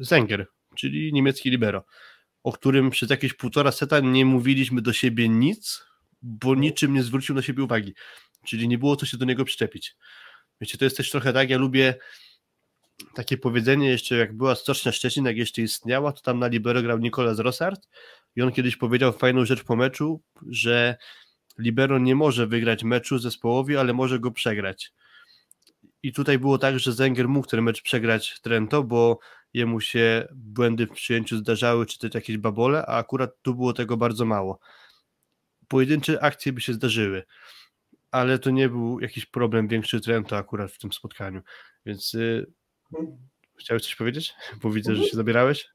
Zenger, 0.00 0.46
czyli 0.74 1.12
niemiecki 1.12 1.50
libero 1.50 1.84
o 2.42 2.52
którym 2.52 2.90
przez 2.90 3.10
jakieś 3.10 3.34
półtora 3.34 3.72
seta 3.72 4.00
nie 4.00 4.24
mówiliśmy 4.24 4.82
do 4.82 4.92
siebie 4.92 5.28
nic, 5.28 5.84
bo 6.22 6.54
niczym 6.54 6.94
nie 6.94 7.02
zwrócił 7.02 7.34
na 7.34 7.42
siebie 7.42 7.62
uwagi. 7.62 7.94
Czyli 8.46 8.68
nie 8.68 8.78
było 8.78 8.96
co 8.96 9.06
się 9.06 9.16
do 9.16 9.24
niego 9.24 9.44
przyczepić. 9.44 9.96
Wiecie, 10.60 10.78
to 10.78 10.84
jest 10.84 10.96
też 10.96 11.10
trochę 11.10 11.32
tak, 11.32 11.50
ja 11.50 11.58
lubię 11.58 11.94
takie 13.14 13.38
powiedzenie 13.38 13.88
jeszcze, 13.88 14.16
jak 14.16 14.36
była 14.36 14.54
Stocznia 14.54 14.92
Szczecin, 14.92 15.24
jak 15.24 15.36
jeszcze 15.36 15.62
istniała, 15.62 16.12
to 16.12 16.20
tam 16.20 16.38
na 16.38 16.46
libero 16.46 16.82
grał 16.82 16.98
Nikolas 16.98 17.38
Rossard 17.38 17.88
i 18.36 18.42
on 18.42 18.52
kiedyś 18.52 18.76
powiedział 18.76 19.12
fajną 19.12 19.44
rzecz 19.44 19.64
po 19.64 19.76
meczu, 19.76 20.22
że 20.46 20.96
libero 21.58 21.98
nie 21.98 22.14
może 22.14 22.46
wygrać 22.46 22.84
meczu 22.84 23.18
zespołowi, 23.18 23.76
ale 23.76 23.92
może 23.92 24.20
go 24.20 24.30
przegrać. 24.30 24.92
I 26.02 26.12
tutaj 26.12 26.38
było 26.38 26.58
tak, 26.58 26.78
że 26.78 26.92
Zenger 26.92 27.28
mógł 27.28 27.48
ten 27.48 27.62
mecz 27.62 27.82
przegrać 27.82 28.40
Trento, 28.40 28.82
bo 28.82 29.18
jemu 29.54 29.80
się 29.80 30.28
błędy 30.34 30.86
w 30.86 30.90
przyjęciu 30.90 31.36
zdarzały, 31.36 31.86
czy 31.86 31.98
też 31.98 32.14
jakieś 32.14 32.38
babole, 32.38 32.86
a 32.86 32.96
akurat 32.96 33.30
tu 33.42 33.54
było 33.54 33.72
tego 33.72 33.96
bardzo 33.96 34.24
mało. 34.24 34.58
Pojedyncze 35.68 36.22
akcje 36.22 36.52
by 36.52 36.60
się 36.60 36.72
zdarzyły, 36.72 37.22
ale 38.10 38.38
to 38.38 38.50
nie 38.50 38.68
był 38.68 39.00
jakiś 39.00 39.26
problem 39.26 39.68
większy 39.68 40.00
Trento 40.00 40.36
akurat 40.36 40.72
w 40.72 40.78
tym 40.78 40.92
spotkaniu. 40.92 41.42
Więc 41.86 42.14
y, 42.14 42.46
chciałeś 43.58 43.82
coś 43.82 43.96
powiedzieć? 43.96 44.34
Bo 44.62 44.70
widzę, 44.70 44.96
że 44.96 45.04
się 45.04 45.16
zabierałeś. 45.16 45.68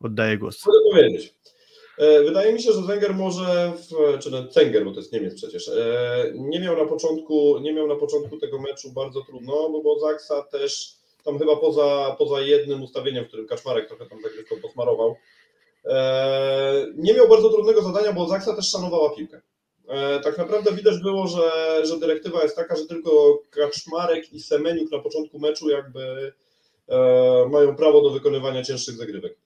Oddaję 0.00 0.38
głos. 0.38 0.66
Mogę 0.66 0.78
powiedzieć. 0.90 1.34
E, 1.98 2.22
wydaje 2.24 2.52
mi 2.52 2.62
się, 2.62 2.72
że 2.72 2.82
Wenger 2.82 3.14
może, 3.14 3.72
w, 3.76 4.18
czy 4.18 4.30
no 4.30 4.42
Wenger, 4.56 4.84
bo 4.84 4.90
to 4.90 4.96
jest 4.96 5.12
Niemiec 5.12 5.34
przecież, 5.34 5.68
e, 5.68 6.32
nie 6.34 6.60
miał 6.60 6.76
na 6.76 6.84
początku, 6.84 7.58
nie 7.58 7.72
miał 7.72 7.86
na 7.86 7.96
początku 7.96 8.38
tego 8.38 8.60
meczu 8.60 8.92
bardzo 8.92 9.20
trudno, 9.20 9.80
bo 9.84 10.00
Zaksa 10.00 10.42
też 10.42 10.95
tam 11.26 11.38
chyba 11.38 11.56
poza, 11.56 12.16
poza 12.18 12.40
jednym 12.40 12.82
ustawieniem, 12.82 13.24
w 13.24 13.28
którym 13.28 13.46
Kaczmarek 13.46 13.88
trochę 13.88 14.06
tam 14.06 14.22
zagrywką 14.22 14.56
posmarował, 14.62 15.16
e, 15.84 16.86
nie 16.96 17.14
miał 17.14 17.28
bardzo 17.28 17.50
trudnego 17.50 17.82
zadania, 17.82 18.12
bo 18.12 18.28
Zaksa 18.28 18.56
też 18.56 18.70
szanowała 18.70 19.10
piłkę. 19.10 19.40
Tak 20.22 20.38
naprawdę 20.38 20.72
widać 20.72 20.98
było, 20.98 21.26
że, 21.26 21.50
że 21.86 21.98
dyrektywa 21.98 22.42
jest 22.42 22.56
taka, 22.56 22.76
że 22.76 22.86
tylko 22.86 23.38
Kaczmarek 23.50 24.32
i 24.32 24.40
Semeniuk 24.40 24.90
na 24.92 24.98
początku 24.98 25.38
meczu 25.38 25.70
jakby 25.70 26.32
mają 27.50 27.76
prawo 27.76 28.00
do 28.00 28.10
wykonywania 28.10 28.62
cięższych 28.62 28.96
zagrywek 28.96 29.36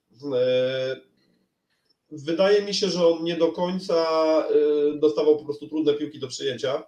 wydaje 2.11 2.61
mi 2.61 2.73
się, 2.73 2.89
że 2.89 3.07
on 3.07 3.23
nie 3.23 3.35
do 3.35 3.51
końca 3.51 4.05
dostawał 4.95 5.37
po 5.37 5.45
prostu 5.45 5.67
trudne 5.67 5.93
piłki 5.93 6.19
do 6.19 6.27
przyjęcia, 6.27 6.75
e, 6.77 6.83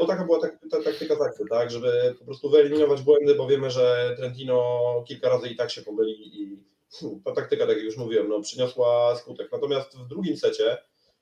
bo 0.00 0.06
taka 0.06 0.24
była 0.24 0.40
tak, 0.40 0.58
ta, 0.70 0.82
taktyka 0.82 1.16
takty, 1.16 1.44
tak, 1.50 1.70
żeby 1.70 2.14
po 2.18 2.24
prostu 2.24 2.50
wyeliminować 2.50 3.02
błędy, 3.02 3.34
bo 3.34 3.46
wiemy, 3.46 3.70
że 3.70 4.14
Trentino 4.16 5.04
kilka 5.08 5.28
razy 5.28 5.48
i 5.48 5.56
tak 5.56 5.70
się 5.70 5.82
pomyli 5.82 6.42
i 6.42 6.58
ta 7.24 7.32
taktyka, 7.32 7.66
tak 7.66 7.76
jak 7.76 7.84
już 7.84 7.96
mówiłem, 7.96 8.28
no, 8.28 8.40
przyniosła 8.40 9.16
skutek. 9.16 9.52
Natomiast 9.52 9.98
w 9.98 10.08
drugim 10.08 10.36
secie, 10.36 10.78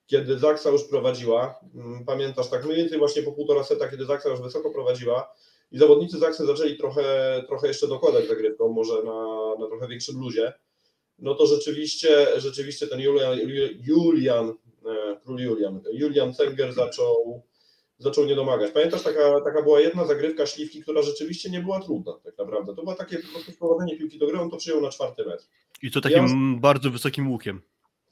kiedy 0.07 0.39
Zaksa 0.39 0.71
już 0.71 0.85
prowadziła, 0.85 1.61
mm, 1.75 2.05
pamiętasz, 2.05 2.49
tak 2.49 2.65
mniej 2.65 2.77
więcej 2.77 2.99
właśnie 2.99 3.23
po 3.23 3.33
półtora 3.33 3.65
seta, 3.65 3.89
kiedy 3.89 4.05
Zaksa 4.05 4.29
już 4.29 4.41
wysoko 4.41 4.71
prowadziła 4.71 5.35
i 5.73 5.79
zawodnicy 5.79 6.19
Zaksy 6.19 6.47
zaczęli 6.47 6.77
trochę, 6.77 7.05
trochę 7.49 7.69
jeszcze 7.69 7.89
dokładać 7.89 8.29
zagrywką, 8.29 8.69
może 8.69 8.95
na, 8.95 9.55
na 9.59 9.67
trochę 9.67 9.89
większym 9.89 10.21
luzie, 10.21 10.53
no 11.19 11.35
to 11.35 11.47
rzeczywiście, 11.47 12.41
rzeczywiście 12.41 12.87
ten 12.87 13.01
Julian, 13.01 13.39
Julian 13.81 14.55
e, 14.87 15.17
król 15.25 15.41
Julian, 15.41 15.81
Julian 15.93 16.35
Cenger 16.35 16.73
zaczął, 16.73 17.43
zaczął 18.05 18.25
nie 18.25 18.35
domagać. 18.35 18.71
Pamiętasz, 18.71 19.03
taka, 19.03 19.41
taka 19.45 19.63
była 19.63 19.81
jedna 19.81 20.07
zagrywka 20.07 20.47
śliwki, 20.47 20.83
która 20.83 21.03
rzeczywiście 21.03 21.51
nie 21.51 21.61
była 21.61 21.81
trudna 21.81 22.13
tak 22.25 22.39
naprawdę. 22.39 22.75
To 22.75 22.83
było 22.83 22.95
takie 22.95 23.19
po 23.19 23.33
prostu 23.33 23.53
wprowadzenie 23.53 23.99
piłki 23.99 24.19
do 24.19 24.27
gry, 24.27 24.41
on 24.41 24.51
to 24.51 24.57
przyjął 24.57 24.81
na 24.81 24.91
czwarty 24.91 25.25
metr. 25.25 25.45
I 25.83 25.91
to 25.91 26.01
takim 26.01 26.55
ja... 26.55 26.61
bardzo 26.61 26.91
wysokim 26.91 27.33
łukiem. 27.33 27.63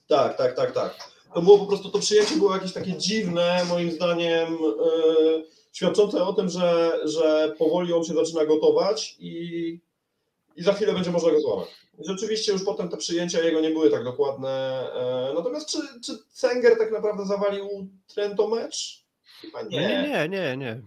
Tak, 0.07 0.37
tak, 0.37 0.57
tak, 0.57 0.73
tak. 0.73 0.97
To 1.35 1.43
było 1.43 1.59
po 1.59 1.67
prostu, 1.67 1.91
to 1.91 1.99
przyjęcie 1.99 2.37
było 2.37 2.55
jakieś 2.55 2.73
takie 2.73 2.97
dziwne, 2.97 3.65
moim 3.69 3.91
zdaniem, 3.93 4.53
yy, 4.53 5.45
świadczące 5.73 6.25
o 6.25 6.33
tym, 6.33 6.49
że, 6.49 6.99
że 7.05 7.55
powoli 7.59 7.93
on 7.93 8.05
się 8.05 8.15
zaczyna 8.15 8.47
gotować 8.47 9.17
i, 9.19 9.81
i 10.57 10.63
za 10.63 10.73
chwilę 10.73 10.93
będzie 10.93 11.11
można 11.11 11.31
go 11.31 11.41
złamać. 11.41 11.69
Rzeczywiście 11.99 12.53
już 12.53 12.65
potem 12.65 12.89
te 12.89 12.97
przyjęcia 12.97 13.43
jego 13.43 13.61
nie 13.61 13.71
były 13.71 13.91
tak 13.91 14.05
dokładne. 14.05 14.51
E, 14.95 15.33
natomiast 15.35 15.69
czy, 15.69 15.79
czy 16.05 16.19
Cenger 16.33 16.79
tak 16.79 16.93
naprawdę 16.93 17.27
zawalił 17.27 17.89
Trento 18.15 18.49
mecz? 18.49 19.02
Chyba 19.43 19.63
nie. 19.63 19.81
Nie, 19.81 20.09
nie, 20.09 20.29
nie, 20.29 20.57
nie. 20.57 20.81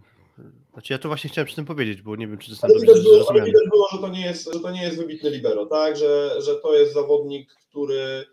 Znaczy 0.74 0.93
ja 0.93 0.99
to 0.99 1.08
właśnie 1.08 1.30
chciałem 1.30 1.45
przy 1.45 1.56
tym 1.56 1.66
powiedzieć, 1.66 2.01
bo 2.01 2.16
nie 2.16 2.28
wiem, 2.28 2.38
czy 2.38 2.51
to 2.51 2.58
ale 2.62 2.80
widać, 2.80 3.01
było, 3.01 3.30
ale 3.30 3.43
widać 3.43 3.64
było, 3.72 3.88
że 3.91 3.97
to 3.97 4.08
nie 4.08 4.26
jest, 4.26 4.53
że 4.53 4.60
to 4.60 4.72
nie 4.72 4.84
jest 4.84 4.97
wybitny 4.97 5.30
libero, 5.30 5.66
tak? 5.66 5.97
Że, 5.97 6.41
że 6.41 6.56
to 6.56 6.76
jest 6.76 6.93
zawodnik, 6.93 7.49
który, 7.70 8.26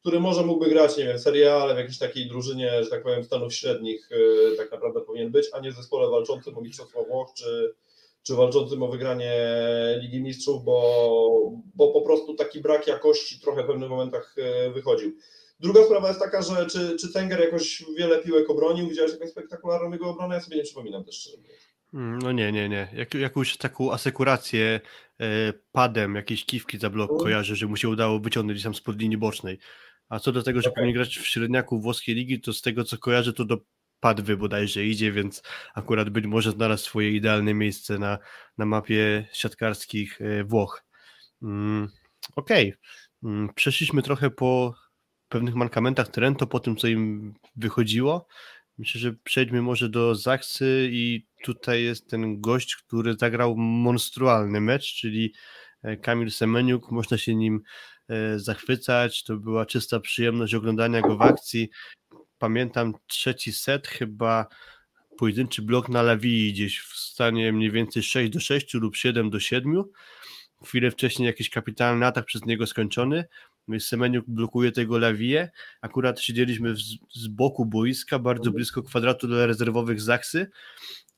który 0.00 0.20
może 0.20 0.42
mógłby 0.42 0.70
grać, 0.70 0.96
nie 0.96 1.04
wiem, 1.04 1.18
Serie 1.18 1.54
A, 1.54 1.56
ale 1.56 1.74
w 1.74 1.78
jakiejś 1.78 1.98
takiej 1.98 2.28
drużynie, 2.28 2.84
że 2.84 2.90
tak 2.90 3.02
powiem, 3.02 3.24
Stanów 3.24 3.54
Średnich 3.54 4.08
e, 4.12 4.56
tak 4.56 4.72
naprawdę 4.72 5.00
powinien 5.00 5.30
być, 5.30 5.46
a 5.52 5.60
nie 5.60 5.72
w 5.72 5.76
zespole 5.76 6.10
walczącym 6.10 6.58
o 6.58 6.60
Mistrzostwo 6.60 7.04
Włoch 7.04 7.28
czy, 7.36 7.74
czy 8.22 8.34
walczącym 8.34 8.82
o 8.82 8.88
wygranie 8.88 9.32
Ligi 10.02 10.22
Mistrzów, 10.22 10.64
bo, 10.64 11.52
bo 11.74 11.92
po 11.92 12.02
prostu 12.02 12.34
taki 12.34 12.60
brak 12.60 12.86
jakości 12.86 13.40
trochę 13.40 13.62
w 13.62 13.66
pewnych 13.66 13.90
momentach 13.90 14.34
e, 14.38 14.70
wychodził. 14.70 15.12
Druga 15.60 15.84
sprawa 15.84 16.08
jest 16.08 16.20
taka, 16.20 16.42
że 16.42 16.66
czy, 16.66 16.96
czy 16.96 17.12
Tenger 17.12 17.40
jakoś 17.40 17.84
wiele 17.98 18.18
piłek 18.18 18.50
obronił, 18.50 18.88
widziałeś 18.88 19.12
jakąś 19.12 19.30
spektakularną 19.30 19.92
jego 19.92 20.10
obronę? 20.10 20.34
Ja 20.34 20.40
sobie 20.40 20.56
nie 20.56 20.62
przypominam 20.62 21.04
też 21.04 21.14
szczerze 21.14 21.36
mm, 21.94 22.18
No 22.18 22.32
nie, 22.32 22.52
nie, 22.52 22.68
nie. 22.68 22.88
Jak, 22.92 23.14
jakąś 23.14 23.56
taką 23.56 23.92
asekurację 23.92 24.80
e, 25.20 25.52
padem, 25.72 26.14
jakieś 26.14 26.44
kiwki 26.44 26.78
za 26.78 26.90
blok 26.90 27.10
mm. 27.10 27.22
kojarzę, 27.22 27.56
że 27.56 27.66
mu 27.66 27.76
się 27.76 27.88
udało 27.88 28.20
wyciągnąć 28.20 28.62
tam 28.62 28.74
spod 28.74 28.98
linii 28.98 29.18
bocznej. 29.18 29.58
A 30.08 30.18
co 30.18 30.32
do 30.32 30.42
tego, 30.42 30.60
że 30.60 30.68
okay. 30.68 30.74
powinien 30.74 30.94
grać 30.94 31.18
w 31.18 31.26
średniaku 31.26 31.80
włoskiej 31.80 32.14
ligi, 32.14 32.40
to 32.40 32.52
z 32.52 32.62
tego 32.62 32.84
co 32.84 32.98
kojarzę, 32.98 33.32
to 33.32 33.44
do 33.44 33.58
Padwy 34.00 34.36
bodajże 34.36 34.84
idzie, 34.84 35.12
więc 35.12 35.42
akurat 35.74 36.10
być 36.10 36.26
może 36.26 36.50
znalazł 36.50 36.84
swoje 36.84 37.10
idealne 37.10 37.54
miejsce 37.54 37.98
na, 37.98 38.18
na 38.58 38.66
mapie 38.66 39.28
siatkarskich 39.32 40.20
e, 40.20 40.44
Włoch. 40.44 40.84
Mm, 41.42 41.88
Okej. 42.36 42.74
Mm, 43.22 43.48
Przeszliśmy 43.54 44.02
trochę 44.02 44.30
po 44.30 44.74
pewnych 45.30 45.54
mankamentach 45.54 46.08
Trento, 46.08 46.46
po 46.46 46.60
tym, 46.60 46.76
co 46.76 46.86
im 46.86 47.34
wychodziło. 47.56 48.26
Myślę, 48.78 49.00
że 49.00 49.12
przejdźmy 49.12 49.62
może 49.62 49.88
do 49.88 50.14
Zaksy 50.14 50.88
i 50.92 51.26
tutaj 51.44 51.84
jest 51.84 52.10
ten 52.10 52.40
gość, 52.40 52.76
który 52.76 53.14
zagrał 53.14 53.56
monstrualny 53.56 54.60
mecz, 54.60 54.94
czyli 54.94 55.34
e, 55.82 55.96
Kamil 55.96 56.30
Semeniuk. 56.30 56.90
Można 56.90 57.18
się 57.18 57.34
nim 57.34 57.62
e, 58.08 58.38
zachwycać. 58.38 59.24
To 59.24 59.36
była 59.36 59.66
czysta 59.66 60.00
przyjemność 60.00 60.54
oglądania 60.54 61.00
go 61.00 61.16
w 61.16 61.22
akcji. 61.22 61.70
Pamiętam 62.38 62.94
trzeci 63.06 63.52
set, 63.52 63.88
chyba 63.88 64.46
pojedynczy 65.18 65.62
blok 65.62 65.88
na 65.88 66.02
Lawii 66.02 66.52
gdzieś 66.52 66.80
w 66.80 66.96
stanie 66.96 67.52
mniej 67.52 67.70
więcej 67.70 68.02
6 68.02 68.32
do 68.32 68.40
6 68.40 68.74
lub 68.74 68.96
7 68.96 69.30
do 69.30 69.40
7. 69.40 69.84
Chwilę 70.64 70.90
wcześniej 70.90 71.26
jakiś 71.26 71.50
kapitalny 71.50 72.06
atak 72.06 72.24
przez 72.24 72.44
niego 72.44 72.66
skończony. 72.66 73.24
Semeniuk 73.78 74.24
blokuje 74.28 74.72
tego 74.72 74.98
Lawiję. 74.98 75.50
Akurat 75.80 76.20
siedzieliśmy 76.20 76.76
z, 76.76 76.82
z 77.14 77.28
boku 77.28 77.66
boiska, 77.66 78.18
bardzo 78.18 78.50
blisko 78.50 78.82
kwadratu 78.82 79.28
dla 79.28 79.46
rezerwowych 79.46 80.00
Zaksy. 80.00 80.50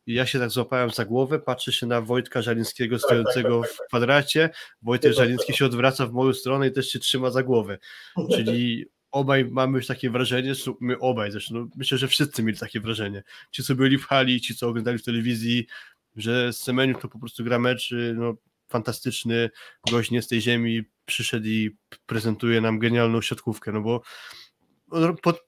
I 0.07 0.15
ja 0.15 0.27
się 0.27 0.39
tak 0.39 0.51
złapałem 0.51 0.91
za 0.91 1.05
głowę, 1.05 1.39
patrzę 1.39 1.73
się 1.73 1.87
na 1.87 2.01
Wojtka 2.01 2.43
Żalińskiego 2.43 2.99
stojącego 2.99 3.63
w 3.63 3.79
kwadracie. 3.89 4.51
Wojtek 4.83 5.13
Żaliński 5.13 5.53
się 5.53 5.67
odwraca 5.67 6.07
w 6.07 6.13
moją 6.13 6.33
stronę 6.33 6.69
i 6.69 6.73
też 6.73 6.89
się 6.89 6.99
trzyma 6.99 7.31
za 7.31 7.43
głowę. 7.43 7.79
Czyli 8.35 8.87
obaj 9.11 9.45
mamy 9.45 9.79
już 9.79 9.87
takie 9.87 10.11
wrażenie, 10.11 10.55
że 10.55 10.73
my 10.81 10.99
obaj 10.99 11.31
zresztą, 11.31 11.55
no 11.55 11.69
myślę, 11.77 11.99
że 11.99 12.09
wszyscy 12.09 12.43
mieli 12.43 12.59
takie 12.59 12.81
wrażenie. 12.81 13.23
Ci, 13.51 13.63
co 13.63 13.75
byli 13.75 13.99
w 13.99 14.07
hali, 14.07 14.41
ci, 14.41 14.55
co 14.55 14.69
oglądali 14.69 14.99
w 14.99 15.05
telewizji, 15.05 15.67
że 16.17 16.53
Semeniuk 16.53 17.03
to 17.03 17.09
po 17.09 17.19
prostu 17.19 17.45
gra 17.45 17.59
mecz, 17.59 17.95
no 18.15 18.35
fantastyczny 18.73 19.51
gość 19.91 20.11
nie 20.11 20.23
z 20.23 20.29
tej 20.29 20.41
ziemi, 20.41 20.83
przyszedł 21.05 21.47
i 21.47 21.77
prezentuje 22.07 22.61
nam 22.61 22.79
genialną 22.79 23.21
siatkówkę, 23.21 23.73
no 23.73 23.81
bo 23.81 24.03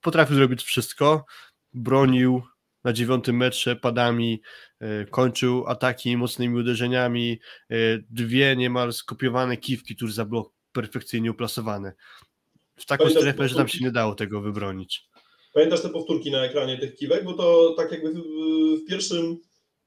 potrafił 0.03 0.37
zrobić 0.37 0.62
wszystko, 0.62 1.25
bronił 1.72 2.43
na 2.85 2.93
dziewiątym 2.93 3.37
metrze 3.37 3.77
padami, 3.77 4.43
e, 4.81 5.05
kończył 5.05 5.66
ataki 5.66 6.16
mocnymi 6.16 6.59
uderzeniami, 6.59 7.41
e, 7.70 7.77
dwie 8.11 8.57
niemal 8.57 8.93
skopiowane 8.93 9.57
kiwki 9.57 9.97
tuż 9.97 10.14
za 10.14 10.25
blok 10.25 10.53
perfekcyjnie 10.72 11.31
uplasowane. 11.31 11.93
W 12.77 12.87
taką 12.87 13.05
Pamiętasz 13.05 13.22
strefę, 13.22 13.49
że 13.49 13.57
tam 13.57 13.68
się 13.68 13.85
nie 13.85 13.91
dało 13.91 14.14
tego 14.14 14.41
wybronić. 14.41 15.09
Pamiętasz 15.55 15.83
te 15.83 15.89
powtórki 15.89 16.31
na 16.31 16.45
ekranie 16.45 16.79
tych 16.79 16.97
kiwek? 16.97 17.25
Bo 17.25 17.33
to 17.33 17.75
tak 17.77 17.93
jakby 17.93 18.12
w 18.12 18.85
pierwszym, 18.89 19.39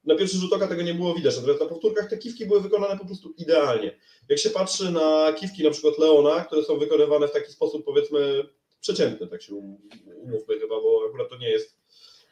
na 0.08 0.16
pierwszy 0.16 0.38
rzut 0.38 0.54
oka 0.54 0.68
tego 0.68 0.82
nie 0.82 0.94
było 0.94 1.14
widać, 1.16 1.36
natomiast 1.36 1.62
na 1.62 1.66
powtórkach 1.66 2.10
te 2.10 2.18
kiwki 2.18 2.46
były 2.46 2.62
wykonane 2.62 2.98
po 2.98 3.06
prostu 3.06 3.34
idealnie. 3.38 3.98
Jak 4.30 4.40
się 4.40 4.50
patrzy 4.50 4.92
na 4.92 5.34
kiwki 5.34 5.64
na 5.64 5.72
przykład 5.72 5.98
Leona, 5.98 6.46
które 6.46 6.64
są 6.64 6.78
wykonywane 6.80 7.28
w 7.28 7.32
taki 7.32 7.52
sposób 7.52 7.86
powiedzmy 7.86 8.50
przeciętny, 8.82 9.28
tak 9.28 9.42
się 9.42 9.56
um- 9.56 9.78
umówmy 10.16 10.60
chyba, 10.60 10.76
bo 10.82 11.02
akurat 11.10 11.30
to 11.30 11.38
nie 11.38 11.50
jest 11.50 11.78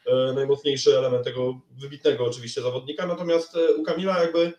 e, 0.06 0.32
najmocniejszy 0.34 0.98
element 0.98 1.24
tego 1.24 1.60
wybitnego 1.70 2.24
oczywiście 2.24 2.62
zawodnika, 2.62 3.06
natomiast 3.06 3.56
e, 3.56 3.74
u 3.74 3.82
Kamila 3.82 4.22
jakby 4.22 4.52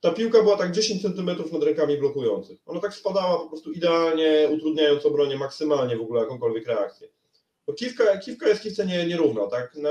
ta 0.00 0.10
piłka 0.12 0.42
była 0.42 0.56
tak 0.56 0.72
10 0.72 1.02
cm 1.02 1.26
nad 1.52 1.62
rękami 1.62 1.96
blokujących. 1.96 2.58
Ona 2.66 2.80
tak 2.80 2.94
spadała 2.94 3.38
po 3.38 3.48
prostu 3.48 3.72
idealnie, 3.72 4.48
utrudniając 4.52 5.06
obronie 5.06 5.36
maksymalnie 5.36 5.96
w 5.96 6.00
ogóle 6.00 6.20
jakąkolwiek 6.20 6.66
reakcję. 6.66 7.08
Bo 7.66 7.72
kiwka, 7.72 8.18
kiwka 8.18 8.48
jest 8.48 8.62
kiwce 8.62 8.86
nie, 8.86 9.06
nierówna, 9.06 9.46
tak? 9.46 9.72
No, 9.76 9.90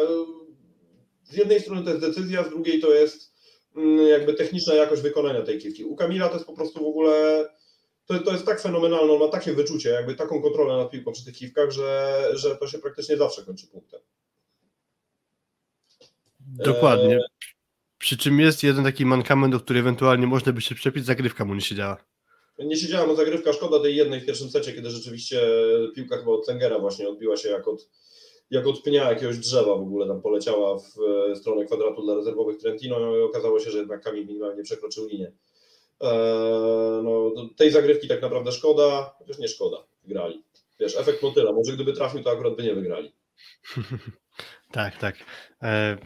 z 1.30 1.38
jednej 1.38 1.62
strony 1.62 1.84
to 1.84 1.90
jest 1.90 2.02
decyzja, 2.02 2.44
z 2.44 2.50
drugiej 2.50 2.80
to 2.80 2.94
jest 2.94 3.34
mm, 3.76 4.08
jakby 4.08 4.34
techniczna 4.34 4.74
jakość 4.74 5.02
wykonania 5.02 5.42
tej 5.42 5.60
kiwki. 5.60 5.86
U 5.86 5.96
Kamila 5.96 6.28
to 6.28 6.34
jest 6.34 6.46
po 6.46 6.54
prostu 6.54 6.84
w 6.84 6.88
ogóle, 6.88 7.46
to, 8.06 8.20
to 8.20 8.32
jest 8.32 8.46
tak 8.46 8.62
fenomenalne, 8.62 9.14
on 9.14 9.20
ma 9.20 9.28
takie 9.28 9.54
wyczucie, 9.54 9.90
jakby 9.90 10.16
taką 10.16 10.42
kontrolę 10.42 10.78
nad 10.78 10.92
piłką 10.92 11.12
przy 11.12 11.26
tych 11.26 11.36
kiwkach, 11.36 11.72
że, 11.72 12.30
że 12.34 12.56
to 12.56 12.68
się 12.68 12.80
praktycznie 12.80 13.18
zawsze 13.18 13.46
kończy 13.46 13.68
punktem. 13.68 14.00
Dokładnie. 16.40 17.20
Przy 17.98 18.18
czym 18.18 18.40
jest 18.40 18.64
jeden 18.64 18.84
taki 18.84 19.06
mankament, 19.06 19.54
do 19.54 19.60
który 19.60 19.80
ewentualnie 19.80 20.28
można 20.28 20.54
by 20.54 20.62
się 20.62 20.76
przepić, 20.76 21.06
zagrywka 21.06 21.46
mu 21.46 21.56
nie 21.56 21.62
siedziała. 21.62 21.98
Nie 22.60 22.78
siedziała 22.78 23.08
mu 23.08 23.16
zagrywka, 23.16 23.54
szkoda 23.54 23.80
tej 23.80 23.96
jednej 23.96 24.22
w 24.22 24.26
pierwszym 24.26 24.50
secie, 24.50 24.74
kiedy 24.74 24.90
rzeczywiście 24.90 25.42
piłka 25.96 26.18
chyba 26.18 26.32
od 26.32 26.46
Cengera 26.46 26.80
właśnie 26.80 27.10
odbiła 27.10 27.38
się 27.38 27.50
jak 27.50 27.68
od, 27.68 27.90
jak 28.50 28.68
od 28.68 28.82
pnia 28.82 29.10
jakiegoś 29.10 29.38
drzewa 29.38 29.76
w 29.76 29.82
ogóle 29.82 30.08
tam 30.08 30.22
poleciała 30.22 30.80
w 30.80 30.84
e, 31.32 31.36
stronę 31.36 31.66
kwadratu 31.66 32.02
dla 32.02 32.16
rezerwowych 32.16 32.58
Trentino 32.58 33.18
i 33.18 33.22
okazało 33.22 33.60
się, 33.60 33.72
że 33.72 33.78
jednak 33.78 34.04
Kamil 34.04 34.28
minimalnie 34.28 34.64
przekroczył 34.64 35.08
linię. 35.08 35.32
Eee, 36.02 37.04
no, 37.04 37.32
tej 37.58 37.72
zagrywki 37.72 38.08
tak 38.08 38.22
naprawdę 38.22 38.52
szkoda, 38.52 39.16
chociaż 39.20 39.38
nie 39.38 39.48
szkoda, 39.48 39.78
wygrali. 40.04 40.44
Wiesz, 40.80 40.98
efekt 40.98 41.24
motyla, 41.24 41.52
może 41.52 41.74
gdyby 41.74 41.94
trafił, 41.94 42.24
to 42.24 42.32
akurat 42.32 42.56
by 42.56 42.64
nie 42.64 42.76
wygrali. 42.76 43.12
Tak, 44.72 44.98
tak. 44.98 45.16
E, 45.64 45.98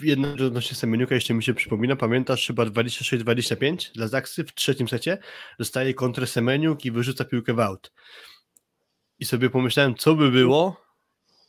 jedna 0.00 0.32
odnośnie 0.46 0.76
Semeniuka 0.76 1.14
jeszcze 1.14 1.34
mi 1.34 1.42
się 1.42 1.54
przypomina, 1.54 1.96
pamiętasz 1.96 2.46
chyba 2.46 2.64
26-25 2.64 3.92
dla 3.92 4.08
Zaksy 4.08 4.44
w 4.44 4.54
trzecim 4.54 4.88
secie, 4.88 5.18
dostaje 5.58 5.94
kontrę 5.94 6.26
Semeniuk 6.26 6.84
i 6.84 6.90
wyrzuca 6.90 7.24
piłkę 7.24 7.54
w 7.54 7.60
aut. 7.60 7.92
I 9.18 9.24
sobie 9.24 9.50
pomyślałem, 9.50 9.94
co 9.94 10.14
by 10.14 10.30
było, 10.30 10.76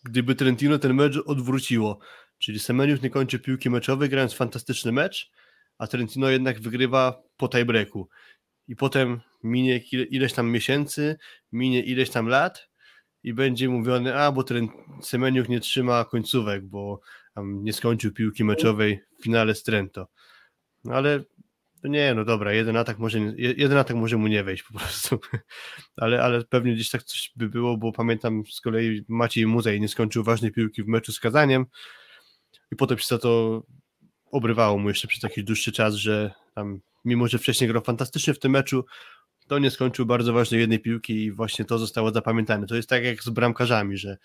gdyby 0.03 0.35
Trentino 0.35 0.79
ten 0.79 0.93
mecz 0.93 1.17
odwróciło. 1.25 1.99
Czyli 2.37 2.59
Semeniuk 2.59 3.01
nie 3.01 3.09
kończy 3.09 3.39
piłki 3.39 3.69
meczowej, 3.69 4.09
grając 4.09 4.33
fantastyczny 4.33 4.91
mecz, 4.91 5.31
a 5.77 5.87
Trentino 5.87 6.29
jednak 6.29 6.59
wygrywa 6.61 7.21
po 7.37 7.47
tiebreaku. 7.49 8.09
I 8.67 8.75
potem 8.75 9.21
minie 9.43 9.77
ile- 9.91 10.03
ileś 10.03 10.33
tam 10.33 10.51
miesięcy, 10.51 11.17
minie 11.51 11.83
ileś 11.83 12.09
tam 12.09 12.27
lat 12.27 12.69
i 13.23 13.33
będzie 13.33 13.69
mówiony, 13.69 14.15
a 14.15 14.31
bo 14.31 14.43
ten 14.43 14.67
Semeniuk 15.01 15.49
nie 15.49 15.59
trzyma 15.59 16.05
końcówek, 16.05 16.65
bo 16.65 16.99
nie 17.43 17.73
skończył 17.73 18.11
piłki 18.11 18.43
meczowej 18.43 18.99
w 19.19 19.23
finale 19.23 19.55
z 19.55 19.63
Trento. 19.63 20.07
No 20.83 20.93
ale 20.93 21.23
no 21.83 21.89
nie, 21.89 22.13
no 22.13 22.25
dobra, 22.25 22.53
jeden 22.53 22.77
atak 22.77 22.99
może, 22.99 23.19
jeden 23.37 23.77
atak 23.77 23.97
może 23.97 24.17
mu 24.17 24.27
nie 24.27 24.43
wejść 24.43 24.63
po 24.63 24.79
prostu, 24.79 25.19
ale, 25.97 26.23
ale 26.23 26.43
pewnie 26.43 26.73
gdzieś 26.73 26.89
tak 26.89 27.03
coś 27.03 27.31
by 27.35 27.49
było, 27.49 27.77
bo 27.77 27.91
pamiętam 27.91 28.43
z 28.51 28.61
kolei 28.61 29.05
Maciej 29.07 29.47
Muzej 29.47 29.81
nie 29.81 29.87
skończył 29.87 30.23
ważnej 30.23 30.51
piłki 30.51 30.83
w 30.83 30.87
meczu 30.87 31.11
z 31.11 31.19
Kazaniem 31.19 31.65
i 32.71 32.75
potem 32.75 32.97
się 32.97 33.17
to 33.17 33.63
obrywało 34.31 34.77
mu 34.77 34.87
jeszcze 34.87 35.07
przez 35.07 35.23
jakiś 35.23 35.43
dłuższy 35.43 35.71
czas, 35.71 35.95
że 35.95 36.31
tam 36.55 36.79
mimo, 37.05 37.27
że 37.27 37.37
wcześniej 37.37 37.67
grał 37.67 37.83
fantastycznie 37.83 38.33
w 38.33 38.39
tym 38.39 38.51
meczu, 38.51 38.85
to 39.49 39.59
nie 39.59 39.71
skończył 39.71 40.05
bardzo 40.05 40.33
ważnej 40.33 40.59
jednej 40.59 40.79
piłki 40.79 41.23
i 41.23 41.31
właśnie 41.31 41.65
to 41.65 41.77
zostało 41.77 42.11
zapamiętane. 42.11 42.67
To 42.67 42.75
jest 42.75 42.89
tak 42.89 43.03
jak 43.03 43.23
z 43.23 43.29
bramkarzami, 43.29 43.97
że 43.97 44.17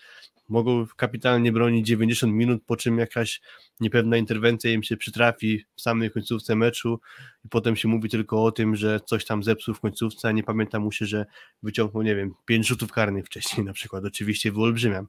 mogą 0.49 0.85
kapitalnie 0.95 1.51
bronić 1.51 1.87
90 1.87 2.33
minut, 2.33 2.63
po 2.65 2.75
czym 2.75 2.97
jakaś 2.97 3.41
niepewna 3.79 4.17
interwencja 4.17 4.71
im 4.71 4.83
się 4.83 4.97
przytrafi 4.97 5.65
w 5.75 5.81
samej 5.81 6.11
końcówce 6.11 6.55
meczu 6.55 6.99
i 7.45 7.49
potem 7.49 7.75
się 7.75 7.87
mówi 7.87 8.09
tylko 8.09 8.43
o 8.43 8.51
tym, 8.51 8.75
że 8.75 8.99
coś 9.05 9.25
tam 9.25 9.43
zepsuł 9.43 9.73
w 9.75 9.79
końcówce, 9.79 10.27
a 10.27 10.31
nie 10.31 10.43
pamięta 10.43 10.79
mu 10.79 10.91
się, 10.91 11.05
że 11.05 11.25
wyciągnął, 11.63 12.03
nie 12.03 12.15
wiem, 12.15 12.33
pięć 12.45 12.67
rzutów 12.67 12.91
karnych 12.91 13.25
wcześniej 13.25 13.65
na 13.65 13.73
przykład, 13.73 14.05
oczywiście 14.05 14.51
wyolbrzymiam. 14.51 15.07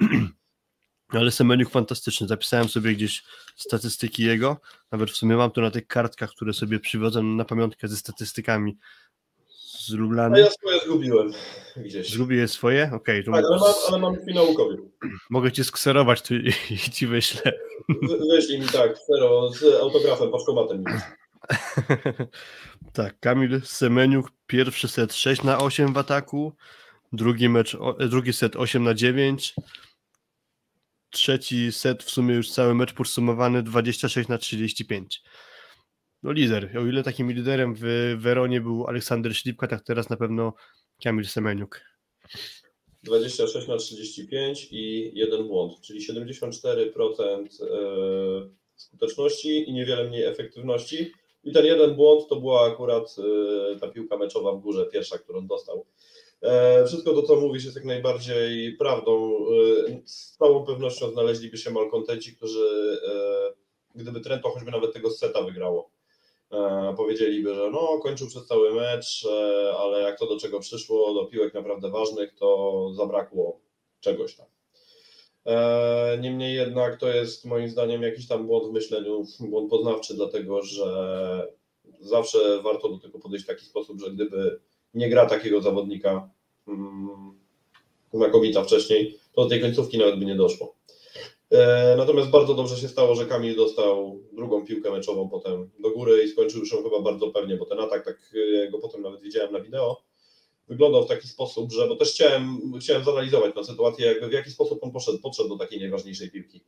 Ale 1.08 1.30
Semeniuk 1.30 1.70
fantastyczny, 1.70 2.26
zapisałem 2.26 2.68
sobie 2.68 2.94
gdzieś 2.94 3.22
statystyki 3.56 4.22
jego, 4.22 4.60
nawet 4.92 5.10
w 5.10 5.16
sumie 5.16 5.36
mam 5.36 5.50
to 5.50 5.60
na 5.60 5.70
tych 5.70 5.86
kartkach, 5.86 6.30
które 6.30 6.52
sobie 6.52 6.80
przywiozłem 6.80 7.36
na 7.36 7.44
pamiątkę 7.44 7.88
ze 7.88 7.96
statystykami 7.96 8.78
z 9.86 9.94
A 9.94 9.96
Lublany. 9.96 10.40
ja 10.40 10.50
swoje 10.50 10.80
zgubiłem 10.80 11.32
gdzieś. 11.76 12.10
Zgubię 12.10 12.48
swoje? 12.48 12.90
Okej, 12.94 13.24
to 13.24 13.32
Tak, 13.32 13.44
ale 13.44 13.56
mam, 13.60 13.74
ale 13.88 13.98
mam 13.98 14.16
finałkowie. 14.26 14.76
mogę 15.30 15.52
ci 15.52 15.64
skserować 15.64 16.22
tu 16.22 16.34
i, 16.34 16.52
ci 16.92 17.06
wyślę. 17.06 17.52
Wy- 17.88 18.18
Wyślij 18.36 18.60
mi 18.60 18.66
tak, 18.68 18.98
zero, 19.08 19.52
z 19.52 19.80
autografem, 19.80 20.30
paczkomatem. 20.30 20.84
tak, 22.92 23.20
Kamil 23.20 23.60
Semeniuk, 23.64 24.30
pierwszy 24.46 24.88
set 24.88 25.14
6 25.14 25.42
na 25.42 25.58
8 25.58 25.92
w 25.92 25.98
ataku, 25.98 26.52
drugi 27.12 27.48
mecz, 27.48 27.76
drugi 28.08 28.32
set 28.32 28.56
8 28.56 28.82
na 28.84 28.94
9, 28.94 29.54
trzeci 31.10 31.72
set 31.72 32.02
w 32.04 32.10
sumie 32.10 32.34
już 32.34 32.50
cały 32.50 32.74
mecz 32.74 32.92
podsumowany 32.92 33.62
26 33.62 34.28
na 34.28 34.38
35. 34.38 35.22
No 36.22 36.32
lider, 36.32 36.78
o 36.78 36.86
ile 36.86 37.02
takim 37.02 37.32
liderem 37.32 37.74
w 37.78 38.16
Weronie 38.18 38.60
był 38.60 38.86
Aleksander 38.86 39.36
Ślipka, 39.36 39.66
tak 39.66 39.84
teraz 39.84 40.10
na 40.10 40.16
pewno 40.16 40.52
Kamil 41.04 41.24
Semeniuk. 41.24 41.80
26 43.02 43.68
na 43.68 43.76
35 43.76 44.68
i 44.70 45.12
jeden 45.14 45.46
błąd, 45.46 45.80
czyli 45.80 46.00
74% 46.00 47.46
e, 47.62 48.48
skuteczności 48.76 49.70
i 49.70 49.72
niewiele 49.72 50.04
mniej 50.04 50.24
efektywności. 50.24 51.12
I 51.44 51.52
ten 51.52 51.66
jeden 51.66 51.94
błąd 51.94 52.28
to 52.28 52.36
była 52.36 52.72
akurat 52.72 53.16
e, 53.74 53.78
ta 53.78 53.88
piłka 53.88 54.16
meczowa 54.16 54.52
w 54.52 54.60
górze, 54.60 54.86
pierwsza, 54.86 55.18
którą 55.18 55.46
dostał. 55.46 55.86
E, 56.42 56.86
Wszystko 56.86 57.12
to, 57.12 57.22
co 57.22 57.36
mówisz, 57.36 57.64
jest 57.64 57.76
jak 57.76 57.84
najbardziej 57.84 58.76
prawdą. 58.76 59.36
Z 60.04 60.36
całą 60.36 60.66
pewnością 60.66 61.10
znaleźliby 61.10 61.58
się 61.58 61.70
malkontenci, 61.70 62.36
którzy, 62.36 62.98
gdyby 63.94 64.20
Trento 64.20 64.50
choćby 64.50 64.70
nawet 64.70 64.92
tego 64.92 65.10
seta 65.10 65.42
wygrało, 65.42 65.90
powiedzieliby, 66.96 67.54
że 67.54 67.70
no 67.70 67.98
kończył 68.02 68.26
przez 68.26 68.46
cały 68.46 68.74
mecz, 68.74 69.26
e, 69.30 69.72
ale 69.78 70.00
jak 70.02 70.18
to 70.18 70.26
do 70.26 70.38
czego 70.38 70.60
przyszło, 70.60 71.14
do 71.14 71.26
piłek 71.26 71.54
naprawdę 71.54 71.90
ważnych, 71.90 72.34
to 72.34 72.90
zabrakło 72.94 73.60
czegoś 74.00 74.36
tam. 74.36 74.46
E, 75.46 76.18
Niemniej 76.20 76.54
jednak 76.54 77.00
to 77.00 77.08
jest 77.08 77.44
moim 77.44 77.68
zdaniem 77.68 78.02
jakiś 78.02 78.28
tam 78.28 78.46
błąd 78.46 78.68
w 78.68 78.72
myśleniu, 78.72 79.24
błąd 79.40 79.70
poznawczy, 79.70 80.14
dlatego 80.14 80.62
że 80.62 81.52
zawsze 82.00 82.62
warto 82.62 82.88
do 82.88 82.98
tego 82.98 83.18
podejść 83.18 83.44
w 83.44 83.48
taki 83.48 83.64
sposób, 83.64 84.00
że 84.00 84.10
gdyby 84.10 84.60
nie 84.94 85.08
gra 85.08 85.26
takiego 85.26 85.60
zawodnika 85.60 86.30
mm, 86.68 87.38
znakomita 88.12 88.64
wcześniej, 88.64 89.18
to 89.32 89.42
do 89.42 89.48
tej 89.48 89.60
końcówki 89.60 89.98
nawet 89.98 90.18
by 90.18 90.24
nie 90.24 90.36
doszło. 90.36 90.74
E, 91.50 91.94
Natomiast 91.96 92.30
bardzo 92.30 92.54
dobrze 92.54 92.76
się 92.76 92.88
stało, 92.88 93.14
że 93.14 93.26
Kamil 93.26 93.56
dostał 93.56 94.20
drugą 94.32 94.64
piłkę 94.66 94.90
meczową 94.90 95.28
potem 95.28 95.70
do 95.78 95.90
góry 95.90 96.24
i 96.24 96.28
skończył 96.28 96.62
ją 96.64 96.82
chyba 96.82 97.00
bardzo 97.00 97.30
pewnie, 97.30 97.56
bo 97.56 97.66
ten 97.66 97.80
atak, 97.80 98.04
tak 98.04 98.32
jak 98.54 98.70
go 98.70 98.78
potem 98.78 99.02
nawet 99.02 99.20
widziałem 99.20 99.52
na 99.52 99.60
wideo, 99.60 100.02
wyglądał 100.68 101.04
w 101.04 101.08
taki 101.08 101.28
sposób, 101.28 101.72
że, 101.72 101.88
bo 101.88 101.96
też 101.96 102.12
chciałem, 102.12 102.60
chciałem 102.80 103.04
zanalizować 103.04 103.54
tę 103.54 103.64
sytuację, 103.64 104.06
jakby 104.06 104.28
w 104.28 104.32
jaki 104.32 104.50
sposób 104.50 104.84
on 104.84 104.92
poszedł, 104.92 105.18
podszedł 105.18 105.48
do 105.48 105.56
takiej 105.56 105.80
najważniejszej 105.80 106.30
piłki. 106.30 106.64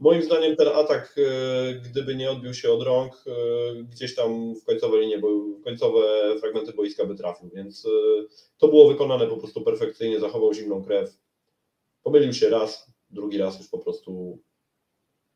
Moim 0.00 0.22
zdaniem 0.22 0.56
ten 0.56 0.68
atak, 0.68 1.14
e, 1.18 1.74
gdyby 1.74 2.14
nie 2.14 2.30
odbił 2.30 2.54
się 2.54 2.72
od 2.72 2.82
rąk, 2.82 3.24
e, 3.26 3.32
gdzieś 3.82 4.14
tam 4.14 4.54
w 4.54 4.64
końcowe 4.64 5.00
linie, 5.00 5.18
w 5.18 5.64
końcowe 5.64 6.00
fragmenty 6.40 6.72
boiska 6.72 7.06
by 7.06 7.14
trafił, 7.14 7.50
więc 7.54 7.86
e, 7.86 7.90
to 8.58 8.68
było 8.68 8.88
wykonane 8.88 9.26
po 9.26 9.36
prostu 9.36 9.60
perfekcyjnie, 9.60 10.20
zachował 10.20 10.54
zimną 10.54 10.84
krew. 10.84 11.18
Pomylił 12.02 12.32
się 12.32 12.48
raz, 12.48 12.89
drugi 13.10 13.38
raz 13.38 13.58
już 13.58 13.68
po 13.68 13.78
prostu 13.78 14.42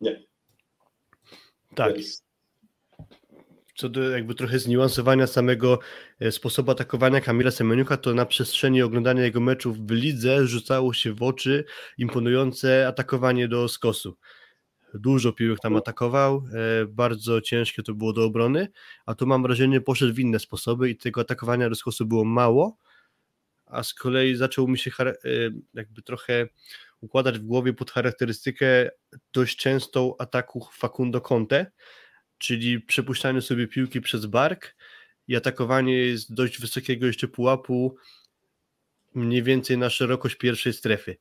nie. 0.00 0.22
Tak. 1.74 1.94
Więc 1.94 2.24
co 3.74 3.88
do 3.88 4.10
jakby 4.10 4.34
trochę 4.34 4.58
zniuansowania 4.58 5.26
samego 5.26 5.78
e, 6.20 6.32
sposobu 6.32 6.70
atakowania 6.70 7.20
Kamila 7.20 7.50
Semeniuka, 7.50 7.96
to 7.96 8.14
na 8.14 8.26
przestrzeni 8.26 8.82
oglądania 8.82 9.22
jego 9.22 9.40
meczów 9.40 9.86
w 9.86 9.90
lidze 9.90 10.46
rzucało 10.46 10.92
się 10.92 11.12
w 11.12 11.22
oczy 11.22 11.64
imponujące 11.98 12.88
atakowanie 12.88 13.48
do 13.48 13.68
skosu. 13.68 14.16
Dużo 14.94 15.32
piłek 15.32 15.60
tam 15.60 15.76
atakował, 15.76 16.42
e, 16.82 16.86
bardzo 16.86 17.40
ciężkie 17.40 17.82
to 17.82 17.94
było 17.94 18.12
do 18.12 18.24
obrony, 18.24 18.68
a 19.06 19.14
tu 19.14 19.26
mam 19.26 19.42
wrażenie 19.42 19.80
poszedł 19.80 20.14
w 20.14 20.18
inne 20.18 20.38
sposoby 20.38 20.90
i 20.90 20.96
tego 20.96 21.20
atakowania 21.20 21.68
do 21.68 21.74
skosu 21.74 22.06
było 22.06 22.24
mało, 22.24 22.76
a 23.66 23.82
z 23.82 23.94
kolei 23.94 24.36
zaczął 24.36 24.68
mi 24.68 24.78
się 24.78 24.90
e, 25.00 25.14
jakby 25.74 26.02
trochę 26.02 26.48
układać 27.04 27.38
w 27.38 27.44
głowie 27.44 27.72
pod 27.72 27.90
charakterystykę 27.90 28.90
dość 29.32 29.56
częstą 29.56 30.14
ataku 30.18 30.68
Facundo 30.72 31.20
Conte, 31.20 31.66
czyli 32.38 32.80
przepuszczanie 32.80 33.42
sobie 33.42 33.68
piłki 33.68 34.00
przez 34.00 34.26
bark 34.26 34.76
i 35.28 35.36
atakowanie 35.36 36.18
z 36.18 36.32
dość 36.32 36.60
wysokiego 36.60 37.06
jeszcze 37.06 37.28
pułapu 37.28 37.96
mniej 39.14 39.42
więcej 39.42 39.78
na 39.78 39.90
szerokość 39.90 40.34
pierwszej 40.34 40.72
strefy. 40.72 41.16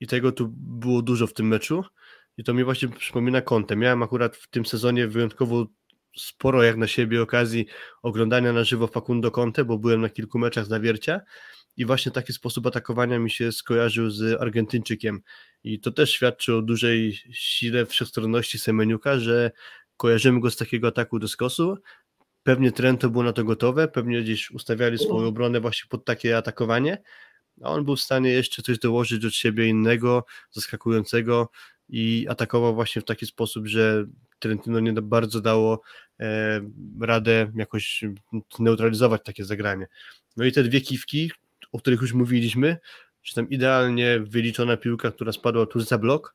I 0.00 0.06
tego 0.06 0.32
tu 0.32 0.48
było 0.56 1.02
dużo 1.02 1.26
w 1.26 1.34
tym 1.34 1.48
meczu 1.48 1.84
i 2.36 2.44
to 2.44 2.54
mi 2.54 2.64
właśnie 2.64 2.88
przypomina 2.88 3.40
kątę. 3.40 3.76
Miałem 3.76 4.02
akurat 4.02 4.36
w 4.36 4.48
tym 4.48 4.66
sezonie 4.66 5.08
wyjątkowo 5.08 5.66
sporo 6.16 6.62
jak 6.62 6.76
na 6.76 6.86
siebie 6.86 7.22
okazji 7.22 7.66
oglądania 8.02 8.52
na 8.52 8.64
żywo 8.64 8.86
Facundo 8.86 9.30
Conte, 9.30 9.64
bo 9.64 9.78
byłem 9.78 10.00
na 10.00 10.08
kilku 10.08 10.38
meczach 10.38 10.66
zawiercia 10.66 11.20
i 11.78 11.86
właśnie 11.86 12.12
taki 12.12 12.32
sposób 12.32 12.66
atakowania 12.66 13.18
mi 13.18 13.30
się 13.30 13.52
skojarzył 13.52 14.10
z 14.10 14.40
Argentyńczykiem 14.40 15.22
i 15.64 15.80
to 15.80 15.90
też 15.90 16.10
świadczy 16.10 16.54
o 16.54 16.62
dużej 16.62 17.18
sile 17.32 17.86
wszechstronności 17.86 18.58
Semeniuka, 18.58 19.18
że 19.18 19.50
kojarzymy 19.96 20.40
go 20.40 20.50
z 20.50 20.56
takiego 20.56 20.88
ataku 20.88 21.18
do 21.18 21.28
skosu. 21.28 21.76
Pewnie 22.42 22.72
Trento 22.72 23.10
było 23.10 23.24
na 23.24 23.32
to 23.32 23.44
gotowe, 23.44 23.88
pewnie 23.88 24.22
gdzieś 24.22 24.50
ustawiali 24.50 24.98
swoją 24.98 25.26
obronę 25.26 25.60
właśnie 25.60 25.88
pod 25.88 26.04
takie 26.04 26.36
atakowanie, 26.36 27.02
a 27.62 27.70
on 27.70 27.84
był 27.84 27.96
w 27.96 28.00
stanie 28.00 28.30
jeszcze 28.30 28.62
coś 28.62 28.78
dołożyć 28.78 29.24
od 29.24 29.34
siebie 29.34 29.66
innego, 29.66 30.24
zaskakującego 30.50 31.50
i 31.88 32.26
atakował 32.28 32.74
właśnie 32.74 33.02
w 33.02 33.04
taki 33.04 33.26
sposób, 33.26 33.66
że 33.66 34.04
Trentino 34.38 34.80
nie 34.80 34.92
bardzo 34.92 35.40
dało 35.40 35.80
e, 36.20 36.60
radę 37.00 37.52
jakoś 37.54 38.04
neutralizować 38.58 39.20
takie 39.24 39.44
zagranie. 39.44 39.86
No 40.36 40.44
i 40.44 40.52
te 40.52 40.62
dwie 40.62 40.80
kiwki, 40.80 41.30
o 41.72 41.78
których 41.78 42.00
już 42.00 42.12
mówiliśmy, 42.12 42.76
czy 43.22 43.34
tam 43.34 43.50
idealnie 43.50 44.20
wyliczona 44.20 44.76
piłka, 44.76 45.10
która 45.10 45.32
spadła 45.32 45.66
tu 45.66 45.80
za 45.80 45.98
blok, 45.98 46.34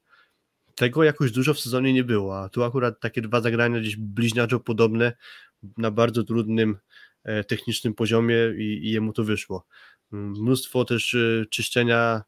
tego 0.76 1.04
jakoś 1.04 1.32
dużo 1.32 1.54
w 1.54 1.60
sezonie 1.60 1.94
nie 1.94 2.04
było, 2.04 2.40
a 2.40 2.50
tu 2.50 2.64
akurat 2.64 3.00
takie 3.00 3.22
dwa 3.22 3.42
zagrania 3.42 3.80
gdzieś 3.80 3.96
bliźniaczo 3.96 4.60
podobne 4.60 5.14
na 5.78 5.92
bardzo 5.92 6.24
trudnym 6.24 6.78
e, 7.24 7.44
technicznym 7.44 7.94
poziomie 7.94 8.36
i, 8.58 8.88
i 8.88 8.92
jemu 8.92 9.14
to 9.14 9.24
wyszło. 9.24 9.66
Mm, 10.14 10.32
Mnóstwo 10.32 10.86
też 10.86 11.14
e, 11.14 11.46
czyszczenia 11.50 12.22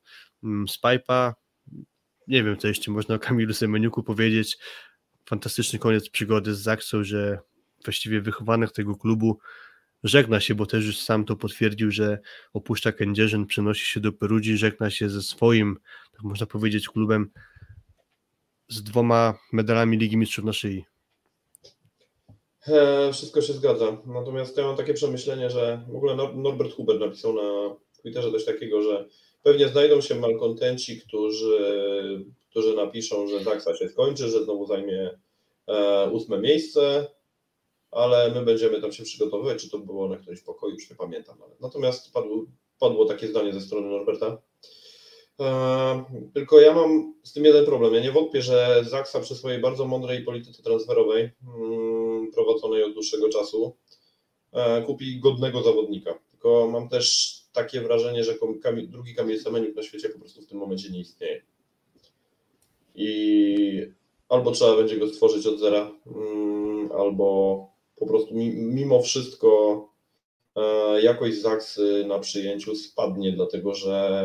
mm, 0.44 0.68
z 0.68 0.78
pipa. 0.78 1.36
Nie 2.28 2.44
wiem, 2.44 2.58
co 2.58 2.68
jeszcze 2.68 2.92
można 2.92 3.16
o 3.16 3.20
Kamilu 3.20 3.54
Semeniuku 3.54 4.04
powiedzieć. 4.04 4.58
Fantastyczny 5.26 5.80
koniec 5.80 6.10
przygody 6.10 6.56
z 6.56 6.60
Zaksą, 6.60 7.04
że 7.04 7.40
właściwie 7.86 8.22
wychowanych 8.22 8.72
tego 8.72 8.96
klubu 8.96 9.40
żegna 10.06 10.40
się, 10.40 10.56
bo 10.56 10.66
też 10.66 10.86
już 10.86 11.00
sam 11.00 11.26
to 11.26 11.36
potwierdził, 11.36 11.92
że 11.92 12.20
opuszcza 12.54 12.92
Kędzierzyn, 12.92 13.46
przenosi 13.46 13.86
się 13.86 14.00
do 14.00 14.12
Perudzi, 14.12 14.58
żegna 14.58 14.90
się 14.90 15.10
ze 15.10 15.22
swoim, 15.22 15.78
tak 16.12 16.24
można 16.24 16.46
powiedzieć, 16.46 16.90
klubem 16.90 17.32
z 18.68 18.84
dwoma 18.84 19.38
medalami 19.54 19.98
Ligi 19.98 20.18
Mistrzów 20.18 20.46
na 20.46 20.54
szyi. 20.54 20.86
E, 22.68 23.14
Wszystko 23.14 23.42
się 23.42 23.54
zgadza. 23.54 23.98
Natomiast 24.06 24.58
ja 24.58 24.64
mam 24.64 24.76
takie 24.78 24.94
przemyślenie, 24.94 25.50
że 25.50 25.82
w 25.92 25.96
ogóle 25.96 26.16
Nor- 26.16 26.36
Norbert 26.36 26.74
Huber 26.74 27.00
napisał 27.00 27.34
na 27.34 27.76
Twitterze 28.02 28.32
coś 28.32 28.46
takiego, 28.46 28.82
że 28.82 29.06
pewnie 29.44 29.68
znajdą 29.68 30.02
się 30.02 30.16
malkontenci, 30.16 31.02
którzy, 31.02 31.58
którzy 32.50 32.76
napiszą, 32.76 33.28
że 33.28 33.44
Zaksa 33.44 33.76
się 33.76 33.90
skończy, 33.90 34.30
że 34.30 34.44
znowu 34.44 34.66
zajmie 34.68 35.18
e, 35.68 36.10
ósme 36.12 36.40
miejsce, 36.40 37.08
ale 37.96 38.32
my 38.32 38.46
będziemy 38.46 38.82
tam 38.82 38.92
się 38.92 39.04
przygotowywać, 39.04 39.62
czy 39.62 39.70
to 39.70 39.80
było 39.80 40.08
na 40.08 40.18
którymś 40.18 40.42
pokoju, 40.42 40.74
już 40.74 40.90
nie 40.90 40.96
pamiętam 40.96 41.40
nawet. 41.40 41.62
Natomiast 41.62 42.14
padło, 42.14 42.46
padło 42.80 43.06
takie 43.06 43.28
zdanie 43.28 43.54
ze 43.54 43.62
strony 43.62 43.88
Norberta. 43.88 44.38
E, 45.40 46.04
Tylko 46.34 46.60
ja 46.60 46.74
mam 46.74 47.14
z 47.24 47.34
tym 47.34 47.46
jeden 47.46 47.66
problem. 47.66 47.94
Ja 47.94 48.02
nie 48.02 48.12
wątpię, 48.12 48.42
że 48.42 48.84
Zaksa 48.90 49.20
przy 49.20 49.36
swojej 49.36 49.62
bardzo 49.62 49.86
mądrej 49.86 50.24
polityce 50.24 50.64
transferowej, 50.64 51.32
mm, 51.58 52.32
prowadzonej 52.32 52.84
od 52.84 52.94
dłuższego 52.94 53.30
czasu, 53.30 53.76
e, 54.52 54.82
kupi 54.82 55.20
godnego 55.20 55.62
zawodnika. 55.62 56.20
Tylko 56.32 56.68
mam 56.68 56.90
też 56.90 57.36
takie 57.54 57.82
wrażenie, 57.82 58.24
że 58.24 58.36
drugi 58.88 59.16
Kamil 59.16 59.40
Semeniuk 59.40 59.76
na 59.76 59.84
świecie 59.84 60.10
po 60.10 60.20
prostu 60.20 60.42
w 60.42 60.48
tym 60.48 60.58
momencie 60.58 60.90
nie 60.90 61.00
istnieje. 61.00 61.42
I 62.96 63.92
albo 64.30 64.52
trzeba 64.52 64.78
będzie 64.78 64.98
go 64.98 65.08
stworzyć 65.08 65.48
od 65.48 65.60
zera, 65.60 65.92
mm, 66.16 66.92
albo 66.92 67.75
po 67.96 68.06
prostu 68.08 68.36
mi- 68.36 68.56
mimo 68.56 69.02
wszystko 69.02 69.50
e, 70.56 71.02
jakość 71.02 71.42
Zaksy 71.42 72.06
na 72.08 72.20
przyjęciu 72.20 72.76
spadnie, 72.76 73.32
dlatego 73.32 73.76
że 73.76 74.22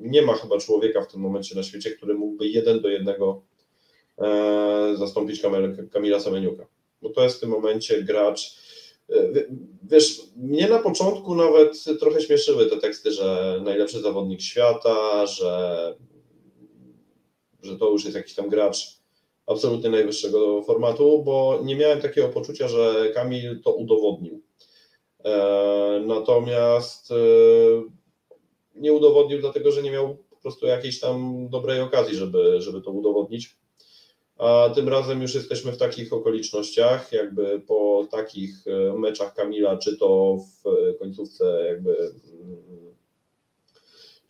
nie 0.00 0.22
ma 0.22 0.34
chyba 0.34 0.58
człowieka 0.58 1.00
w 1.02 1.12
tym 1.12 1.20
momencie 1.20 1.54
na 1.56 1.62
świecie, 1.62 1.90
który 1.90 2.14
mógłby 2.14 2.48
jeden 2.48 2.80
do 2.80 2.88
jednego 2.88 3.42
e, 4.18 4.92
zastąpić 4.96 5.40
Kamil, 5.40 5.88
Kamila 5.92 6.20
Semeniuka. 6.20 6.66
Bo 7.02 7.10
to 7.10 7.22
jest 7.24 7.36
w 7.36 7.40
tym 7.40 7.50
momencie 7.50 8.02
gracz. 8.02 8.56
e, 9.08 9.32
wie- 9.32 9.48
Wiesz, 9.82 10.20
mnie 10.36 10.68
na 10.68 10.78
początku 10.78 11.34
nawet 11.34 11.84
trochę 12.00 12.20
śmieszyły 12.20 12.66
te 12.66 12.76
teksty, 12.76 13.12
że 13.12 13.60
najlepszy 13.64 14.00
zawodnik 14.00 14.40
świata, 14.40 15.26
że, 15.26 15.94
że 17.62 17.78
to 17.78 17.90
już 17.90 18.04
jest 18.04 18.16
jakiś 18.16 18.34
tam 18.34 18.48
gracz 18.48 18.99
absolutnie 19.50 19.90
najwyższego 19.90 20.62
formatu, 20.62 21.22
bo 21.22 21.60
nie 21.64 21.76
miałem 21.76 22.00
takiego 22.00 22.28
poczucia, 22.28 22.68
że 22.68 23.10
Kamil 23.14 23.60
to 23.62 23.72
udowodnił. 23.72 24.42
E, 25.24 26.02
Natomiast 26.06 27.10
e, 27.10 27.14
nie 28.74 28.92
udowodnił, 28.92 29.40
dlatego 29.40 29.72
że 29.72 29.82
nie 29.82 29.90
miał 29.90 30.16
po 30.30 30.36
prostu 30.36 30.66
jakiejś 30.66 31.00
tam 31.00 31.48
dobrej 31.48 31.80
okazji, 31.80 32.16
żeby, 32.16 32.60
żeby 32.60 32.80
to 32.80 32.90
udowodnić. 32.90 33.56
A 34.38 34.70
tym 34.74 34.88
razem 34.88 35.22
już 35.22 35.34
jesteśmy 35.34 35.72
w 35.72 35.78
takich 35.78 36.12
okolicznościach, 36.12 37.12
jakby 37.12 37.60
po 37.66 38.06
takich 38.10 38.66
e, 38.66 38.98
meczach 38.98 39.34
Kamila, 39.34 39.76
czy 39.76 39.96
to 39.96 40.36
w 40.64 40.98
końcówce 40.98 41.64
jakby 41.68 41.96
mm, 41.96 42.89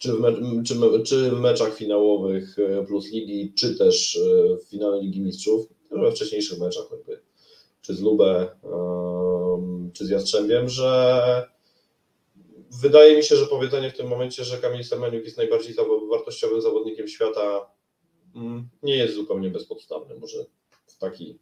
czy 0.01 0.13
w, 0.13 0.21
me, 0.21 0.33
czy, 0.65 0.75
czy 1.05 1.31
w 1.31 1.41
meczach 1.41 1.77
finałowych 1.77 2.59
e, 2.59 2.85
plus 2.87 3.13
ligi, 3.13 3.53
czy 3.55 3.75
też 3.75 4.17
e, 4.17 4.57
w 4.57 4.69
finale 4.69 5.03
Ligi 5.03 5.21
Mistrzów, 5.21 5.67
we 5.91 6.13
wcześniejszych 6.13 6.59
meczach, 6.59 6.85
jakby, 6.91 7.21
czy 7.83 7.95
z 7.95 8.01
Lubę, 8.01 8.49
czy 9.93 10.07
z 10.07 10.11
Jastrzębiem, 10.11 10.69
że 10.69 11.47
wydaje 12.83 13.17
mi 13.17 13.23
się, 13.23 13.37
że 13.37 13.47
powiedzenie 13.47 13.91
w 13.91 13.97
tym 13.97 14.09
momencie, 14.09 14.45
że 14.45 14.59
Kamil 14.59 14.85
Semeniuk 14.85 15.25
jest 15.25 15.37
najbardziej 15.37 15.75
wartościowym 16.11 16.61
zawodnikiem 16.61 17.09
świata, 17.09 17.71
mm, 18.37 18.69
nie 18.83 18.97
jest 18.97 19.15
zupełnie 19.15 19.51
bezpodstawne. 19.51 20.15
Może 20.15 20.39
w 20.87 20.99
taki 20.99 21.39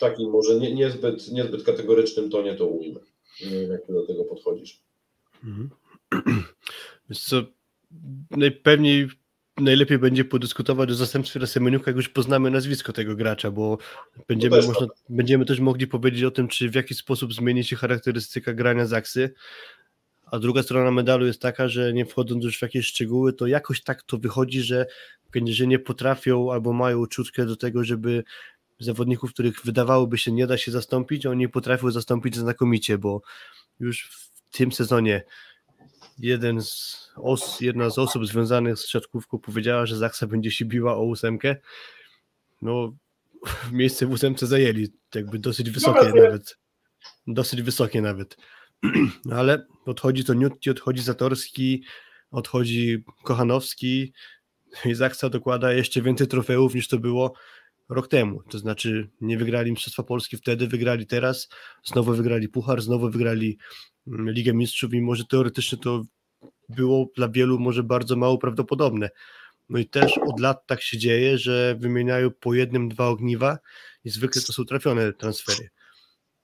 takim 0.00 0.30
może 0.30 0.54
nie, 0.54 0.74
niezbyt, 0.74 1.32
niezbyt 1.32 1.62
kategorycznym 1.62 2.30
tonie 2.30 2.54
to 2.54 2.66
ujmę. 2.66 3.00
Nie 3.40 3.60
wiem, 3.60 3.72
jak 3.72 3.86
ty 3.86 3.92
do 3.92 4.06
tego 4.06 4.24
podchodzisz. 4.24 4.82
Mhm. 5.44 5.70
Wiesz 7.08 7.24
co, 7.24 7.36
najpewniej 8.30 9.08
najlepiej 9.60 9.98
będzie 9.98 10.24
podyskutować 10.24 10.90
o 10.90 10.94
zastępstwie 10.94 11.46
Semeniuka, 11.46 11.90
jak 11.90 11.96
już 11.96 12.08
poznamy 12.08 12.50
nazwisko 12.50 12.92
tego 12.92 13.16
gracza, 13.16 13.50
bo 13.50 13.78
będziemy, 14.28 14.56
też 14.56 14.66
można, 14.66 14.86
będziemy 15.08 15.44
też 15.44 15.60
mogli 15.60 15.86
powiedzieć 15.86 16.24
o 16.24 16.30
tym, 16.30 16.48
czy 16.48 16.70
w 16.70 16.74
jaki 16.74 16.94
sposób 16.94 17.34
zmieni 17.34 17.64
się 17.64 17.76
charakterystyka 17.76 18.54
grania 18.54 18.86
Zaksy. 18.86 19.34
A 20.26 20.38
druga 20.38 20.62
strona 20.62 20.90
medalu 20.90 21.26
jest 21.26 21.42
taka, 21.42 21.68
że 21.68 21.92
nie 21.92 22.06
wchodząc 22.06 22.44
już 22.44 22.58
w 22.58 22.62
jakieś 22.62 22.86
szczegóły, 22.86 23.32
to 23.32 23.46
jakoś 23.46 23.82
tak 23.82 24.02
to 24.02 24.18
wychodzi, 24.18 24.62
że 24.62 24.86
że 25.46 25.66
nie 25.66 25.78
potrafią 25.78 26.52
albo 26.52 26.72
mają 26.72 26.98
uczutkę 26.98 27.46
do 27.46 27.56
tego, 27.56 27.84
żeby 27.84 28.24
zawodników, 28.78 29.32
których 29.32 29.64
wydawałoby 29.64 30.18
się 30.18 30.32
nie 30.32 30.46
da 30.46 30.58
się 30.58 30.72
zastąpić, 30.72 31.26
oni 31.26 31.48
potrafią 31.48 31.90
zastąpić 31.90 32.36
znakomicie, 32.36 32.98
bo 32.98 33.22
już 33.80 34.10
w 34.10 34.56
tym 34.56 34.72
sezonie 34.72 35.24
jeden 36.18 36.62
z 36.62 37.08
os, 37.16 37.60
jedna 37.60 37.90
z 37.90 37.98
osób 37.98 38.26
związanych 38.26 38.78
z 38.78 38.88
siatkówką 38.88 39.38
powiedziała, 39.38 39.86
że 39.86 39.96
Zaksa 39.96 40.26
będzie 40.26 40.50
się 40.50 40.64
biła 40.64 40.96
o 40.96 41.02
ósemkę. 41.02 41.56
No, 42.62 42.92
miejsce 43.72 44.06
w 44.06 44.10
ósemce 44.10 44.46
zajęli, 44.46 44.88
jakby 45.14 45.38
dosyć 45.38 45.70
wysokie 45.70 46.08
no, 46.14 46.22
nawet. 46.22 46.58
Dosyć 47.26 47.62
wysokie 47.62 48.02
nawet. 48.02 48.36
Ale 49.32 49.66
odchodzi 49.86 50.24
to 50.24 50.34
Niutti, 50.34 50.70
odchodzi 50.70 51.02
Zatorski, 51.02 51.84
odchodzi 52.30 53.04
Kochanowski 53.24 54.12
i 54.84 54.94
Zaksa 54.94 55.28
dokłada 55.28 55.72
jeszcze 55.72 56.02
więcej 56.02 56.26
trofeów 56.26 56.74
niż 56.74 56.88
to 56.88 56.98
było 56.98 57.32
rok 57.88 58.08
temu. 58.08 58.42
To 58.50 58.58
znaczy 58.58 59.10
nie 59.20 59.38
wygrali 59.38 59.70
Mistrzostwa 59.70 60.02
Polski 60.02 60.36
wtedy, 60.36 60.66
wygrali 60.66 61.06
teraz, 61.06 61.48
znowu 61.84 62.14
wygrali 62.14 62.48
Puchar, 62.48 62.82
znowu 62.82 63.10
wygrali 63.10 63.58
Ligę 64.10 64.54
Mistrzów, 64.54 64.92
mimo 64.92 65.14
że 65.14 65.24
teoretycznie 65.24 65.78
to 65.78 66.04
było 66.68 67.10
dla 67.16 67.28
wielu 67.28 67.58
może 67.58 67.82
bardzo 67.82 68.16
mało 68.16 68.38
prawdopodobne. 68.38 69.10
No 69.68 69.78
i 69.78 69.86
też 69.86 70.18
od 70.18 70.40
lat 70.40 70.66
tak 70.66 70.82
się 70.82 70.98
dzieje, 70.98 71.38
że 71.38 71.76
wymieniają 71.78 72.30
po 72.30 72.54
jednym, 72.54 72.88
dwa 72.88 73.08
ogniwa 73.08 73.58
i 74.04 74.10
zwykle 74.10 74.42
to 74.42 74.52
są 74.52 74.64
trafione 74.64 75.12
transfery. 75.12 75.68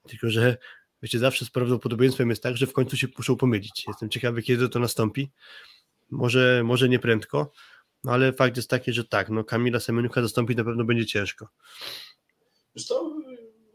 Tylko, 0.07 0.29
że 0.29 0.57
wiecie, 1.03 1.19
zawsze 1.19 1.45
z 1.45 1.49
prawdopodobieństwem 1.49 2.29
jest 2.29 2.43
tak, 2.43 2.57
że 2.57 2.67
w 2.67 2.73
końcu 2.73 2.97
się 2.97 3.07
muszą 3.17 3.35
pomylić. 3.35 3.85
Jestem 3.87 4.09
ciekawy, 4.09 4.41
kiedy 4.41 4.69
to 4.69 4.79
nastąpi. 4.79 5.31
Może, 6.11 6.61
może 6.65 6.89
nie 6.89 6.99
prędko, 6.99 7.51
no 8.03 8.11
ale 8.11 8.33
fakt 8.33 8.57
jest 8.57 8.69
taki, 8.69 8.93
że 8.93 9.03
tak, 9.03 9.29
no 9.29 9.43
Kamila 9.43 9.79
Semeniuka 9.79 10.21
zastąpić 10.21 10.57
na 10.57 10.63
pewno 10.63 10.83
będzie 10.83 11.05
ciężko. 11.05 11.47
Co, 12.77 13.14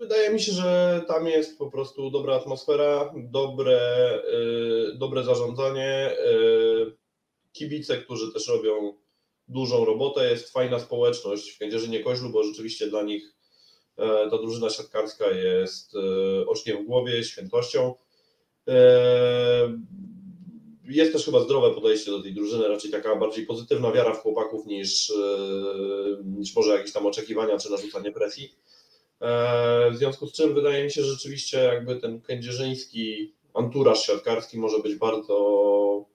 wydaje 0.01 0.31
mi 0.31 0.41
się, 0.41 0.53
że 0.53 1.01
tam 1.09 1.27
jest 1.27 1.59
po 1.59 1.71
prostu 1.71 2.11
dobra 2.11 2.35
atmosfera, 2.35 3.15
dobre, 3.17 3.81
yy, 4.33 4.99
dobre 4.99 5.25
zarządzanie, 5.25 6.17
yy, 6.25 6.97
kibice, 7.53 7.99
którzy 7.99 8.33
też 8.33 8.49
robią 8.49 8.95
dużą 9.49 9.85
robotę, 9.85 10.31
jest 10.31 10.53
fajna 10.53 10.79
społeczność 10.79 11.51
w 11.51 11.59
Kędzierzynie 11.59 12.01
Koźlu, 12.01 12.31
bo 12.31 12.45
rzeczywiście 12.45 12.87
dla 12.87 13.03
nich 13.03 13.23
yy, 13.99 14.07
ta 14.31 14.39
drużyna 14.39 14.71
siatkarska 14.71 15.31
jest 15.31 15.95
y, 15.95 16.49
oczkiem 16.49 16.85
w 16.85 16.87
głowie, 16.87 17.25
świętością. 17.25 17.95
Y, 18.69 18.73
jest 20.85 21.13
też 21.13 21.25
chyba 21.25 21.41
zdrowe 21.41 21.75
podejście 21.75 22.11
do 22.11 22.23
tej 22.23 22.35
drużyny, 22.35 22.69
raczej 22.69 22.91
taka 22.91 23.17
bardziej 23.17 23.47
pozytywna 23.47 23.93
wiara 23.93 24.15
w 24.15 24.23
chłopaków 24.23 24.67
niż, 24.67 25.13
niż 26.25 26.57
może 26.57 26.71
jakieś 26.71 26.93
tam 26.93 27.07
oczekiwania 27.07 27.59
czy 27.59 27.71
narzucanie 27.71 28.13
presji. 28.13 28.55
E, 29.21 29.91
w 29.91 29.97
związku 29.97 30.27
z 30.27 30.33
czym 30.33 30.55
wydaje 30.55 30.85
mi 30.85 30.91
się, 30.91 31.03
że 31.03 31.13
rzeczywiście 31.13 31.59
jakby 31.59 31.97
ten 31.97 32.21
kędzierzyński 32.21 33.35
anturaż 33.55 34.07
siatkarski 34.07 34.59
może 34.59 34.79
być 34.79 34.95
bardzo, 34.95 36.07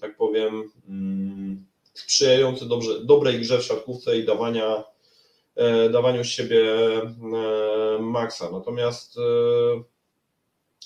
tak 0.00 0.16
powiem, 0.16 0.70
mm, 0.88 1.66
sprzyjający 1.94 2.66
dobrze, 2.66 3.04
dobrej 3.04 3.40
grze 3.40 3.58
w 3.58 3.64
siatkówce 3.64 4.18
i 4.18 4.24
dawania, 4.24 4.84
e, 5.56 5.88
dawaniu 5.90 6.24
siebie 6.24 6.62
e, 7.02 7.98
maksa. 8.00 8.50
Natomiast 8.50 9.16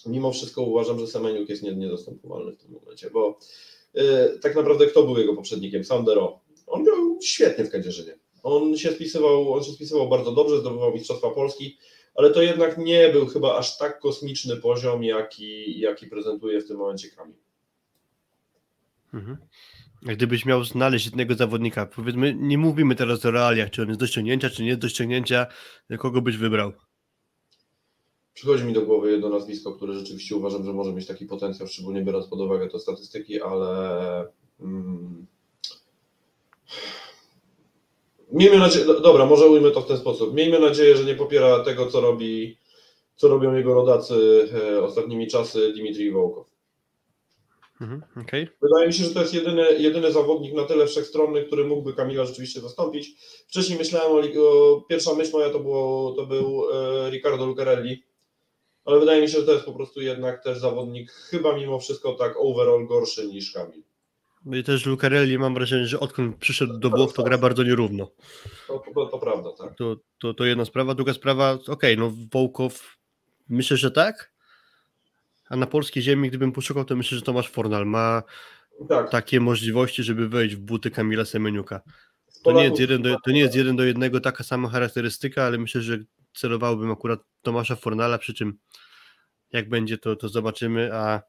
mimo 0.07 0.33
wszystko 0.33 0.62
uważam, 0.62 1.01
że 1.01 1.07
Semeniuk 1.07 1.49
jest 1.49 1.62
niedostępowalny 1.62 2.53
w 2.53 2.57
tym 2.57 2.71
momencie, 2.71 3.11
bo 3.11 3.39
tak 4.43 4.57
naprawdę 4.57 4.87
kto 4.87 5.03
był 5.03 5.19
jego 5.19 5.35
poprzednikiem? 5.35 5.85
Sandero. 5.85 6.41
On 6.67 6.85
grał 6.85 7.19
świetnie 7.23 7.65
w 7.65 7.71
Kędzierzynie. 7.71 8.19
On 8.45 8.76
się 8.76 8.92
spisywał, 8.92 9.53
on 9.53 9.64
się 9.64 9.72
spisywał 9.72 10.09
bardzo 10.09 10.32
dobrze, 10.32 10.61
zdobywał 10.61 10.92
Mistrzostwa 10.92 11.30
Polski, 11.30 11.78
ale 12.14 12.30
to 12.30 12.42
jednak 12.42 12.78
nie 12.78 13.09
był 13.09 13.26
chyba 13.26 13.57
aż 13.57 13.78
tak 13.78 14.01
kosmiczny 14.01 14.57
poziom, 14.57 15.05
jaki, 15.05 15.80
jaki 15.80 16.07
prezentuje 16.07 16.61
w 16.61 16.68
tym 16.68 16.76
momencie 16.76 17.09
Kamil. 17.11 17.36
Mhm. 19.14 19.36
Gdybyś 20.03 20.45
miał 20.45 20.64
znaleźć 20.64 21.07
jednego 21.07 21.34
zawodnika, 21.34 21.86
powiedzmy, 21.86 22.34
nie 22.34 22.59
mówimy 22.59 22.95
teraz 22.95 23.24
o 23.24 23.30
realiach, 23.30 23.70
czy 23.70 23.82
on 23.82 23.88
jest 23.88 24.01
do 24.01 24.07
ściągnięcia, 24.07 24.51
czy 24.51 24.62
nie 24.62 24.68
jest 24.68 24.80
do 24.80 24.88
ściągnięcia, 24.88 25.47
kogo 25.99 26.22
byś 26.22 26.36
wybrał? 26.36 26.72
Przychodzi 28.34 28.64
mi 28.64 28.72
do 28.72 28.82
głowy 28.82 29.11
jedno 29.11 29.28
nazwisko, 29.28 29.72
które 29.72 29.95
rzeczywiście 29.95 30.36
uważam, 30.36 30.64
że 30.64 30.72
może 30.72 30.92
mieć 30.92 31.07
taki 31.07 31.26
potencjał, 31.26 31.68
szczególnie 31.68 32.03
biorąc 32.03 32.26
pod 32.26 32.40
uwagę 32.40 32.68
te 32.68 32.78
statystyki, 32.78 33.42
ale 33.42 34.26
mm, 34.61 35.26
Miejmy 38.35 38.59
nadzieję, 38.59 38.87
dobra, 38.87 39.26
może 39.26 39.47
ujmę 39.47 39.70
to 39.70 39.80
w 39.80 39.87
ten 39.87 39.97
sposób. 39.97 40.35
Miejmy 40.35 40.61
nadzieję, 40.61 40.97
że 40.97 41.05
nie 41.05 41.14
popiera 41.14 41.64
tego, 41.64 41.87
co 41.87 42.01
robi, 42.01 42.59
co 43.16 43.28
robią 43.28 43.55
jego 43.55 43.74
rodacy 43.74 44.49
e, 44.55 44.82
ostatnimi 44.82 45.26
czasy 45.26 45.72
Dimitri 45.72 46.11
Wołkow. 46.11 46.47
Mhm, 47.80 48.03
okay. 48.26 48.49
Wydaje 48.62 48.87
mi 48.87 48.93
się, 48.93 49.05
że 49.05 49.11
to 49.11 49.20
jest 49.20 49.35
jedyny, 49.35 49.62
jedyny 49.78 50.12
zawodnik 50.12 50.55
na 50.55 50.64
tyle 50.64 50.87
wszechstronny, 50.87 51.45
który 51.45 51.64
mógłby 51.64 51.95
Kamila 51.95 52.24
rzeczywiście 52.24 52.61
zastąpić. 52.61 53.11
Wcześniej 53.49 53.78
myślałem 53.78 54.12
o, 54.12 54.41
o 54.41 54.80
pierwsza 54.80 55.14
myśl 55.14 55.32
moja 55.32 55.51
to, 55.51 55.61
było, 55.61 56.12
to 56.12 56.26
był 56.26 56.64
e, 56.72 57.11
Riccardo 57.11 57.47
Lucarelli, 57.47 58.03
ale 58.85 59.01
wydaje 59.01 59.22
mi 59.22 59.28
się, 59.28 59.41
że 59.41 59.47
to 59.47 59.53
jest 59.53 59.64
po 59.64 59.72
prostu 59.72 60.01
jednak 60.01 60.45
też 60.45 60.59
zawodnik 60.59 61.12
chyba 61.12 61.57
mimo 61.57 61.78
wszystko 61.78 62.12
tak 62.12 62.35
overall 62.39 62.87
gorszy 62.87 63.26
niż 63.26 63.53
Kamil. 63.53 63.82
No 64.45 64.57
i 64.57 64.64
też 64.64 64.86
Lucarelli 64.86 65.38
mam 65.38 65.55
wrażenie, 65.55 65.86
że 65.86 66.01
odkąd 66.01 66.36
przyszedł 66.36 66.78
do 66.78 66.90
Włoch, 66.90 67.12
to 67.12 67.22
gra 67.22 67.38
bardzo 67.38 67.62
nierówno. 67.62 68.11
To, 68.66 68.82
to, 68.95 69.07
to 69.07 69.18
prawda, 69.18 69.51
tak. 69.59 69.74
To, 69.74 69.97
to, 70.18 70.34
to 70.34 70.45
jedna 70.45 70.64
sprawa. 70.64 70.95
Druga 70.95 71.12
sprawa, 71.12 71.53
okej, 71.53 71.72
okay, 71.72 71.97
no 71.97 72.12
Wołkow, 72.32 72.97
myślę, 73.49 73.76
że 73.76 73.90
tak. 73.90 74.32
A 75.49 75.57
na 75.57 75.66
polskiej 75.66 76.03
ziemi, 76.03 76.28
gdybym 76.28 76.53
poszukał, 76.53 76.84
to 76.84 76.97
myślę, 76.97 77.18
że 77.18 77.24
Tomasz 77.24 77.49
Fornal 77.49 77.86
ma 77.86 78.22
tak. 78.88 79.11
takie 79.11 79.40
możliwości, 79.40 80.03
żeby 80.03 80.28
wejść 80.28 80.57
w 80.57 80.61
buty 80.61 80.90
Kamila 80.90 81.24
Semeniuka. 81.24 81.80
To 82.42 82.53
nie, 82.53 82.64
jest 82.64 82.80
jeden 82.80 83.03
do, 83.03 83.16
to 83.24 83.30
nie 83.30 83.40
jest 83.40 83.55
jeden 83.55 83.76
do 83.76 83.84
jednego 83.84 84.20
taka 84.20 84.45
sama 84.45 84.68
charakterystyka, 84.68 85.45
ale 85.45 85.59
myślę, 85.59 85.80
że 85.80 85.99
celowałbym 86.34 86.90
akurat 86.90 87.20
Tomasza 87.42 87.76
Fornala, 87.76 88.18
przy 88.18 88.34
czym 88.34 88.59
jak 89.55 89.69
będzie, 89.69 89.99
to, 89.99 90.17
to 90.17 90.29
zobaczymy, 90.29 90.91
a, 90.95 91.23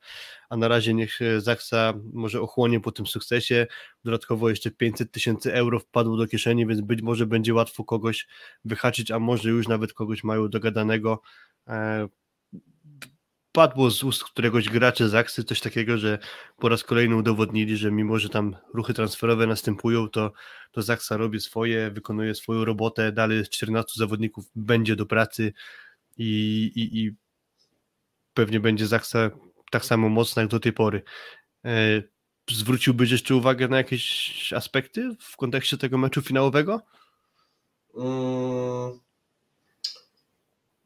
a 0.49 0.57
na 0.57 0.67
razie 0.67 0.93
niech 0.93 1.19
Zaksa 1.37 1.93
może 2.13 2.41
ochłonie 2.41 2.79
po 2.79 2.91
tym 2.91 3.07
sukcesie. 3.07 3.67
Dodatkowo 4.03 4.49
jeszcze 4.49 4.71
500 4.71 5.11
tysięcy 5.11 5.53
euro 5.53 5.79
wpadło 5.79 6.17
do 6.17 6.27
kieszeni, 6.27 6.67
więc 6.67 6.81
być 6.81 7.01
może 7.01 7.25
będzie 7.25 7.53
łatwo 7.53 7.83
kogoś 7.83 8.27
wyhaczyć, 8.65 9.11
a 9.11 9.19
może 9.19 9.49
już 9.49 9.67
nawet 9.67 9.93
kogoś 9.93 10.23
mają 10.23 10.49
dogadanego. 10.49 11.21
E, 11.67 12.07
padło 13.51 13.91
z 13.91 14.03
ust 14.03 14.23
któregoś 14.23 14.69
gracza 14.69 15.07
Zaksy 15.07 15.43
coś 15.43 15.61
takiego, 15.61 15.97
że 15.97 16.19
po 16.57 16.69
raz 16.69 16.83
kolejny 16.83 17.15
udowodnili, 17.15 17.77
że 17.77 17.91
mimo, 17.91 18.19
że 18.19 18.29
tam 18.29 18.55
ruchy 18.73 18.93
transferowe 18.93 19.47
następują, 19.47 20.09
to, 20.09 20.33
to 20.71 20.81
Zaksa 20.81 21.17
robi 21.17 21.39
swoje, 21.39 21.91
wykonuje 21.91 22.35
swoją 22.35 22.65
robotę, 22.65 23.11
dalej 23.11 23.43
14 23.47 23.93
zawodników 23.95 24.45
będzie 24.55 24.95
do 24.95 25.05
pracy 25.05 25.53
i, 26.17 26.71
i, 26.75 27.05
i 27.05 27.15
pewnie 28.35 28.59
będzie 28.59 28.87
Zaksa 28.87 29.31
tak 29.71 29.85
samo 29.85 30.09
mocna 30.09 30.41
jak 30.41 30.51
do 30.51 30.59
tej 30.59 30.73
pory. 30.73 31.01
E, 31.65 32.03
zwróciłbyś 32.51 33.11
jeszcze 33.11 33.35
uwagę 33.35 33.67
na 33.67 33.77
jakieś 33.77 34.53
aspekty 34.53 35.15
w 35.19 35.37
kontekście 35.37 35.77
tego 35.77 35.97
meczu 35.97 36.21
finałowego? 36.21 36.81
Hmm. 37.95 38.99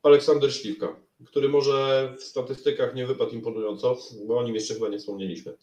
Aleksander 0.04 0.54
Śliwka, 0.54 0.95
który 1.26 1.50
może 1.50 2.10
w 2.20 2.24
statystykach 2.24 2.95
nie 2.95 3.08
wypadł 3.08 3.32
imponująco, 3.32 3.97
bo 4.28 4.38
o 4.38 4.43
nim 4.43 4.56
jeszcze 4.56 4.74
chyba 4.74 4.88
nie 4.88 5.00
wspomnieliśmy. 5.00 5.54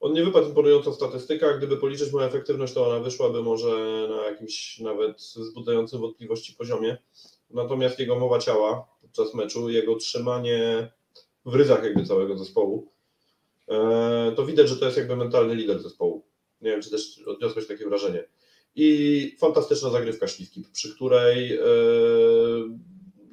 On 0.00 0.12
nie 0.12 0.24
wypadł 0.24 0.48
imponująco 0.48 0.92
w 0.92 0.94
statystykach, 0.94 1.58
gdyby 1.58 1.76
policzyć 1.76 2.12
moją 2.12 2.26
efektywność, 2.26 2.72
to 2.72 2.88
ona 2.88 3.00
wyszłaby 3.00 3.42
może 3.42 4.06
na 4.10 4.24
jakimś 4.24 4.78
nawet 4.78 5.16
wzbudzającym 5.16 6.00
wątpliwości 6.00 6.52
poziomie. 6.52 6.98
Natomiast 7.50 7.98
jego 7.98 8.18
mowa 8.18 8.38
ciała 8.38 8.88
podczas 9.00 9.34
meczu, 9.34 9.70
jego 9.70 9.96
trzymanie 9.96 10.92
w 11.44 11.54
ryzach 11.54 11.84
jakby 11.84 12.06
całego 12.06 12.38
zespołu, 12.38 12.92
e, 13.68 14.32
to 14.36 14.46
widać, 14.46 14.68
że 14.68 14.76
to 14.76 14.84
jest 14.84 14.96
jakby 14.96 15.16
mentalny 15.16 15.54
lider 15.54 15.82
zespołu. 15.82 16.22
Nie 16.60 16.70
wiem, 16.70 16.82
czy 16.82 16.90
też 16.90 17.22
odniosłeś 17.26 17.66
takie 17.66 17.84
wrażenie. 17.84 18.24
I 18.74 19.36
fantastyczna 19.40 19.90
zagrywka 19.90 20.28
śliwki, 20.28 20.64
przy 20.72 20.94
której 20.94 21.56
e, 21.56 21.62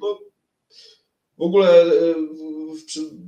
no, 0.00 0.18
W 1.38 1.42
ogóle 1.42 1.82
e, 1.82 2.14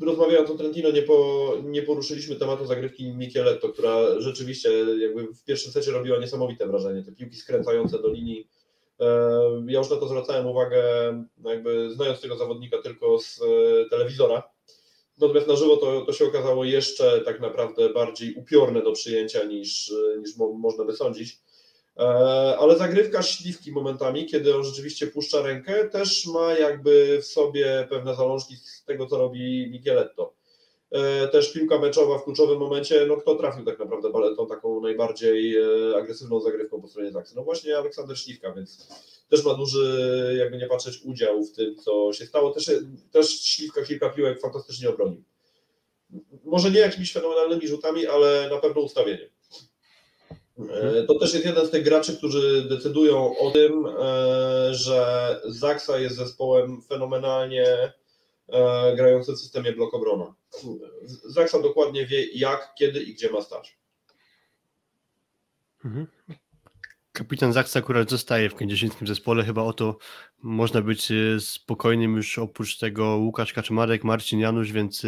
rozmawiając 0.00 0.50
o 0.50 0.54
Trentino 0.54 0.90
nie, 0.90 1.02
po, 1.02 1.52
nie 1.64 1.82
poruszyliśmy 1.82 2.36
tematu 2.36 2.66
zagrywki 2.66 3.14
Micheletto, 3.14 3.68
która 3.68 4.20
rzeczywiście 4.20 4.70
jakby 4.98 5.34
w 5.34 5.44
pierwszym 5.44 5.72
secie 5.72 5.90
robiła 5.90 6.18
niesamowite 6.18 6.66
wrażenie. 6.66 7.02
Te 7.02 7.12
piłki 7.12 7.36
skręcające 7.36 8.02
do 8.02 8.08
linii. 8.08 8.48
Ja 9.66 9.78
już 9.78 9.90
na 9.90 9.96
to 9.96 10.08
zwracałem 10.08 10.46
uwagę, 10.46 10.82
jakby 11.44 11.90
znając 11.90 12.20
tego 12.20 12.36
zawodnika 12.36 12.82
tylko 12.82 13.18
z 13.18 13.40
telewizora. 13.90 14.51
Natomiast 15.18 15.48
na 15.48 15.56
żywo 15.56 15.76
to, 15.76 16.00
to 16.06 16.12
się 16.12 16.24
okazało 16.24 16.64
jeszcze 16.64 17.20
tak 17.20 17.40
naprawdę 17.40 17.88
bardziej 17.88 18.34
upiorne 18.34 18.82
do 18.82 18.92
przyjęcia 18.92 19.44
niż, 19.44 19.92
niż 20.18 20.36
mo, 20.36 20.52
można 20.52 20.84
by 20.84 20.92
sądzić. 20.92 21.38
E, 21.98 22.02
ale 22.58 22.78
zagrywka 22.78 23.22
śliwki 23.22 23.72
momentami, 23.72 24.26
kiedy 24.26 24.56
on 24.56 24.64
rzeczywiście 24.64 25.06
puszcza 25.06 25.42
rękę, 25.42 25.88
też 25.88 26.26
ma 26.26 26.52
jakby 26.52 27.18
w 27.22 27.26
sobie 27.26 27.86
pewne 27.90 28.14
zalążki 28.14 28.56
z 28.56 28.84
tego, 28.84 29.06
co 29.06 29.18
robi 29.18 29.70
Micheletto. 29.70 30.34
E, 30.92 31.28
też 31.28 31.52
piłka 31.52 31.78
meczowa 31.78 32.18
w 32.18 32.24
kluczowym 32.24 32.58
momencie, 32.58 33.06
no 33.06 33.16
kto 33.16 33.34
trafił 33.34 33.64
tak 33.64 33.78
naprawdę 33.78 34.36
tą 34.36 34.46
taką 34.46 34.80
najbardziej 34.80 35.56
e, 35.56 35.96
agresywną 35.96 36.40
zagrywką 36.40 36.80
po 36.80 36.88
stronie 36.88 37.12
Zaksy? 37.12 37.36
No 37.36 37.42
właśnie 37.42 37.78
Aleksander 37.78 38.18
Śliwka, 38.18 38.52
więc 38.52 38.88
też 39.28 39.44
ma 39.44 39.54
duży, 39.54 40.36
jakby 40.38 40.58
nie 40.58 40.66
patrzeć, 40.66 41.00
udział 41.04 41.44
w 41.44 41.52
tym, 41.52 41.76
co 41.76 42.12
się 42.12 42.26
stało. 42.26 42.50
Też, 42.50 42.70
też 43.10 43.40
Śliwka 43.40 43.82
kilka 43.82 44.08
piłek 44.08 44.40
fantastycznie 44.40 44.88
obronił. 44.88 45.22
Może 46.44 46.70
nie 46.70 46.80
jakimiś 46.80 47.12
fenomenalnymi 47.12 47.68
rzutami, 47.68 48.06
ale 48.06 48.48
na 48.50 48.56
pewno 48.56 48.82
ustawieniem. 48.82 49.28
E, 50.70 51.02
to 51.02 51.18
też 51.18 51.34
jest 51.34 51.46
jeden 51.46 51.66
z 51.66 51.70
tych 51.70 51.84
graczy, 51.84 52.16
którzy 52.16 52.68
decydują 52.68 53.38
o 53.38 53.50
tym, 53.50 53.86
że 54.70 55.40
Zaksa 55.44 55.98
jest 55.98 56.16
zespołem 56.16 56.82
fenomenalnie 56.82 57.92
grającym 58.96 59.34
w 59.34 59.40
systemie 59.40 59.72
blok 59.72 59.94
obrona. 59.94 60.34
Zaksa 61.24 61.62
dokładnie 61.62 62.06
wie 62.06 62.26
jak, 62.32 62.74
kiedy 62.78 63.02
i 63.02 63.14
gdzie 63.14 63.30
ma 63.30 63.42
stać. 63.42 63.78
Mhm. 65.84 66.06
Kapitan 67.12 67.52
Zaksa 67.52 67.78
akurat 67.78 68.10
zostaje 68.10 68.50
w 68.50 68.54
kędzierzyńskim 68.54 69.06
zespole, 69.06 69.44
chyba 69.44 69.62
o 69.62 69.72
to 69.72 69.98
można 70.42 70.82
być 70.82 71.08
spokojnym 71.40 72.16
już 72.16 72.38
oprócz 72.38 72.78
tego 72.78 73.16
Łukasz 73.16 73.52
Kaczmarek, 73.52 74.04
Marcin 74.04 74.40
Janusz, 74.40 74.72
więc 74.72 75.02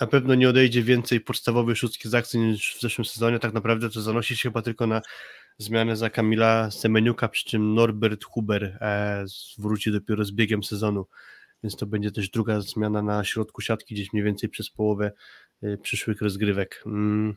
na 0.00 0.06
pewno 0.06 0.34
nie 0.34 0.48
odejdzie 0.48 0.82
więcej 0.82 1.20
podstawowych 1.20 1.78
szóstki 1.78 2.08
z 2.08 2.34
niż 2.34 2.76
w 2.76 2.80
zeszłym 2.80 3.04
sezonie. 3.04 3.38
Tak 3.38 3.52
naprawdę 3.52 3.90
to 3.90 4.00
zanosi 4.00 4.36
się 4.36 4.48
chyba 4.48 4.62
tylko 4.62 4.86
na 4.86 5.02
zmianę 5.58 5.96
za 5.96 6.10
Kamila 6.10 6.70
Semeniuka, 6.70 7.28
przy 7.28 7.44
czym 7.44 7.74
Norbert 7.74 8.24
Huber 8.24 8.64
e, 8.64 9.24
wróci 9.58 9.92
dopiero 9.92 10.24
z 10.24 10.32
biegiem 10.32 10.62
sezonu, 10.62 11.06
więc 11.64 11.76
to 11.76 11.86
będzie 11.86 12.10
też 12.10 12.30
druga 12.30 12.60
zmiana 12.60 13.02
na 13.02 13.24
środku 13.24 13.60
siatki, 13.60 13.94
gdzieś 13.94 14.12
mniej 14.12 14.24
więcej 14.24 14.48
przez 14.48 14.70
połowę 14.70 15.12
e, 15.62 15.76
przyszłych 15.76 16.22
rozgrywek. 16.22 16.82
Mm. 16.86 17.36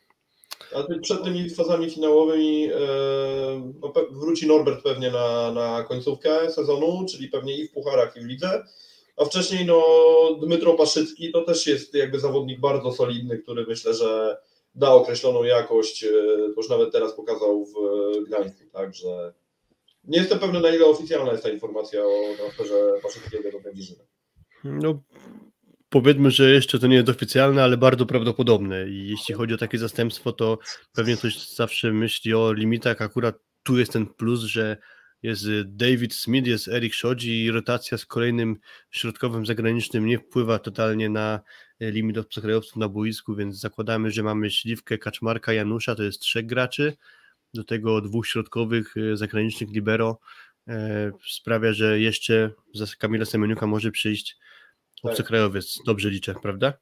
A 0.75 0.99
przed 1.01 1.23
tymi 1.23 1.49
fazami 1.49 1.89
finałowymi 1.89 2.69
e, 2.73 2.77
no, 3.81 3.93
wróci 4.11 4.47
Norbert 4.47 4.83
pewnie 4.83 5.11
na, 5.11 5.51
na 5.51 5.83
końcówkę 5.83 6.51
sezonu, 6.51 7.05
czyli 7.11 7.27
pewnie 7.27 7.57
i 7.57 7.67
w 7.67 7.71
pucharach, 7.71 8.17
i 8.17 8.19
w 8.19 8.25
lidze 8.25 8.63
a 9.17 9.25
wcześniej 9.25 9.65
no 9.65 9.83
Dmytro 10.41 10.73
Paszycki 10.73 11.31
to 11.31 11.41
też 11.41 11.67
jest 11.67 11.93
jakby 11.93 12.19
zawodnik 12.19 12.59
bardzo 12.59 12.91
solidny, 12.91 13.37
który 13.37 13.65
myślę, 13.67 13.93
że 13.93 14.37
da 14.75 14.93
określoną 14.93 15.43
jakość, 15.43 16.03
e, 16.03 16.09
to 16.37 16.53
już 16.57 16.69
nawet 16.69 16.91
teraz 16.91 17.13
pokazał 17.13 17.65
w 17.65 17.73
Gdańsku, 18.27 18.63
także 18.73 19.33
nie 20.03 20.17
jestem 20.17 20.39
pewny 20.39 20.59
na 20.59 20.69
ile 20.69 20.85
oficjalna 20.85 21.31
jest 21.31 21.43
ta 21.43 21.49
informacja 21.49 22.05
o 22.05 22.21
transferze 22.37 22.99
Paszyckiego 23.03 23.51
do 23.51 23.59
Kędzierzyna. 23.59 24.03
No 24.71 25.03
powiedzmy, 25.89 26.31
że 26.31 26.51
jeszcze 26.51 26.79
to 26.79 26.87
nie 26.87 26.95
jest 26.95 27.09
oficjalne, 27.09 27.63
ale 27.63 27.77
bardzo 27.77 28.05
prawdopodobne. 28.05 28.89
I 28.89 29.07
jeśli 29.07 29.35
chodzi 29.35 29.53
o 29.53 29.57
takie 29.57 29.77
zastępstwo, 29.77 30.31
to 30.31 30.59
pewnie 30.93 31.17
ktoś 31.17 31.47
zawsze 31.55 31.91
myśli 31.91 32.33
o 32.33 32.53
limitach, 32.53 33.01
akurat 33.01 33.39
tu 33.63 33.77
jest 33.77 33.93
ten 33.93 34.05
plus, 34.05 34.39
że 34.41 34.77
jest 35.23 35.45
David 35.65 36.13
Smith, 36.13 36.47
jest 36.47 36.67
Eric 36.67 36.95
Shodzi 36.95 37.43
i 37.43 37.51
rotacja 37.51 37.97
z 37.97 38.05
kolejnym 38.05 38.57
środkowym 38.91 39.45
zagranicznym 39.45 40.05
nie 40.05 40.19
wpływa 40.19 40.59
totalnie 40.59 41.09
na 41.09 41.39
y, 41.81 41.91
limit 41.91 42.17
obcokrajowców 42.17 42.75
na 42.75 42.89
boisku, 42.89 43.35
więc 43.35 43.59
zakładamy, 43.59 44.11
że 44.11 44.23
mamy 44.23 44.51
Śliwkę, 44.51 44.97
Kaczmarka, 44.97 45.53
Janusza, 45.53 45.95
to 45.95 46.03
jest 46.03 46.21
trzech 46.21 46.45
graczy, 46.45 46.93
do 47.53 47.63
tego 47.63 48.01
dwóch 48.01 48.27
środkowych 48.27 48.97
y, 48.97 49.17
zagranicznych 49.17 49.69
libero 49.69 50.19
e, 50.67 51.11
sprawia, 51.27 51.73
że 51.73 51.99
jeszcze 51.99 52.51
za 52.73 52.85
Kamila 52.99 53.25
Semeniuka 53.25 53.67
może 53.67 53.91
przyjść 53.91 54.37
tak. 55.03 55.11
obcokrajowiec. 55.11 55.79
Dobrze 55.85 56.09
liczę, 56.09 56.35
prawda? 56.41 56.73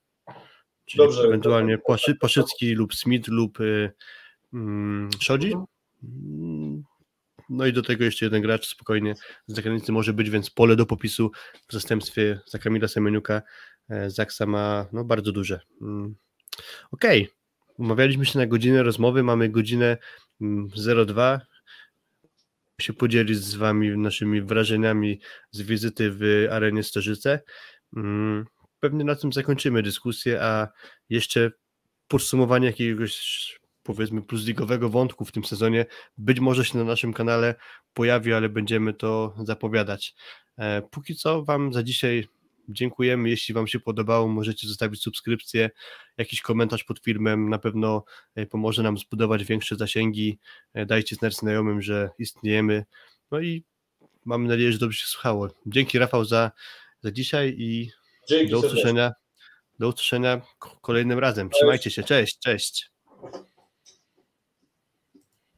Czyli 0.86 1.04
Dobrze, 1.04 1.24
ewentualnie 1.24 1.78
tak, 1.88 2.20
Paszycki 2.20 2.74
lub 2.74 2.96
Smith 2.96 3.28
lub 3.28 3.60
y, 3.60 3.92
mm, 4.54 5.10
Szodzi? 5.20 5.54
Mhm. 5.54 5.66
Mm, 6.04 6.84
no 7.50 7.66
i 7.66 7.74
do 7.74 7.82
tego 7.82 8.04
jeszcze 8.04 8.26
jeden 8.26 8.42
gracz 8.42 8.68
spokojnie 8.68 9.16
z 9.48 9.56
zagranicy 9.56 9.92
może 9.92 10.14
być, 10.14 10.30
więc 10.30 10.50
pole 10.50 10.76
do 10.76 10.86
popisu 10.86 11.32
w 11.68 11.74
zastępstwie 11.74 12.40
za 12.46 12.60
Kamila 12.60 12.88
Semeniuka 12.88 13.42
e, 13.90 14.10
Zaksa 14.10 14.46
ma 14.46 14.86
no, 14.94 15.04
bardzo 15.04 15.32
duże. 15.32 15.60
Mm. 15.82 16.16
Okej, 16.92 17.24
okay. 17.24 17.36
umawialiśmy 17.78 18.26
się 18.26 18.40
na 18.40 18.48
godzinę 18.48 18.84
rozmowy, 18.84 19.24
mamy 19.24 19.50
godzinę 19.50 19.98
02 21.06 21.34
mm, 21.34 21.40
się 22.82 22.94
podzielić 22.94 23.38
z 23.38 23.56
Wami 23.56 23.98
naszymi 23.98 24.42
wrażeniami 24.42 25.20
z 25.52 25.62
wizyty 25.62 26.12
w 26.12 26.48
arenie 26.52 26.84
Starzyce. 26.84 27.40
Mm, 27.96 28.46
pewnie 28.80 29.04
na 29.04 29.16
tym 29.16 29.34
zakończymy 29.34 29.84
dyskusję, 29.84 30.42
a 30.44 30.68
jeszcze 31.10 31.52
podsumowanie 32.08 32.68
jakiegoś 32.68 33.60
powiedzmy 33.84 34.22
plusligowego 34.22 34.90
wątku 34.90 35.26
w 35.26 35.32
tym 35.32 35.46
sezonie 35.46 35.86
być 36.18 36.40
może 36.40 36.66
się 36.66 36.78
na 36.78 36.84
naszym 36.84 37.14
kanale 37.14 37.56
pojawi, 37.94 38.34
ale 38.34 38.50
będziemy 38.50 38.94
to 38.94 39.36
zapowiadać. 39.44 40.16
E, 40.58 40.82
póki 40.82 41.16
co 41.16 41.44
Wam 41.44 41.74
za 41.74 41.84
dzisiaj 41.84 42.28
dziękujemy. 42.70 43.30
Jeśli 43.30 43.54
Wam 43.54 43.68
się 43.68 43.80
podobało, 43.80 44.28
możecie 44.28 44.68
zostawić 44.68 45.02
subskrypcję, 45.02 45.70
jakiś 46.18 46.42
komentarz 46.42 46.84
pod 46.84 47.00
filmem. 47.00 47.50
Na 47.50 47.60
pewno 47.60 48.04
e, 48.36 48.46
pomoże 48.46 48.84
nam 48.84 48.98
zbudować 48.98 49.44
większe 49.44 49.76
zasięgi. 49.76 50.40
E, 50.74 50.86
dajcie 50.86 51.16
znać 51.16 51.36
znajomym, 51.36 51.82
że 51.82 52.10
istniejemy. 52.20 52.86
No 53.32 53.40
i 53.40 53.64
mamy 54.26 54.48
nadzieję, 54.48 54.72
że 54.72 54.78
dobrze 54.78 55.00
się 55.00 55.08
słuchało. 55.08 55.48
Dzięki 55.66 56.00
Rafał 56.00 56.26
za, 56.26 56.52
za 57.06 57.12
dzisiaj 57.12 57.56
i 57.58 57.92
Dzięki 58.30 58.52
do 58.52 58.60
usłyszenia. 58.60 59.12
Do 59.80 59.88
usłyszenia 59.88 60.42
kolejnym 60.82 61.20
razem. 61.20 61.50
Trzymajcie 61.50 61.92
się. 61.92 62.04
Cześć, 62.04 62.40
cześć. 62.40 62.92